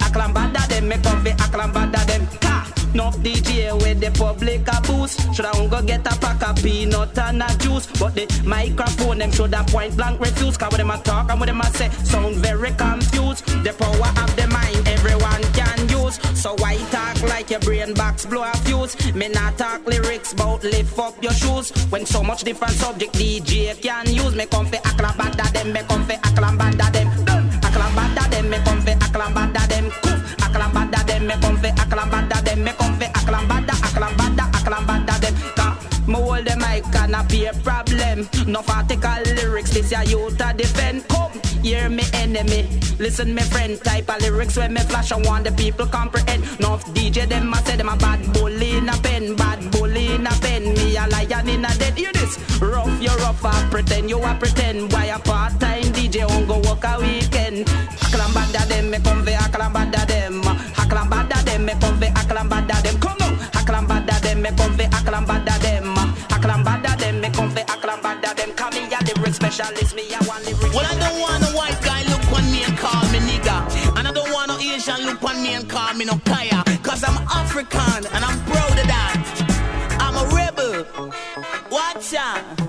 Aklambada 0.00 0.66
them 0.68 0.88
me 0.88 0.96
come 1.02 1.22
fe 1.22 1.32
aklambada 1.32 2.06
them. 2.06 2.26
Ka, 2.40 2.72
no 2.94 3.10
DJ 3.10 3.72
with 3.82 4.00
the 4.00 4.10
public 4.18 4.66
a 4.68 4.80
boost. 4.82 5.34
Should 5.34 5.46
I 5.46 5.66
go 5.66 5.82
get 5.82 6.06
a 6.06 6.18
pack 6.18 6.48
of 6.48 6.56
peanut 6.62 7.18
and 7.18 7.42
a 7.42 7.48
juice? 7.58 7.86
But 7.98 8.14
the 8.14 8.26
microphone 8.44 9.18
them 9.18 9.32
should 9.32 9.54
a 9.54 9.64
point 9.64 9.96
blank 9.96 10.20
refuse. 10.20 10.56
Cause 10.56 10.70
when 10.70 10.78
them 10.78 10.90
a 10.90 10.98
talk 11.02 11.30
and 11.30 11.40
when 11.40 11.48
them 11.48 11.60
a 11.60 11.66
say 11.72 11.90
sound 12.04 12.36
very 12.36 12.72
confused. 12.72 13.44
The 13.64 13.72
power 13.72 14.12
your 17.52 17.60
brain 17.60 17.92
box 17.92 18.24
blow 18.24 18.42
a 18.42 18.56
fuse? 18.64 18.96
Me 19.14 19.28
not 19.28 19.58
talk 19.58 19.86
lyrics 19.86 20.32
about 20.32 20.64
lift 20.64 20.98
up 20.98 21.22
your 21.22 21.34
shoes. 21.34 21.70
When 21.90 22.06
so 22.06 22.22
much 22.22 22.44
different 22.44 22.72
subject 22.72 23.12
DJ 23.12 23.80
can 23.80 24.06
use. 24.06 24.34
Me 24.34 24.46
come 24.46 24.66
fe 24.66 24.78
aklambada 24.78 25.52
them, 25.52 25.72
me 25.72 25.80
come 25.82 26.04
fe 26.06 26.16
aklambada 26.16 26.90
them. 26.90 27.08
Done. 27.26 27.50
Aklambada 27.60 28.30
them, 28.30 28.48
me 28.48 28.58
come 28.64 28.80
fe 28.80 28.94
aklambada 28.94 29.68
them. 29.68 29.90
Koof. 30.02 30.20
Aklambada 30.46 31.06
them, 31.06 31.26
me 31.26 31.34
come 31.42 31.58
fe 31.58 31.70
aklambada 31.72 32.42
them. 32.42 32.64
Me 32.64 32.72
come 32.72 32.96
fe 32.98 33.06
aklambada, 33.06 33.74
aklambada, 33.88 34.44
aklambada 34.58 35.20
them. 35.20 35.34
Ka, 35.54 35.78
me 36.06 36.14
hold 36.14 36.46
the 36.46 36.56
mic 36.56 36.96
and 36.96 37.14
a 37.14 37.22
be 37.24 37.44
a 37.44 37.52
problem. 37.62 38.28
No 38.46 38.62
article 38.68 39.22
lyrics, 39.36 39.70
this 39.74 39.92
ya 39.92 40.00
youth 40.00 40.40
a 40.40 40.54
defend. 40.54 41.06
Come, 41.08 41.31
hear 41.62 41.88
me 41.88 42.02
enemy. 42.12 42.68
Listen 42.98 43.34
me 43.34 43.42
friend, 43.42 43.80
type 43.82 44.08
of 44.08 44.20
lyrics 44.20 44.56
when 44.56 44.74
me 44.74 44.80
flash. 44.82 45.12
I 45.12 45.18
want 45.18 45.44
the 45.44 45.52
people 45.52 45.86
comprehend. 45.86 46.42
No 46.60 46.76
DJ 46.94 47.28
them 47.28 47.54
I 47.54 47.62
say 47.62 47.76
them 47.76 47.88
a 47.88 47.96
bad 47.96 48.20
bully 48.32 48.76
in 48.76 48.88
a 48.88 48.96
pen, 48.98 49.36
bad 49.36 49.70
bully 49.70 50.14
in 50.14 50.26
a 50.26 50.30
pen. 50.42 50.74
Me 50.74 50.96
a 50.96 51.06
lion 51.06 51.48
in 51.48 51.64
a 51.64 51.74
dead. 51.78 51.96
Hear 51.96 52.12
this? 52.12 52.38
Rough 52.60 53.00
you 53.00 53.14
rough, 53.22 53.44
I 53.44 53.68
pretend 53.70 54.10
you 54.10 54.22
a 54.22 54.34
pretend. 54.34 54.92
Why 54.92 55.06
a 55.06 55.18
part 55.18 55.58
time 55.60 55.84
DJ 55.94 56.28
won't 56.28 56.48
go 56.48 56.58
work 56.68 56.84
a 56.84 57.00
weekend? 57.00 57.66
Aklambada 58.06 58.66
them, 58.68 58.90
me 58.90 58.98
come 58.98 59.24
ve 59.24 59.32
aklambada 59.32 60.06
them. 60.06 60.42
Aklambada 60.82 61.44
them, 61.44 61.64
me 61.64 61.74
come 61.80 61.98
ve 61.98 62.08
aklambada 62.08 62.82
them. 62.82 62.98
Come 63.00 63.22
on, 63.22 63.34
aklambada 63.58 64.20
them, 64.20 64.42
me 64.42 64.50
come 64.50 64.76
ve 64.76 64.84
aklambada 64.84 65.58
them. 65.62 65.94
Aklambada 66.34 66.98
them, 66.98 67.20
me 67.20 67.30
come 67.30 67.50
ve 67.50 67.62
aklambada 67.62 68.36
them. 68.36 68.52
Come 68.52 68.74
here, 68.74 68.98
lyric 69.06 69.34
specialist, 69.34 69.94
me 69.96 70.12
a 70.12 70.24
one 70.24 70.44
lyric. 70.44 70.72
Well, 70.74 70.86
I 70.86 70.98
don't 70.98 71.20
want 71.20 71.41
Asian 74.82 75.06
look 75.06 75.22
on 75.22 75.40
me 75.40 75.54
and 75.54 75.68
call 75.68 75.94
me 75.94 76.04
no 76.04 76.18
kaya. 76.24 76.64
Cause 76.82 77.04
I'm 77.04 77.16
African 77.28 78.04
and 78.12 78.24
I'm 78.24 78.38
proud 78.46 78.78
of 78.78 78.86
that. 78.88 79.96
I'm 80.00 80.16
a 80.16 80.26
rebel. 80.34 81.12
Watch 81.70 82.14
out. 82.14 82.61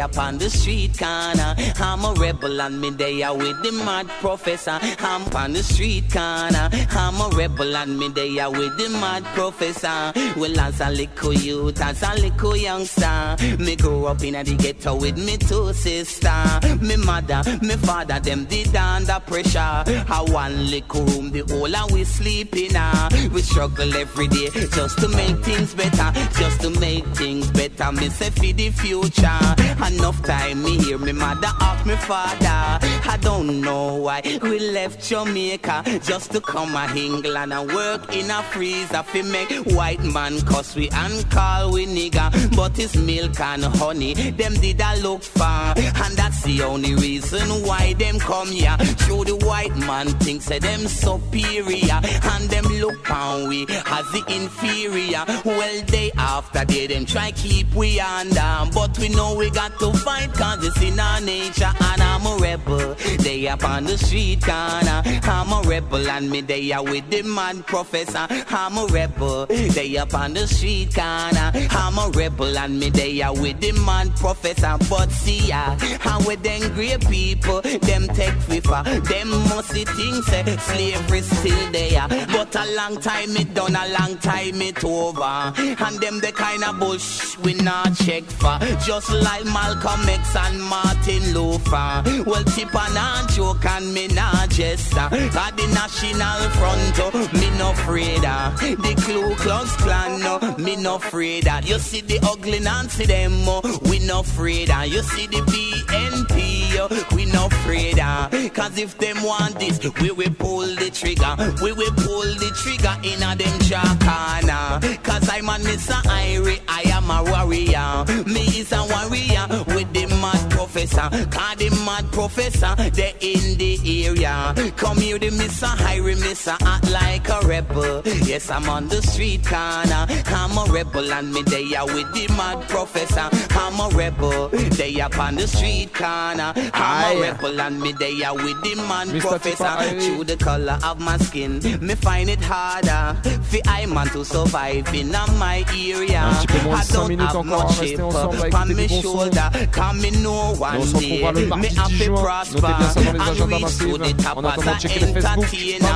Up 0.00 0.16
on 0.16 0.38
the 0.38 0.48
street 0.48 0.98
corner. 0.98 1.54
I'm 1.78 2.04
a 2.06 2.14
rebel 2.14 2.62
and 2.62 2.80
me 2.80 3.22
are 3.22 3.36
with 3.36 3.62
the 3.62 3.70
mad 3.84 4.08
professor. 4.20 4.78
I'm 4.98 5.22
on 5.36 5.52
the 5.52 5.62
street 5.62 6.10
corner. 6.10 6.70
I'm 6.72 7.20
a 7.20 7.28
rebel 7.36 7.76
and 7.76 7.98
me 7.98 8.40
are 8.40 8.50
with 8.50 8.78
the 8.78 8.88
mad 8.98 9.24
professor. 9.34 10.12
Well, 10.40 10.58
as 10.58 10.80
a 10.80 10.88
little 10.88 11.34
youth, 11.34 11.82
as 11.82 12.02
a 12.02 12.14
little 12.14 12.56
youngster, 12.56 13.36
me 13.58 13.76
grow 13.76 14.06
up 14.06 14.22
in 14.22 14.42
the 14.42 14.56
ghetto 14.56 14.96
with 14.96 15.18
me 15.18 15.36
two 15.36 15.72
sister. 15.74 16.60
Me 16.80 16.96
mother, 16.96 17.42
me 17.60 17.76
father, 17.76 18.20
them 18.20 18.46
did 18.46 18.74
under 18.74 19.20
pressure. 19.20 19.58
I 19.58 20.26
one 20.28 20.70
little 20.70 21.04
room, 21.04 21.30
the 21.30 21.40
whole 21.40 21.76
and 21.76 21.90
we 21.90 22.04
sleep 22.04 22.56
in. 22.56 22.74
Uh. 22.74 23.10
We 23.32 23.42
struggle 23.42 23.94
every 23.94 24.28
day 24.28 24.48
just 24.48 24.98
to 25.00 25.08
make 25.08 25.36
things 25.44 25.74
better, 25.74 26.10
just 26.38 26.62
to 26.62 26.70
make 26.80 27.04
things 27.08 27.50
better. 27.50 27.92
Me 27.92 28.08
say 28.08 28.30
for 28.30 28.40
the 28.40 28.70
future. 28.70 29.89
Enough 29.90 30.22
time 30.22 30.62
me 30.62 30.76
hear 30.78 30.98
me 30.98 31.10
mother 31.10 31.50
ask 31.60 31.84
me 31.84 31.96
father. 31.96 32.78
I 33.12 33.18
don't 33.20 33.60
know 33.60 33.96
why 33.96 34.22
we 34.40 34.60
left 34.70 35.02
Jamaica 35.08 35.82
just 36.04 36.30
to 36.30 36.40
come 36.40 36.76
a 36.76 36.86
England 36.96 37.52
and 37.52 37.72
work 37.72 38.14
in 38.14 38.30
a 38.30 38.40
freezer 38.44 39.02
fi 39.02 39.22
make 39.22 39.50
white 39.74 40.02
man 40.04 40.40
cuss 40.42 40.76
we 40.76 40.88
and 40.90 41.28
call 41.30 41.72
we 41.72 41.86
nigga. 41.86 42.30
But 42.56 42.78
it's 42.78 42.96
milk 42.96 43.40
and 43.40 43.64
honey 43.64 44.14
them 44.14 44.54
did 44.54 44.80
a 44.80 44.96
look 45.02 45.24
for, 45.24 45.42
and 45.42 46.16
that's 46.16 46.44
the 46.44 46.62
only 46.62 46.94
reason 46.94 47.48
why 47.66 47.94
them 47.94 48.20
come 48.20 48.48
here. 48.48 48.76
Show 49.06 49.24
the 49.24 49.36
white 49.44 49.76
man 49.76 50.06
thinks 50.20 50.44
say 50.44 50.60
them 50.60 50.86
superior 50.86 52.00
and 52.32 52.44
them 52.48 52.64
look 52.78 53.10
on 53.10 53.48
we 53.48 53.66
as 53.68 54.06
the 54.12 54.22
inferior. 54.28 55.24
Well 55.44 55.82
day 55.86 56.12
after 56.16 56.64
they 56.64 56.86
them 56.86 57.06
try 57.06 57.32
keep 57.32 57.74
we 57.74 57.98
under, 57.98 58.70
but 58.72 58.96
we 58.96 59.08
know 59.08 59.34
we 59.34 59.50
got 59.50 59.79
to 59.80 59.92
fight 59.94 60.30
cause 60.34 60.62
it's 60.62 60.82
in 60.82 61.00
our 61.00 61.20
nature 61.22 61.72
and 61.80 62.02
I'm 62.02 62.26
a 62.26 62.36
rebel. 62.36 62.94
They 63.18 63.48
up 63.48 63.64
on 63.64 63.84
the 63.84 63.96
street 63.96 64.42
corner. 64.44 65.02
I'm 65.04 65.52
a 65.52 65.66
rebel 65.66 66.06
and 66.06 66.30
me 66.30 66.42
they 66.42 66.70
are 66.72 66.84
with 66.84 67.08
the 67.08 67.22
mad 67.22 67.66
professor. 67.66 68.26
I'm 68.50 68.76
a 68.76 68.86
rebel. 68.86 69.46
They 69.46 69.96
up 69.96 70.12
on 70.12 70.34
the 70.34 70.46
street 70.46 70.94
corner. 70.94 71.50
I'm 71.70 71.96
a 71.96 72.10
rebel 72.10 72.58
and 72.58 72.78
me 72.78 72.90
they 72.90 73.22
are 73.22 73.32
with 73.32 73.60
the 73.60 73.72
mad 73.72 74.14
professor. 74.16 74.76
But 74.90 75.10
see 75.10 75.48
ya, 75.48 75.76
how 75.98 76.18
with 76.26 76.42
them 76.42 76.60
great 76.74 77.00
people, 77.08 77.62
them 77.62 78.06
take 78.08 78.36
FIFA. 78.50 79.02
Them 79.08 79.30
musty 79.48 79.86
things 79.86 80.26
say 80.26 80.44
slavery 80.58 81.22
still 81.22 81.72
there. 81.72 82.06
But 82.28 82.54
a 82.54 82.66
long 82.76 83.00
time 83.00 83.34
it 83.36 83.54
done, 83.54 83.76
a 83.76 83.88
long 83.98 84.18
time 84.18 84.60
it 84.60 84.84
over. 84.84 85.52
And 85.56 85.96
them 86.00 86.20
the 86.20 86.32
kind 86.32 86.64
of 86.64 86.78
bush 86.78 87.38
we 87.38 87.54
not 87.54 87.96
check 87.96 88.24
for. 88.24 88.58
Just 88.84 89.10
like 89.10 89.46
Malcolm 89.70 90.08
X 90.08 90.34
and 90.34 90.60
Martin 90.64 91.32
Luther. 91.32 92.02
Well, 92.26 92.42
tip 92.42 92.74
and 92.74 92.96
a 92.96 93.32
joke 93.32 93.64
and 93.66 93.94
me 93.94 94.08
not 94.08 94.50
jester. 94.50 94.98
At 94.98 95.56
the 95.56 95.66
national 95.72 96.40
front, 96.58 96.98
oh, 96.98 97.30
me 97.32 97.56
no 97.56 97.70
afraid 97.70 98.24
of. 98.24 98.58
The 98.58 98.94
Ku 99.06 99.32
Klux 99.36 99.76
Klan, 99.76 100.20
no, 100.22 100.40
me 100.58 100.74
no 100.74 100.96
afraid 100.96 101.46
of. 101.46 101.64
You 101.64 101.78
see 101.78 102.00
the 102.00 102.18
ugly 102.24 102.58
Nancy 102.58 103.06
them, 103.06 103.32
oh, 103.46 103.62
we 103.88 104.00
no 104.00 104.20
afraid 104.20 104.70
of. 104.70 104.86
You 104.88 105.02
see 105.02 105.28
the 105.28 105.38
BNP, 105.38 106.76
oh, 106.80 107.14
we 107.14 107.26
no 107.26 107.46
afraid 107.46 108.00
of. 108.00 108.52
Cause 108.52 108.76
if 108.76 108.98
them 108.98 109.22
want 109.22 109.56
this, 109.60 109.78
we 110.00 110.10
will 110.10 110.34
pull 110.34 110.66
the 110.66 110.90
trigger. 110.90 111.36
We 111.62 111.70
will 111.72 111.92
pull 111.92 112.26
the 112.42 112.50
trigger 112.58 112.96
in 113.04 113.22
a 113.22 113.36
them 113.36 113.58
jacana. 113.60 114.80
Cause 115.04 115.28
I'm 115.30 115.48
a 115.48 115.52
Mr. 115.62 116.02
Irie, 116.10 116.60
I 116.66 116.82
am 116.90 116.99
a 117.10 117.22
warrior. 117.24 118.04
Me 118.26 118.42
is 118.60 118.72
a 118.72 118.82
warrior 118.84 119.46
with 119.74 119.92
the 119.92 120.06
mad 120.20 120.49
professor. 120.70 121.08
Cause 121.30 121.56
the 121.56 121.70
mad 121.84 122.10
professor, 122.12 122.74
they 122.90 123.14
in 123.20 123.58
the 123.58 124.06
area. 124.06 124.54
Come 124.76 124.98
here, 124.98 125.18
the 125.18 125.30
Mr. 125.30 125.68
Irie, 125.76 126.16
Mr. 126.16 126.56
Act 126.64 126.90
like 126.90 127.28
a 127.28 127.46
rebel. 127.46 128.02
Yes, 128.04 128.50
I'm 128.50 128.68
on 128.68 128.88
the 128.88 129.02
street 129.02 129.44
corner. 129.44 130.06
I'm 130.26 130.56
a 130.56 130.72
rebel 130.72 131.12
and 131.12 131.32
me 131.32 131.42
they 131.42 131.74
are 131.74 131.86
with 131.86 132.12
the 132.14 132.28
mad 132.36 132.68
professor. 132.68 133.28
I'm 133.50 133.80
a 133.80 133.96
rebel. 133.96 134.48
They 134.48 135.00
up 135.00 135.18
on 135.18 135.34
the 135.36 135.46
street 135.48 135.92
corner. 135.92 136.52
I'm 136.56 136.72
Aye. 136.74 137.14
a 137.16 137.20
rebel 137.20 137.60
and 137.60 137.80
me 137.80 137.92
they 137.92 138.22
are 138.22 138.34
with 138.34 138.62
the 138.62 138.76
man 138.88 139.08
Mr. 139.08 139.20
professor. 139.20 140.00
Through 140.00 140.24
the 140.24 140.36
color 140.36 140.78
of 140.84 141.00
my 141.00 141.16
skin, 141.18 141.60
me 141.80 141.94
find 141.96 142.30
it 142.30 142.40
harder. 142.42 143.18
For 143.42 143.60
I 143.66 143.86
man 143.86 144.06
to 144.08 144.24
survive 144.24 144.94
in 144.94 145.14
a 145.14 145.26
my 145.38 145.64
area. 145.74 146.22
Un 146.24 146.34
petit 146.34 146.46
peu 146.46 146.62
moins 146.64 146.78
de 146.78 146.90
I 146.90 146.92
don't 146.92 147.20
have 147.20 147.44
much 147.44 147.78
shape 147.78 148.54
on 148.54 148.76
me 148.76 148.88
shoulder. 148.88 149.50
Come 149.72 150.00
me 150.00 150.10
know 150.22 150.54
one 150.60 150.92
day. 150.92 151.10
Me 151.10 151.20
mardi 151.20 151.68
10 151.68 151.76
have 151.78 151.88
to 151.88 152.04
juin. 152.04 152.22
prosper 152.22 152.60
Notez 152.60 152.74
bien 152.78 152.88
ça 152.92 153.00
dans 153.00 153.12
les 153.22 153.30
and 153.30 153.48
reach 153.48 153.78
to 153.78 153.98
the 153.98 154.12
top 154.22 154.44
as 154.44 154.66
a 154.66 154.78
checkez 154.78 155.00
le 155.00 155.06
Facebook. 155.12 155.38
entertainer. 155.38 155.90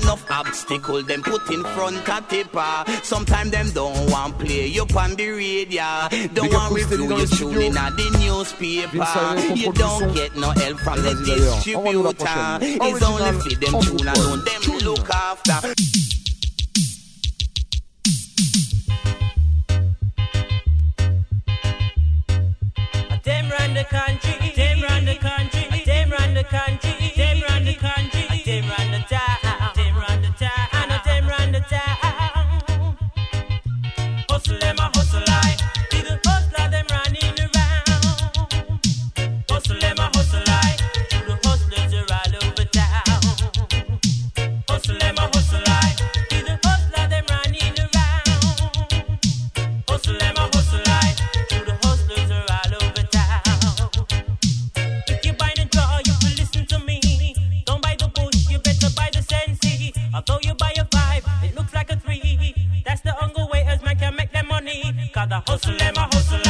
Enough 0.00 0.24
obstacle 0.30 1.02
them 1.02 1.22
put 1.22 1.50
in 1.50 1.62
front 1.74 2.08
of 2.08 2.28
Tippa. 2.28 2.84
Sometimes 3.04 3.50
them 3.50 3.70
don't 3.72 4.10
want 4.10 4.38
play 4.38 4.66
you 4.66 4.86
on 4.96 5.14
the 5.16 5.30
radio. 5.30 6.08
Don't 6.34 6.52
want 6.52 6.72
review 6.72 7.16
you 7.16 7.26
tune 7.26 7.60
in 7.62 7.76
at 7.76 7.96
the 7.96 8.10
newspaper. 8.18 8.96
You 9.54 9.72
don't 9.72 10.14
get 10.14 10.34
no 10.36 10.50
help 10.50 10.78
from 10.80 11.02
the 11.02 11.10
vas-y 11.14 11.26
d'ailleurs. 11.26 11.76
On 11.76 11.82
va 11.82 11.92
nous 11.92 12.02
la 12.02 12.12
distributor. 12.12 12.58
It's 12.62 13.02
only 13.02 13.32
for 13.40 13.54
them 13.60 13.80
tune 13.80 14.08
alone. 14.08 14.44
Them 14.44 14.78
look 14.84 15.10
after. 15.10 16.19
Run 23.70 23.76
the 23.76 23.84
country, 23.84 24.52
them 24.56 24.82
run 24.82 25.04
the 25.04 25.14
country, 25.14 25.84
them 25.84 26.10
run 26.10 26.34
the 26.34 26.42
country, 26.42 27.12
them 27.16 27.40
run 27.48 27.64
the 27.64 27.74
country, 27.74 28.19
sensi. 60.20 60.30
Although 60.30 60.40
you 60.42 60.54
buy 60.54 60.72
a 60.78 60.84
five, 60.84 61.24
it 61.42 61.54
looks 61.54 61.74
like 61.74 61.90
a 61.90 61.96
three. 61.96 62.54
That's 62.84 63.00
the 63.02 63.14
only 63.22 63.50
way 63.52 63.64
as 63.66 63.82
man 63.82 63.96
can 63.98 64.16
make 64.16 64.32
them 64.32 64.48
money. 64.48 64.82
Cause 65.14 65.28
the 65.28 65.40
hustle 65.46 65.76
them 65.76 65.94
a 65.96 66.00
hustle. 66.00 66.49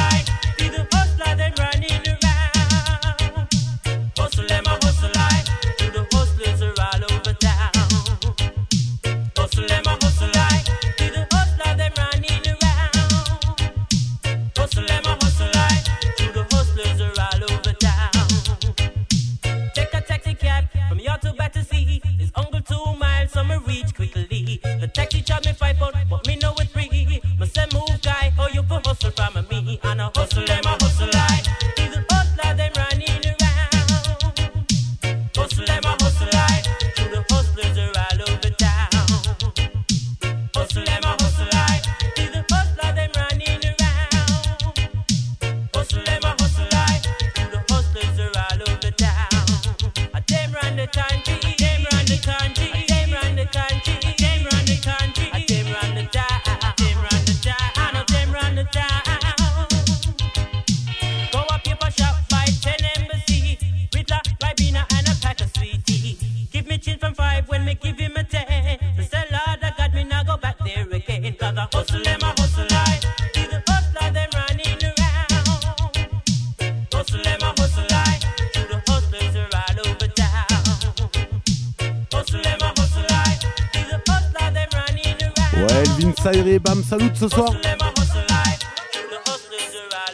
Bam, 86.61 86.83
salut 86.83 87.11
ce 87.15 87.29
soir. 87.29 87.51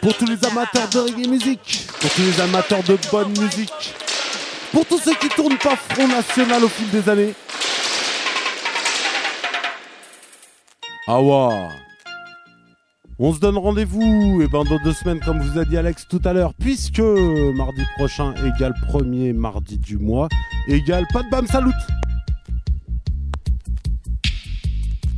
Pour 0.01 0.15
tous 0.17 0.25
les 0.25 0.45
amateurs 0.45 0.87
de 0.89 0.99
reggae 0.99 1.27
musique, 1.27 1.87
pour 1.99 2.09
tous 2.11 2.21
les 2.21 2.41
amateurs 2.41 2.83
de 2.83 2.97
bonne 3.11 3.29
musique, 3.29 3.93
pour 4.71 4.85
tous 4.85 4.99
ceux 4.99 5.15
qui 5.15 5.27
tournent 5.29 5.57
pas 5.57 5.75
Front 5.75 6.07
National 6.07 6.63
au 6.63 6.69
fil 6.69 6.89
des 6.89 7.09
années. 7.09 7.33
Ah 11.07 11.21
ouais. 11.21 11.67
On 13.19 13.33
se 13.33 13.39
donne 13.39 13.57
rendez-vous 13.57 14.41
et 14.43 14.47
ben 14.47 14.63
dans 14.63 14.77
deux 14.83 14.93
semaines 14.93 15.19
comme 15.21 15.41
vous 15.41 15.57
a 15.57 15.65
dit 15.65 15.75
Alex 15.75 16.05
tout 16.07 16.21
à 16.23 16.33
l'heure 16.33 16.53
puisque 16.53 16.99
mardi 16.99 17.81
prochain 17.95 18.35
égale 18.45 18.75
premier 18.87 19.33
mardi 19.33 19.79
du 19.79 19.97
mois 19.97 20.27
égale 20.67 21.05
pas 21.11 21.23
de 21.23 21.29
bam 21.29 21.47
salut. 21.47 21.71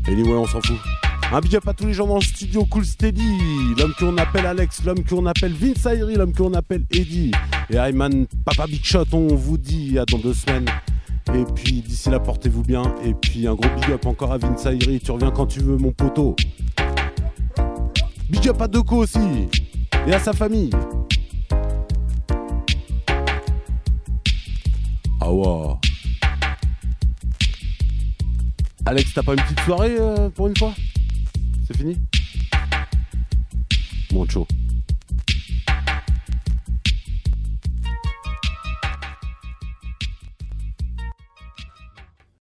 Anyway 0.08 0.32
on 0.32 0.48
s'en 0.48 0.62
fout. 0.62 0.78
Un 1.32 1.42
big 1.42 1.56
up 1.56 1.68
à 1.68 1.76
tous 1.76 1.86
les 1.86 1.94
gens 1.94 2.08
dans 2.08 2.16
le 2.16 2.22
studio 2.22 2.66
Cool 2.66 2.84
Steady, 2.84 3.38
l'homme 3.78 3.94
qu'on 4.00 4.18
appelle 4.18 4.48
Alex, 4.48 4.84
l'homme 4.84 5.04
qu'on 5.04 5.28
appelle 5.28 5.54
Vince 5.54 5.86
Ayri, 5.86 6.16
l'homme 6.16 6.34
qu'on 6.34 6.56
appelle 6.56 6.86
Eddie. 6.90 7.30
Et 7.70 7.76
Ayman, 7.76 8.26
Papa 8.44 8.66
Big 8.66 8.84
Shot, 8.84 9.06
on 9.14 9.36
vous 9.36 9.60
dit 9.60 10.00
à 10.00 10.06
dans 10.06 10.18
deux 10.18 10.34
semaines. 10.34 10.66
Et 11.36 11.44
puis 11.54 11.84
d'ici 11.84 12.10
là, 12.10 12.20
portez-vous 12.20 12.64
bien. 12.64 12.96
Et 13.06 13.14
puis 13.14 13.46
un 13.46 13.54
gros 13.54 13.70
big 13.76 13.92
up 13.92 14.08
encore 14.08 14.32
à 14.32 14.40
Vince 14.40 14.66
Ayri, 14.66 15.00
tu 15.00 15.12
reviens 15.12 15.30
quand 15.30 15.46
tu 15.46 15.60
veux, 15.60 15.78
mon 15.78 15.92
poteau. 15.92 16.36
Big 18.28 18.48
up 18.50 18.60
à 18.60 18.68
Deco 18.68 18.96
aussi, 18.96 19.20
et 20.08 20.14
à 20.14 20.18
sa 20.18 20.34
famille. 20.34 20.72
Ah 25.22 25.32
wow. 25.32 25.78
Alex, 28.88 29.14
t'as 29.14 29.22
pas 29.22 29.34
une 29.34 29.42
petite 29.42 29.60
soirée 29.60 29.96
euh, 30.00 30.30
pour 30.30 30.48
une 30.48 30.58
fois? 30.58 30.74
C'est 31.70 31.78
fini? 31.78 31.98
Mon 34.12 34.28
show. 34.28 34.48